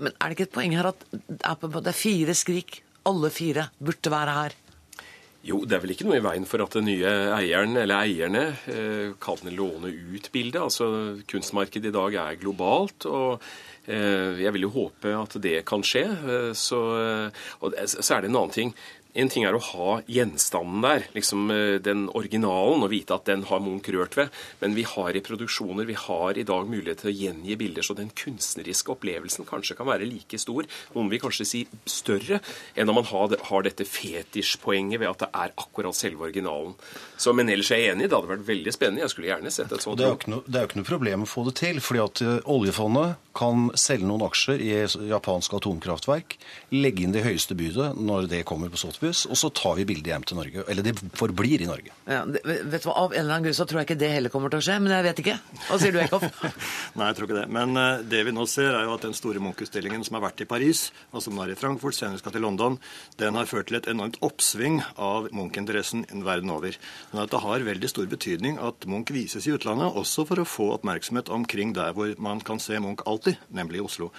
Men 0.00 0.14
er 0.16 0.30
det 0.30 0.36
ikke 0.38 0.48
et 0.48 0.56
poeng 0.56 0.74
her 0.78 0.90
at 0.92 1.04
det 1.10 1.92
er 1.92 1.96
fire 1.96 2.36
skrik? 2.36 2.82
Alle 3.08 3.30
fire 3.32 3.70
burde 3.80 4.12
være 4.12 4.36
her. 4.36 4.56
Jo, 5.40 5.62
det 5.64 5.72
er 5.72 5.80
vel 5.80 5.94
ikke 5.94 6.04
noe 6.04 6.18
i 6.18 6.24
veien 6.24 6.44
for 6.44 6.60
at 6.60 6.74
den 6.76 6.84
nye 6.84 7.10
eieren 7.32 7.72
eller 7.80 8.02
eierne 8.04 8.42
eh, 8.68 9.12
kan 9.24 9.40
låne 9.48 9.88
ut 9.88 10.28
bildet. 10.34 10.60
Altså, 10.60 11.16
Kunstmarkedet 11.30 11.88
i 11.88 11.94
dag 11.96 12.16
er 12.20 12.40
globalt. 12.42 13.06
og 13.08 13.40
eh, 13.86 14.36
jeg 14.42 14.52
vil 14.52 14.66
jo 14.68 14.74
håpe 14.74 15.14
at 15.16 15.38
det 15.40 15.62
kan 15.68 15.84
skje. 15.86 16.04
Eh, 16.04 16.50
så, 16.52 16.80
og 17.64 17.78
så 17.88 18.18
er 18.18 18.20
det 18.20 18.28
en 18.28 18.36
annen 18.36 18.52
ting. 18.52 18.74
En 19.14 19.30
ting 19.30 19.44
er 19.46 19.56
å 19.56 19.62
ha 19.72 19.94
gjenstanden 20.10 20.84
der, 20.84 21.06
liksom 21.14 21.50
eh, 21.50 21.76
den 21.82 22.06
originalen, 22.16 22.84
og 22.84 22.92
vite 22.92 23.16
at 23.16 23.26
den 23.26 23.42
har 23.48 23.62
Munch 23.62 23.88
rørt 23.90 24.16
ved. 24.18 24.30
Men 24.60 24.76
vi 24.76 24.84
har 24.86 25.16
i 25.16 25.22
produksjoner, 25.24 25.88
vi 25.88 25.98
har 25.98 26.38
i 26.38 26.46
dag 26.46 26.68
mulighet 26.70 27.02
til 27.02 27.10
å 27.10 27.16
gjengi 27.16 27.56
bilder, 27.60 27.86
så 27.86 27.96
den 27.98 28.12
kunstneriske 28.14 28.94
opplevelsen 28.94 29.48
kanskje 29.48 29.76
kan 29.78 29.88
være 29.90 30.08
like 30.08 30.38
stor, 30.40 30.68
noen 30.94 31.10
vil 31.12 31.22
kanskje 31.22 31.48
si 31.48 31.62
større, 31.90 32.40
enn 32.74 32.88
når 32.90 32.98
man 33.00 33.08
har, 33.10 33.36
har 33.50 33.66
dette 33.66 33.86
fetisjpoenget 33.88 35.02
ved 35.02 35.10
at 35.10 35.24
det 35.24 35.30
er 35.42 35.56
akkurat 35.64 35.96
selve 35.96 36.28
originalen. 36.28 36.76
Så, 37.20 37.34
men 37.36 37.50
ellers 37.52 37.72
er 37.74 37.82
jeg 37.82 37.96
enig, 37.96 38.08
det 38.08 38.16
hadde 38.16 38.30
vært 38.30 38.46
veldig 38.46 38.74
spennende. 38.74 39.04
Jeg 39.04 39.14
skulle 39.14 39.32
gjerne 39.32 39.52
sett 39.54 39.74
et 39.74 39.84
sånt. 39.84 39.98
Det 40.00 40.06
er, 40.06 40.14
jo 40.14 40.20
ikke 40.20 40.34
noe, 40.36 40.46
det 40.46 40.56
er 40.56 40.64
jo 40.64 40.70
ikke 40.70 40.80
noe 40.80 40.90
problem 40.90 41.26
å 41.26 41.30
få 41.30 41.44
det 41.50 41.56
til, 41.60 41.82
fordi 41.84 42.04
at 42.04 42.22
eh, 42.24 42.38
oljefondet 42.50 43.18
kan 43.36 43.68
selge 43.78 44.08
noen 44.08 44.24
aksjer 44.26 44.62
i 44.62 44.70
japansk 45.10 45.54
atomkraftverk, 45.60 46.36
legge 46.74 47.04
inn 47.04 47.14
det 47.14 47.24
høyeste 47.26 47.56
budet 47.58 47.92
når 47.98 48.30
det 48.30 48.42
kommer 48.48 48.72
på 48.72 48.80
Sotheby's, 49.00 49.26
og 49.30 49.36
så 49.36 49.50
tar 49.50 49.76
vi 49.78 49.84
bildet 49.88 50.10
hjem 50.10 50.24
til 50.24 50.36
Norge. 50.36 50.64
Eller 50.68 50.84
det 50.84 50.94
forblir 51.16 51.62
i 51.62 51.68
Norge. 51.68 51.92
Ja, 52.06 52.24
det, 52.24 52.42
vet 52.44 52.82
du 52.82 52.88
hva, 52.88 52.96
Av 53.00 53.12
en 53.12 53.20
eller 53.20 53.34
annen 53.34 53.46
grunn 53.48 53.56
så 53.56 53.66
tror 53.66 53.80
jeg 53.80 53.88
ikke 53.88 54.00
det 54.00 54.10
heller 54.12 54.32
kommer 54.32 54.50
til 54.50 54.60
å 54.60 54.64
skje, 54.64 54.78
men 54.80 54.92
jeg 54.92 55.06
vet 55.06 55.22
ikke. 55.22 55.36
Hva 55.68 55.78
sier 55.80 55.94
du, 55.94 56.00
Eckhoff? 56.02 56.26
Nei, 56.98 57.08
jeg 57.08 57.16
tror 57.16 57.28
ikke 57.28 57.38
det. 57.38 57.46
Men 57.56 57.76
uh, 57.78 58.02
det 58.04 58.22
vi 58.26 58.34
nå 58.34 58.46
ser, 58.50 58.72
er 58.74 58.86
jo 58.86 58.96
at 58.96 59.06
den 59.06 59.16
store 59.16 59.42
Munch-utstillingen 59.42 60.04
som 60.06 60.18
har 60.18 60.26
vært 60.26 60.44
i 60.44 60.48
Paris, 60.50 60.82
og 61.14 61.24
som 61.24 61.40
er 61.40 61.54
i 61.54 61.58
Frankfurt, 61.58 61.96
senere 61.96 62.20
skal 62.20 62.36
til 62.36 62.44
London, 62.44 62.78
den 63.20 63.38
har 63.38 63.48
ført 63.48 63.70
til 63.70 63.80
et 63.80 63.88
enormt 63.90 64.20
oppsving 64.26 64.80
av 65.00 65.30
Munch-interessen 65.36 66.04
verden 66.26 66.52
over. 66.52 66.76
Men 67.14 67.24
at 67.24 67.32
det 67.32 67.44
har 67.44 67.66
veldig 67.70 67.92
stor 67.92 68.10
betydning 68.10 68.60
at 68.60 68.88
Munch 68.90 69.14
vises 69.14 69.48
i 69.48 69.56
utlandet, 69.56 69.96
også 69.96 70.26
for 70.28 70.42
å 70.42 70.48
få 70.48 70.70
oppmerksomhet 70.76 71.32
omkring 71.32 71.74
der 71.76 71.96
hvor 71.96 72.12
man 72.20 72.44
kan 72.44 72.60
se 72.62 72.78
Munch 72.82 73.04
alltid, 73.08 73.40
nemlig 73.54 73.80
i 73.80 73.86
Oslo. 73.86 74.10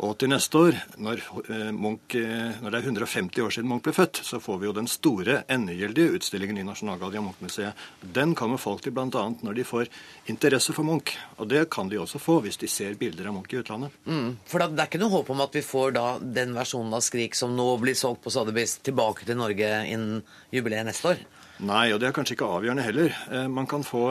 Og 0.00 0.14
til 0.16 0.30
neste 0.32 0.56
år, 0.56 0.76
når, 0.96 1.20
eh, 1.52 1.70
Munch, 1.76 2.14
eh, 2.16 2.56
når, 2.62 2.70
det 2.70 2.78
er 2.78 2.86
150 2.88 3.42
år 3.44 3.50
siden 3.52 3.68
Munch 3.68 3.82
ble 3.84 3.92
født, 3.92 4.22
så 4.24 4.40
får 4.40 4.60
vi 4.60 4.66
jo 4.66 4.72
den 4.72 4.88
store 4.88 5.44
endegyldige 5.46 6.14
utstillingen 6.16 6.56
i 6.56 6.64
Nasjonalgalleriet 6.64 7.20
og 7.20 7.26
Munch-museet. 7.26 7.74
Den 8.00 8.34
kommer 8.34 8.56
folk 8.56 8.80
til 8.80 8.92
bl.a. 8.92 9.04
når 9.10 9.54
de 9.54 9.64
får 9.64 9.90
interesse 10.26 10.72
for 10.72 10.84
Munch. 10.88 11.18
Og 11.36 11.48
det 11.48 11.68
kan 11.68 11.90
de 11.90 12.00
også 12.00 12.18
få 12.18 12.40
hvis 12.40 12.56
de 12.56 12.68
ser 12.68 12.96
bilder 12.96 13.28
av 13.28 13.34
Munch 13.34 13.52
i 13.52 13.60
utlandet. 13.60 13.92
Mm, 14.06 14.38
for 14.46 14.64
det 14.64 14.80
er 14.80 14.88
ikke 14.88 15.02
noe 15.04 15.16
håp 15.18 15.30
om 15.30 15.44
at 15.44 15.52
vi 15.52 15.60
får 15.60 15.92
da 15.92 16.06
den 16.18 16.56
versjonen 16.56 16.96
av 16.96 17.04
Skrik 17.04 17.36
som 17.36 17.52
nå 17.52 17.68
blir 17.76 17.94
solgt 17.94 18.24
på 18.24 18.32
Sotheby's, 18.32 18.80
tilbake 18.80 19.28
til 19.28 19.36
Norge 19.36 19.68
innen 19.84 20.22
jubileet 20.50 20.88
neste 20.88 21.12
år? 21.12 21.26
Nei, 21.60 21.90
og 21.92 22.00
det 22.00 22.08
er 22.08 22.16
kanskje 22.16 22.38
ikke 22.38 22.48
avgjørende 22.48 22.88
heller. 22.88 23.12
Eh, 23.28 23.48
man 23.52 23.68
kan 23.68 23.84
få, 23.84 24.06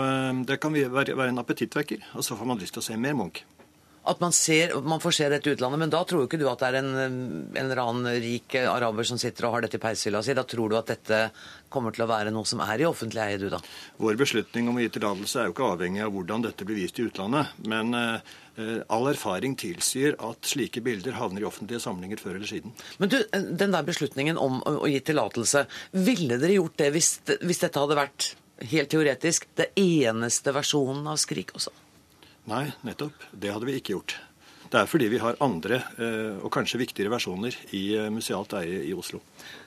det 0.46 0.62
kan 0.62 0.76
være 0.78 1.32
en 1.32 1.42
appetittvekker, 1.42 2.12
og 2.14 2.22
så 2.22 2.38
får 2.38 2.46
man 2.46 2.62
lyst 2.62 2.78
til 2.78 2.86
å 2.86 2.92
se 2.92 3.00
mer 3.00 3.18
Munch 3.18 3.42
at 4.10 4.22
man, 4.24 4.34
ser, 4.36 4.74
man 4.82 5.02
får 5.04 5.16
se 5.16 5.30
dette 5.32 5.54
utlandet. 5.54 5.80
Men 5.84 5.94
da 5.94 6.02
tror 6.08 6.24
jo 6.24 6.30
ikke 6.30 6.40
du 6.42 6.48
at 6.50 6.64
det 6.64 6.72
er 6.72 6.80
en, 6.82 6.92
en 7.06 7.62
eller 7.62 7.82
annen 7.84 8.20
rik 8.24 8.58
araber 8.62 9.08
som 9.08 9.20
sitter 9.22 9.48
og 9.48 9.56
har 9.56 9.66
dette 9.66 9.78
i 9.80 9.84
peishylla 9.84 10.24
si. 10.26 10.36
Da 10.38 10.46
tror 10.50 10.72
du 10.72 10.78
at 10.80 10.92
dette 10.92 11.22
kommer 11.70 11.94
til 11.96 12.06
å 12.06 12.10
være 12.10 12.34
noe 12.34 12.48
som 12.50 12.64
er 12.66 12.82
i 12.82 12.88
offentlig 12.90 13.22
eie, 13.24 13.40
du 13.42 13.48
da? 13.54 13.62
Vår 14.02 14.18
beslutning 14.20 14.70
om 14.72 14.80
å 14.80 14.84
gi 14.84 14.92
tillatelse 14.98 15.42
er 15.42 15.50
jo 15.50 15.56
ikke 15.56 15.72
avhengig 15.76 16.04
av 16.06 16.14
hvordan 16.16 16.46
dette 16.48 16.68
blir 16.68 16.82
vist 16.82 17.00
i 17.00 17.06
utlandet. 17.06 17.54
Men 17.70 17.94
eh, 17.98 18.82
all 18.90 19.12
erfaring 19.12 19.56
tilsier 19.60 20.18
at 20.26 20.50
slike 20.50 20.84
bilder 20.86 21.18
havner 21.20 21.46
i 21.46 21.50
offentlige 21.50 21.84
samlinger 21.84 22.22
før 22.22 22.40
eller 22.40 22.50
siden. 22.50 22.74
Men 22.98 23.14
du, 23.14 23.20
den 23.32 23.76
der 23.76 23.88
beslutningen 23.88 24.42
om 24.42 24.60
å, 24.64 24.80
å 24.84 24.90
gi 24.90 25.02
tillatelse, 25.06 25.66
ville 26.10 26.40
dere 26.42 26.58
gjort 26.58 26.80
det 26.82 26.94
hvis, 26.96 27.14
hvis 27.44 27.64
dette 27.66 27.84
hadde 27.86 28.00
vært 28.00 28.34
helt 28.72 28.92
teoretisk 28.92 29.48
det 29.56 29.72
eneste 29.80 30.54
versjonen 30.56 31.08
av 31.08 31.22
Skrik 31.22 31.54
også? 31.56 31.72
Nei, 32.50 32.66
nettopp. 32.88 33.30
Det 33.32 33.54
hadde 33.54 33.70
vi 33.70 33.78
ikke 33.80 33.96
gjort. 33.98 34.18
Det 34.70 34.78
er 34.78 34.90
fordi 34.90 35.08
vi 35.10 35.18
har 35.18 35.38
andre 35.42 35.80
eh, 35.98 36.36
og 36.46 36.52
kanskje 36.54 36.78
viktigere 36.84 37.10
versjoner 37.10 37.56
i 37.74 37.82
eh, 37.98 38.10
musealt 38.14 38.54
eie 38.60 38.84
i 38.86 38.92
Oslo. 38.94 39.22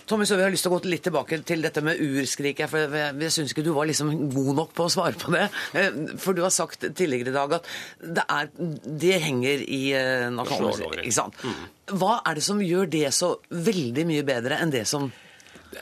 Tommy 0.06 0.26
Søve, 0.28 0.44
jeg 0.44 0.46
har 0.46 0.54
lyst 0.54 0.66
til 0.66 0.70
å 0.70 0.76
gå 0.76 0.90
litt 0.90 1.02
tilbake 1.06 1.40
til 1.46 1.64
dette 1.64 1.82
med 1.82 1.98
urskriket. 2.02 2.70
For 2.70 2.86
jeg, 2.86 3.16
jeg 3.24 3.34
syns 3.34 3.54
ikke 3.54 3.64
du 3.66 3.72
var 3.74 3.88
liksom 3.90 4.12
god 4.30 4.52
nok 4.60 4.76
på 4.78 4.86
å 4.86 4.92
svare 4.94 5.18
på 5.18 5.34
det. 5.34 5.48
Eh, 5.78 5.98
for 6.22 6.38
du 6.38 6.44
har 6.46 6.54
sagt 6.54 6.86
tidligere 6.86 7.32
i 7.32 7.34
dag 7.34 7.58
at 7.58 7.66
det, 7.98 8.26
er, 8.28 8.52
det 8.86 9.18
henger 9.26 9.66
i 9.66 9.82
Nasjonalmuseet. 10.38 11.42
Mm. 11.42 11.66
Hva 11.98 12.20
er 12.22 12.38
det 12.38 12.46
som 12.46 12.62
gjør 12.62 12.90
det 12.94 13.08
så 13.16 13.34
veldig 13.50 14.06
mye 14.06 14.26
bedre 14.26 14.62
enn 14.62 14.74
det 14.74 14.86
som 14.90 15.10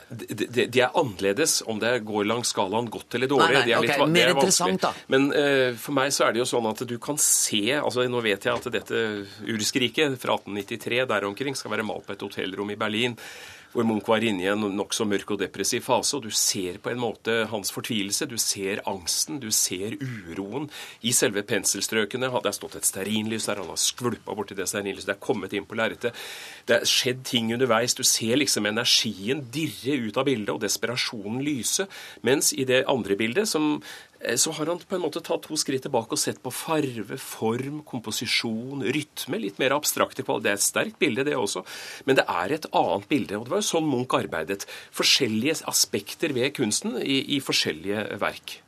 de, 0.09 0.45
de, 0.45 0.65
de, 0.65 0.81
er 0.81 0.97
annerledes 0.97 1.59
om 1.69 1.79
det 1.81 1.93
går 2.07 2.27
langs 2.29 2.51
skalaen 2.53 2.89
godt 2.91 3.17
eller 3.17 3.31
dårlig. 3.31 3.59
Nei, 3.59 3.63
nei, 3.67 3.77
okay. 3.79 3.99
litt, 3.99 4.13
Mer 4.15 4.33
interessant, 4.33 4.81
da. 4.83 4.91
Men 5.11 5.29
uh, 5.35 5.71
for 5.79 5.97
meg 5.97 6.13
så 6.15 6.27
er 6.27 6.35
det 6.35 6.43
jo 6.43 6.49
sånn 6.49 6.69
at 6.71 6.83
du 6.87 6.97
kan 7.01 7.19
se 7.21 7.63
altså 7.77 8.07
Nå 8.11 8.21
vet 8.25 8.45
jeg 8.47 8.57
at 8.57 8.69
dette 8.73 9.01
urskriket 9.47 10.17
fra 10.19 10.35
1893 10.39 11.03
der 11.11 11.27
omkring 11.27 11.57
skal 11.57 11.75
være 11.75 11.85
malt 11.87 12.07
på 12.07 12.15
et 12.15 12.23
hotellrom 12.25 12.71
i 12.73 12.79
Berlin 12.79 13.17
hvor 13.71 13.85
Munch 13.87 14.07
var 14.09 14.23
inne 14.25 14.43
i 14.43 14.49
en 14.51 14.65
nokså 14.75 15.05
mørk 15.07 15.33
og 15.35 15.39
depressiv 15.41 15.85
fase. 15.85 16.17
og 16.17 16.25
Du 16.25 16.31
ser 16.35 16.77
på 16.83 16.91
en 16.91 16.99
måte 16.99 17.45
hans 17.51 17.71
fortvilelse, 17.71 18.27
du 18.27 18.37
ser 18.37 18.81
angsten, 18.89 19.39
du 19.39 19.49
ser 19.51 19.95
uroen 20.01 20.69
i 21.01 21.13
selve 21.15 21.43
penselstrøkene. 21.47 22.27
Det 22.27 22.51
har 22.51 22.57
stått 22.57 22.75
et 22.75 22.87
stearinlys 22.87 23.47
der, 23.47 23.63
han 23.63 23.71
har 23.71 23.79
skvulpa 23.79 24.35
borti 24.35 24.57
det 24.57 24.67
stearinlyset, 24.67 25.07
det 25.07 25.15
er 25.15 25.23
kommet 25.23 25.55
inn 25.55 25.67
på 25.69 25.79
lerretet. 25.79 26.17
Det 26.67 26.81
er 26.81 26.87
skjedd 26.89 27.23
ting 27.27 27.53
underveis. 27.55 27.95
Du 27.95 28.03
ser 28.03 28.35
liksom 28.41 28.67
energien 28.67 29.45
dirre 29.53 29.97
ut 30.07 30.19
av 30.19 30.27
bildet 30.27 30.53
og 30.53 30.61
desperasjonen 30.63 31.41
lyse. 31.45 31.87
Mens 32.27 32.51
i 32.51 32.67
det 32.67 32.83
andre 32.91 33.15
bildet, 33.15 33.47
som 33.47 33.79
så 34.37 34.51
har 34.51 34.69
han 34.69 34.81
på 34.85 34.97
en 34.97 35.03
måte 35.03 35.21
tatt 35.25 35.47
to 35.47 35.57
skritt 35.57 35.85
tilbake 35.85 36.13
og 36.15 36.21
sett 36.21 36.41
på 36.43 36.53
farve, 36.53 37.17
form, 37.21 37.81
komposisjon, 37.87 38.83
rytme. 38.85 39.39
Litt 39.41 39.57
mer 39.61 39.75
abstrakte 39.77 40.25
kvaliteter. 40.25 40.41
Det 40.41 40.51
er 40.51 40.59
et 40.59 40.65
sterkt 40.65 40.99
bilde, 41.01 41.25
det 41.27 41.37
også. 41.37 41.65
Men 42.05 42.19
det 42.19 42.27
er 42.29 42.55
et 42.57 42.69
annet 42.69 43.09
bilde. 43.09 43.39
Og 43.39 43.47
det 43.47 43.55
var 43.55 43.63
jo 43.63 43.69
sånn 43.71 43.89
Munch 43.89 44.15
arbeidet. 44.17 44.67
Forskjellige 44.95 45.61
aspekter 45.71 46.35
ved 46.37 46.53
kunsten 46.57 46.99
i, 47.01 47.21
i 47.37 47.41
forskjellige 47.43 48.07
verk. 48.21 48.59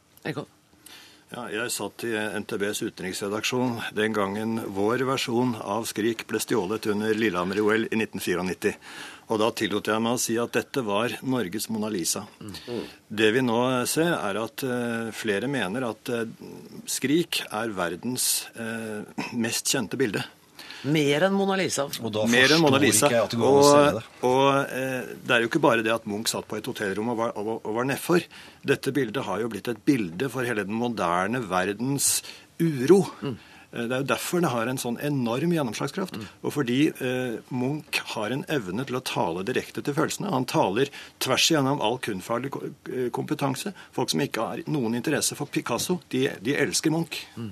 Ja, 1.33 1.47
jeg 1.49 1.71
satt 1.73 2.03
i 2.05 2.11
NTBs 2.13 2.83
utenriksredaksjon 2.83 3.79
den 3.97 4.13
gangen 4.13 4.59
vår 4.75 5.01
versjon 5.09 5.55
av 5.57 5.87
Skrik 5.89 6.27
ble 6.29 6.37
stjålet 6.41 6.85
under 6.93 7.17
Lillehammer-OL 7.17 7.87
i 7.89 7.97
1994. 7.97 8.83
Og 9.33 9.39
da 9.41 9.49
tillot 9.57 9.87
jeg 9.89 10.01
meg 10.03 10.13
å 10.13 10.21
si 10.21 10.35
at 10.37 10.53
dette 10.53 10.83
var 10.85 11.15
Norges 11.25 11.65
Mona 11.73 11.89
Lisa. 11.89 12.21
Mm. 12.37 12.83
Det 13.09 13.31
vi 13.33 13.41
nå 13.41 13.57
ser, 13.89 14.13
er 14.13 14.37
at 14.43 14.63
uh, 14.67 15.09
flere 15.15 15.49
mener 15.49 15.87
at 15.87 16.11
uh, 16.13 16.21
Skrik 16.89 17.41
er 17.47 17.73
verdens 17.73 18.45
uh, 18.53 19.01
mest 19.33 19.73
kjente 19.73 19.97
bilde. 19.97 20.21
Mer 20.83 21.25
enn 21.25 21.33
Mona 21.33 21.55
Lisa. 21.57 21.87
Og 21.87 22.11
da 22.13 22.27
forstår 22.27 22.61
Mona 22.61 22.81
Lisa. 22.83 23.07
ikke 23.07 23.15
jeg 23.15 23.25
at 23.25 23.33
det 23.33 23.39
går 23.39 23.49
an 23.49 23.61
å 23.63 23.65
se 23.65 23.95
det. 23.95 24.03
Og 24.29 25.21
det 25.23 25.33
er 25.33 25.45
jo 25.45 25.49
ikke 25.49 25.63
bare 25.63 25.85
det 25.85 25.93
at 25.95 26.09
Munch 26.11 26.33
satt 26.33 26.45
på 26.49 26.59
et 26.59 26.67
hotellrom 26.67 27.13
og 27.13 27.21
var, 27.21 27.31
og, 27.39 27.53
og 27.63 27.77
var 27.79 27.87
nedfor. 27.87 28.27
Dette 28.67 28.93
bildet 28.93 29.23
har 29.25 29.39
jo 29.41 29.49
blitt 29.49 29.71
et 29.71 29.79
bilde 29.87 30.27
for 30.33 30.45
hele 30.45 30.67
den 30.67 30.75
moderne 30.77 31.39
verdens 31.47 32.17
uro. 32.59 32.99
Mm. 33.23 33.39
Eh, 33.73 33.87
det 33.89 33.97
er 33.97 34.03
jo 34.03 34.09
derfor 34.13 34.43
det 34.43 34.51
har 34.53 34.69
en 34.69 34.81
sånn 34.81 34.99
enorm 35.03 35.55
gjennomslagskraft. 35.55 36.19
Mm. 36.19 36.27
Og 36.43 36.55
fordi 36.55 36.79
eh, 36.93 37.39
Munch 37.53 38.01
har 38.13 38.35
en 38.35 38.45
evne 38.51 38.85
til 38.87 38.99
å 38.99 39.03
tale 39.07 39.45
direkte 39.47 39.83
til 39.83 39.97
følelsene. 39.97 40.31
Han 40.33 40.47
taler 40.49 40.91
tvers 41.23 41.49
igjennom 41.49 41.81
all 41.83 41.99
kunstfaglig 42.03 42.53
eh, 42.53 43.09
kompetanse. 43.15 43.73
Folk 43.95 44.13
som 44.13 44.23
ikke 44.23 44.47
har 44.47 44.63
noen 44.71 44.99
interesse 44.99 45.37
for 45.39 45.51
Picasso, 45.51 45.99
de, 46.13 46.27
de 46.43 46.57
elsker 46.59 46.93
Munch. 46.93 47.25
Mm. 47.35 47.51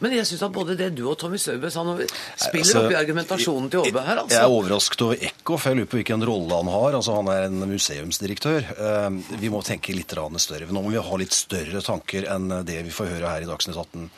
Men 0.00 0.12
jeg 0.16 0.26
syns 0.28 0.42
at 0.46 0.52
både 0.52 0.76
det 0.76 0.90
du 0.96 1.02
og 1.08 1.16
Tommy 1.20 1.38
Sørbø 1.40 1.70
sa 1.72 1.82
nå, 1.86 1.94
spiller 2.00 2.64
altså, 2.64 2.82
opp 2.82 2.92
i 2.94 2.98
argumentasjonen 2.98 3.70
til 3.72 3.84
Åbe 3.84 4.02
her. 4.06 4.22
altså. 4.22 4.34
Jeg 4.34 4.42
er 4.42 4.56
overrasket 4.56 5.04
over 5.06 5.24
Eckhoff. 5.28 5.66
Jeg 5.68 5.78
lurer 5.78 5.90
på 5.92 6.00
hvilken 6.00 6.26
rolle 6.30 6.60
han 6.60 6.72
har. 6.72 6.98
Altså, 6.98 7.16
Han 7.16 7.30
er 7.32 7.46
en 7.48 7.64
museumsdirektør. 7.70 8.70
Eh, 8.72 9.08
vi 9.40 9.52
må 9.52 9.62
tenke 9.66 9.96
litt 9.96 10.16
større. 10.16 10.68
Nå 10.72 10.84
må 10.84 10.92
vi 10.92 11.02
ha 11.02 11.20
litt 11.20 11.36
større 11.36 11.82
tanker 11.84 12.28
enn 12.32 12.60
det 12.66 12.82
vi 12.86 12.94
får 12.94 13.12
høre 13.16 13.34
her 13.34 13.44
i 13.44 13.50
Dagsnytt 13.50 13.76
18. 13.76 14.10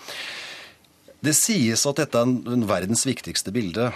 Det 1.25 1.35
sies 1.35 1.83
at 1.89 1.99
dette 1.99 2.21
er 2.21 2.63
verdens 2.69 3.03
viktigste 3.09 3.51
bilde, 3.55 3.89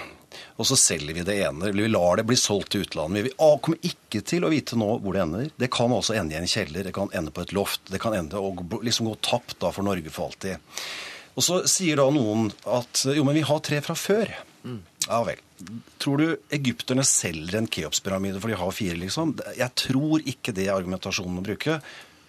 og 0.58 0.66
så 0.66 0.76
selger 0.78 1.14
vi 1.14 1.24
det 1.26 1.36
ene. 1.44 1.68
Eller 1.68 1.86
vi 1.86 1.92
lar 1.92 2.18
det 2.18 2.26
bli 2.28 2.38
solgt 2.40 2.72
til 2.74 2.86
utlandet. 2.86 3.28
Vi 3.28 3.34
kommer 3.36 3.78
ikke 3.86 4.22
til 4.26 4.46
å 4.46 4.50
vite 4.52 4.78
nå 4.80 4.88
hvor 5.02 5.14
det 5.14 5.22
ender. 5.24 5.50
Det 5.60 5.70
kan 5.74 5.92
også 5.94 6.16
ende 6.18 6.34
i 6.34 6.40
en 6.40 6.50
kjeller, 6.50 6.86
det 6.88 6.94
kan 6.96 7.12
ende 7.14 7.34
på 7.34 7.44
et 7.44 7.54
loft. 7.56 7.84
Det 7.92 8.00
kan 8.02 8.16
ende 8.18 8.40
og 8.40 8.64
liksom 8.82 9.10
gå 9.10 9.16
tapt 9.22 9.58
da 9.62 9.70
for 9.74 9.86
Norge 9.86 10.12
for 10.12 10.30
alltid. 10.30 10.58
Og 11.32 11.46
så 11.46 11.62
sier 11.70 12.00
da 12.00 12.08
noen 12.12 12.50
at 12.68 13.04
jo, 13.08 13.24
men 13.24 13.38
vi 13.38 13.46
har 13.48 13.62
tre 13.64 13.80
fra 13.84 13.96
før. 13.96 14.32
Mm. 14.62 14.80
Ja 15.08 15.22
vel. 15.26 15.40
Tror 16.02 16.20
du 16.20 16.26
egypterne 16.54 17.04
selger 17.06 17.60
en 17.60 17.68
Keops-pyramide 17.70 18.40
for 18.42 18.50
de 18.50 18.58
har 18.58 18.74
fire, 18.74 18.98
liksom? 18.98 19.36
Jeg 19.58 19.74
tror 19.78 20.24
ikke 20.26 20.54
det 20.56 20.66
er 20.66 20.74
argumentasjonen 20.74 21.40
å 21.40 21.46
bruke. 21.46 21.78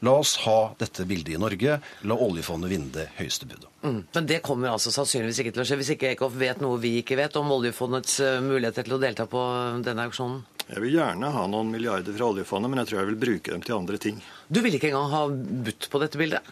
La 0.03 0.17
oss 0.19 0.35
ha 0.43 0.73
dette 0.79 1.05
bildet 1.07 1.35
i 1.35 1.39
Norge. 1.39 1.77
La 2.03 2.15
oljefondet 2.19 2.71
vinne 2.73 2.91
det 2.91 3.05
høyeste 3.15 3.47
budet. 3.47 3.69
Mm. 3.83 4.01
Men 4.15 4.25
det 4.27 4.41
kommer 4.43 4.73
altså 4.73 4.91
sannsynligvis 4.91 5.39
ikke 5.39 5.53
til 5.55 5.63
å 5.63 5.67
skje, 5.69 5.77
hvis 5.79 5.91
ikke 5.95 6.09
Eckhoff 6.11 6.35
vet 6.39 6.59
noe 6.63 6.79
vi 6.83 6.97
ikke 6.99 7.15
vet 7.19 7.37
om 7.39 7.51
oljefondets 7.55 8.17
eh, 8.23 8.41
muligheter 8.43 8.83
til 8.87 8.97
å 8.97 8.99
delta 8.99 9.27
på 9.31 9.43
denne 9.85 10.07
auksjonen? 10.09 10.41
Jeg 10.67 10.83
vil 10.83 10.97
gjerne 10.97 11.31
ha 11.31 11.45
noen 11.47 11.71
milliarder 11.71 12.15
fra 12.15 12.27
oljefondet, 12.33 12.71
men 12.71 12.83
jeg 12.83 12.91
tror 12.91 12.99
jeg 12.99 13.09
vil 13.13 13.21
bruke 13.23 13.55
dem 13.55 13.63
til 13.63 13.77
andre 13.77 14.01
ting. 14.07 14.19
Du 14.51 14.59
vil 14.63 14.75
ikke 14.75 14.91
engang 14.91 15.09
ha 15.11 15.23
budt 15.69 15.87
på 15.91 16.03
dette 16.03 16.19
bildet? 16.19 16.51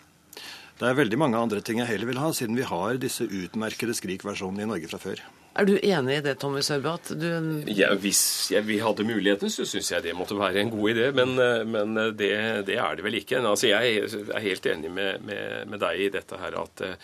Det 0.80 0.88
er 0.88 0.98
veldig 0.98 1.20
mange 1.20 1.44
andre 1.44 1.60
ting 1.64 1.84
jeg 1.84 1.92
heller 1.92 2.10
vil 2.10 2.24
ha, 2.24 2.32
siden 2.36 2.56
vi 2.58 2.66
har 2.72 3.04
disse 3.04 3.28
utmerkede 3.28 3.96
Skrik-versjonene 4.00 4.64
i 4.64 4.72
Norge 4.72 4.92
fra 4.92 5.00
før. 5.04 5.20
Er 5.52 5.68
du 5.68 5.74
enig 5.76 6.18
i 6.18 6.24
det, 6.24 6.38
Tommy 6.40 6.62
Sørbø? 6.64 6.94
Ja, 7.68 7.92
hvis 8.00 8.22
jeg, 8.54 8.64
vi 8.70 8.80
hadde 8.80 9.04
muligheten, 9.04 9.52
så 9.52 9.66
syns 9.68 9.92
jeg 9.92 10.06
det 10.06 10.16
måtte 10.16 10.38
være 10.40 10.64
en 10.64 10.72
god 10.72 10.94
idé. 10.94 11.10
Men, 11.16 11.36
eh, 11.40 11.66
men 11.68 11.96
det, 12.16 12.32
det, 12.70 12.78
er 12.80 12.96
det 12.96 13.04
vel 13.04 13.20
ikke. 13.20 13.42
Altså, 13.44 13.68
jeg 13.68 13.98
er 14.32 14.46
helt 14.46 14.72
enig 14.72 14.92
med, 14.92 15.20
med, 15.28 15.68
med 15.68 15.84
deg 15.84 16.06
i 16.08 16.12
dette 16.14 16.40
her 16.40 16.56
at 16.64 16.86
Eh, 16.92 16.96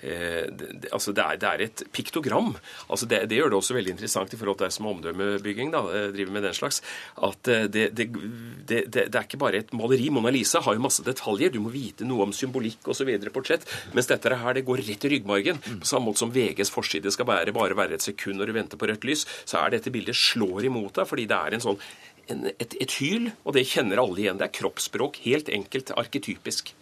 det, 0.00 0.90
altså 0.92 1.12
det, 1.16 1.24
er, 1.24 1.38
det, 1.40 1.48
er, 1.50 1.62
et 1.66 1.82
piktogram. 1.94 2.54
Altså 2.88 3.08
det, 3.08 3.22
det, 3.30 3.38
gjør 3.38 3.52
det 3.52 3.58
også 3.58 3.76
veldig 3.76 3.94
interessant 3.94 4.34
i 4.34 4.38
forhold 4.38 4.58
til 4.60 4.66
deg 4.66 4.74
som 4.76 4.88
omdømmebygging 4.90 5.72
da, 5.74 5.82
eh, 5.90 6.08
driver 6.14 6.36
med 6.36 6.46
den 6.48 6.56
slags. 6.56 6.82
At 7.16 7.50
eh, 7.52 7.66
det, 7.72 7.86
er 9.06 9.20
ikke 9.22 9.40
bare 9.40 9.62
et 9.62 9.72
maleri. 9.76 10.10
Mona 10.12 10.32
Lisa 10.34 10.62
har 10.64 10.76
jo 10.76 10.84
masse 10.84 11.04
detaljer. 11.06 11.54
Du 11.54 11.60
må 11.64 11.72
vite 11.74 12.08
noe 12.08 12.28
om 12.28 12.34
symbolikk 12.36 12.88
osv. 12.92 13.12
portrett. 13.34 13.66
Mens 13.96 14.10
dette 14.10 14.40
her 14.42 14.58
det 14.58 14.66
går 14.68 14.84
rett 14.86 15.06
i 15.08 15.12
ryggmargen. 15.16 15.62
På 15.82 15.88
samme 15.88 16.10
måte 16.10 16.24
som 16.24 16.34
VGs 16.34 16.72
forside 16.74 17.12
skal 17.14 17.28
bare, 17.28 17.54
bare 17.56 17.78
være 17.78 17.98
et 17.98 18.04
sekund 18.04 18.40
når 18.40 18.50
du 18.50 18.56
venter 18.58 18.80
på 18.80 18.88
rødt 18.90 19.06
lys, 19.08 19.24
så 19.48 19.62
er 19.62 19.76
dette 19.76 19.92
bildet 19.94 20.16
slår 20.16 20.68
imot 20.68 20.98
deg 20.98 21.08
fordi 21.08 21.26
det 21.30 21.38
er 21.38 21.56
en 21.56 21.62
sånn 21.64 21.78
en, 22.32 22.48
et, 22.50 22.74
et 22.82 22.94
hyl, 22.98 23.30
og 23.46 23.54
det 23.54 23.68
kjenner 23.70 24.00
alle 24.02 24.18
igjen. 24.24 24.38
Det 24.40 24.48
er 24.48 24.58
kroppsspråk. 24.58 25.20
Helt 25.26 25.50
enkelt 25.52 25.92
arketypisk. 25.94 26.72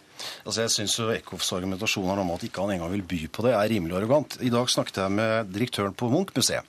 Altså 0.45 0.65
jeg 0.65 0.73
syns 0.75 0.99
Eckhoffs 1.17 1.51
argumentasjoner 1.57 2.21
om 2.21 2.35
at 2.35 2.45
ikke 2.47 2.63
han 2.63 2.75
engang 2.75 2.93
vil 2.93 3.07
by 3.15 3.25
på 3.33 3.47
det, 3.47 3.55
er 3.57 3.73
rimelig 3.73 3.99
arrogant. 3.99 4.39
I 4.41 4.53
dag 4.53 4.71
snakket 4.71 5.03
jeg 5.03 5.17
med 5.17 5.51
direktøren 5.55 5.97
på 5.97 6.11
Munch-museet. 6.13 6.65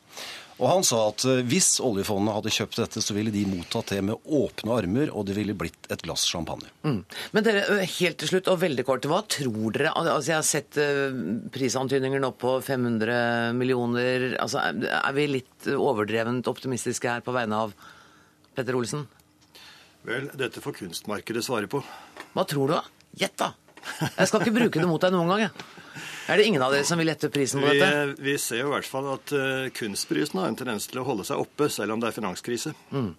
Og 0.57 0.71
han 0.71 0.85
sa 0.89 1.03
at 1.11 1.25
eh, 1.29 1.43
hvis 1.45 1.75
oljefondet 1.85 2.33
hadde 2.33 2.53
kjøpt 2.55 2.79
dette, 2.81 3.03
så 3.05 3.13
ville 3.17 3.33
de 3.33 3.43
mottatt 3.49 3.91
det 3.93 3.99
med 4.09 4.23
åpne 4.25 4.73
armer, 4.79 5.11
og 5.13 5.27
det 5.29 5.37
ville 5.37 5.57
blitt 5.59 5.89
et 5.93 6.05
glass 6.05 6.25
champagne. 6.31 6.71
Mm. 6.87 7.03
Men 7.37 7.45
dere, 7.45 7.65
helt 7.85 8.19
til 8.23 8.31
slutt, 8.31 8.49
og 8.49 8.63
veldig 8.63 8.87
kort, 8.89 9.09
hva 9.11 9.21
tror 9.29 9.77
dere 9.77 9.93
Altså, 9.93 10.31
Jeg 10.31 10.39
har 10.39 10.49
sett 10.49 10.81
prisantydninger 11.53 12.25
nå 12.25 12.33
på 12.41 12.57
500 12.65 13.53
millioner. 13.57 14.31
Altså, 14.41 14.65
Er 14.65 15.13
vi 15.17 15.29
litt 15.29 15.69
overdrevent 15.77 16.49
optimistiske 16.49 17.19
her 17.19 17.27
på 17.27 17.37
vegne 17.37 17.61
av 17.67 17.77
Petter 18.57 18.81
Olsen? 18.81 19.05
Vel, 20.07 20.31
dette 20.39 20.63
får 20.65 20.79
kunstmarkedet 20.81 21.45
svare 21.45 21.69
på. 21.69 21.83
Hva 22.33 22.45
tror 22.49 22.71
du, 22.71 22.79
da? 22.79 22.96
Gjett, 23.17 23.37
da! 23.41 23.53
Jeg 24.17 24.29
skal 24.29 24.43
ikke 24.43 24.57
bruke 24.57 24.83
det 24.83 24.89
mot 24.91 25.03
deg 25.03 25.15
noen 25.15 25.31
gang. 25.33 25.47
Jeg. 25.47 25.75
Er 26.27 26.41
det 26.41 26.49
ingen 26.49 26.63
av 26.65 26.73
dere 26.75 26.87
som 26.89 26.99
vil 26.99 27.09
gjette 27.13 27.31
prisen 27.33 27.63
på 27.63 27.71
vi, 27.71 27.79
dette? 27.79 28.17
Vi 28.27 28.35
ser 28.43 28.65
jo 28.65 28.71
i 28.71 28.75
hvert 28.75 28.89
fall 28.89 29.07
at 29.13 29.33
uh, 29.37 29.69
kunstprisen 29.77 30.41
har 30.43 30.51
en 30.51 30.59
tendens 30.59 30.89
til 30.91 31.01
å 31.01 31.07
holde 31.07 31.25
seg 31.29 31.39
oppe, 31.41 31.71
selv 31.73 31.95
om 31.95 32.03
det 32.03 32.11
er 32.11 32.17
finanskrise. 32.17 32.75
Mm. 32.91 33.13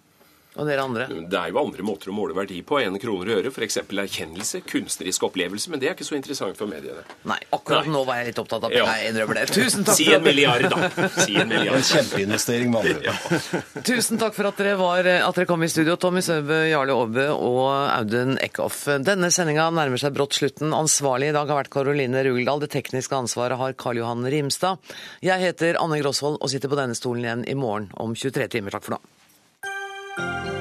Og 0.58 0.66
dere 0.66 0.82
andre? 0.82 1.04
Det 1.30 1.38
er 1.38 1.52
jo 1.52 1.60
andre 1.60 1.84
måter 1.86 2.10
å 2.10 2.14
måle 2.16 2.34
verdi 2.34 2.56
på 2.66 2.80
enn 2.82 2.96
kroner 2.98 3.30
og 3.30 3.40
øre. 3.40 3.50
F.eks. 3.54 3.76
erkjennelse, 3.86 4.60
kunstnerisk 4.66 5.26
opplevelse. 5.28 5.70
Men 5.70 5.78
det 5.82 5.90
er 5.90 5.94
ikke 5.94 6.06
så 6.08 6.16
interessant 6.18 6.58
for 6.58 6.66
mediene. 6.70 7.04
Nei, 7.30 7.38
akkurat 7.54 7.86
Nei. 7.86 7.92
nå 7.94 8.00
var 8.08 8.18
jeg 8.18 8.32
litt 8.32 8.40
opptatt 8.42 8.66
av 8.66 8.74
det. 8.74 8.82
Nei, 8.82 8.96
Jeg 9.04 9.12
innrømmer 9.12 9.38
det. 9.38 9.44
Tusen 9.54 9.86
takk. 9.86 9.98
Si 10.00 10.08
en 10.14 10.24
milliard, 10.24 10.66
da. 10.72 10.90
Si 11.14 11.36
en 11.38 11.52
milliard. 11.52 11.78
En 11.78 11.86
kjempeinvestering, 11.86 12.72
med 12.74 12.88
andre 12.90 13.12
ja. 13.12 13.52
Tusen 13.86 14.18
takk 14.18 14.34
for 14.34 14.50
at 14.50 14.58
dere, 14.58 14.74
var, 14.80 15.06
at 15.06 15.38
dere 15.38 15.48
kom 15.50 15.62
i 15.62 15.70
studio, 15.70 15.94
Tommy 16.00 16.24
Søbø, 16.26 16.58
Jarle 16.72 16.96
Aabø 16.98 17.28
og 17.36 17.62
Audun 17.94 18.34
Eckhoff. 18.42 18.82
Denne 19.06 19.30
sendinga 19.34 19.68
nærmer 19.74 20.00
seg 20.02 20.16
brått 20.16 20.34
slutten. 20.38 20.74
Ansvarlig 20.74 21.30
i 21.30 21.36
dag 21.36 21.46
har 21.50 21.62
vært 21.62 21.72
Karoline 21.74 22.24
Rugeldal. 22.26 22.64
Det 22.66 22.72
tekniske 22.74 23.14
ansvaret 23.14 23.60
har 23.62 23.78
Karl 23.78 24.02
Johan 24.02 24.26
Rimstad. 24.26 24.82
Jeg 25.22 25.38
heter 25.46 25.78
Anne 25.78 26.02
Grosvold 26.02 26.40
og 26.42 26.50
sitter 26.50 26.72
på 26.72 26.78
denne 26.80 26.98
stolen 26.98 27.24
igjen 27.26 27.46
i 27.46 27.56
morgen 27.58 27.92
om 27.94 28.18
23 28.18 28.50
timer. 28.58 28.74
Takk 28.74 28.88
for 28.88 28.98
nå. 28.98 29.17
Thank 30.18 30.46
you. 30.48 30.57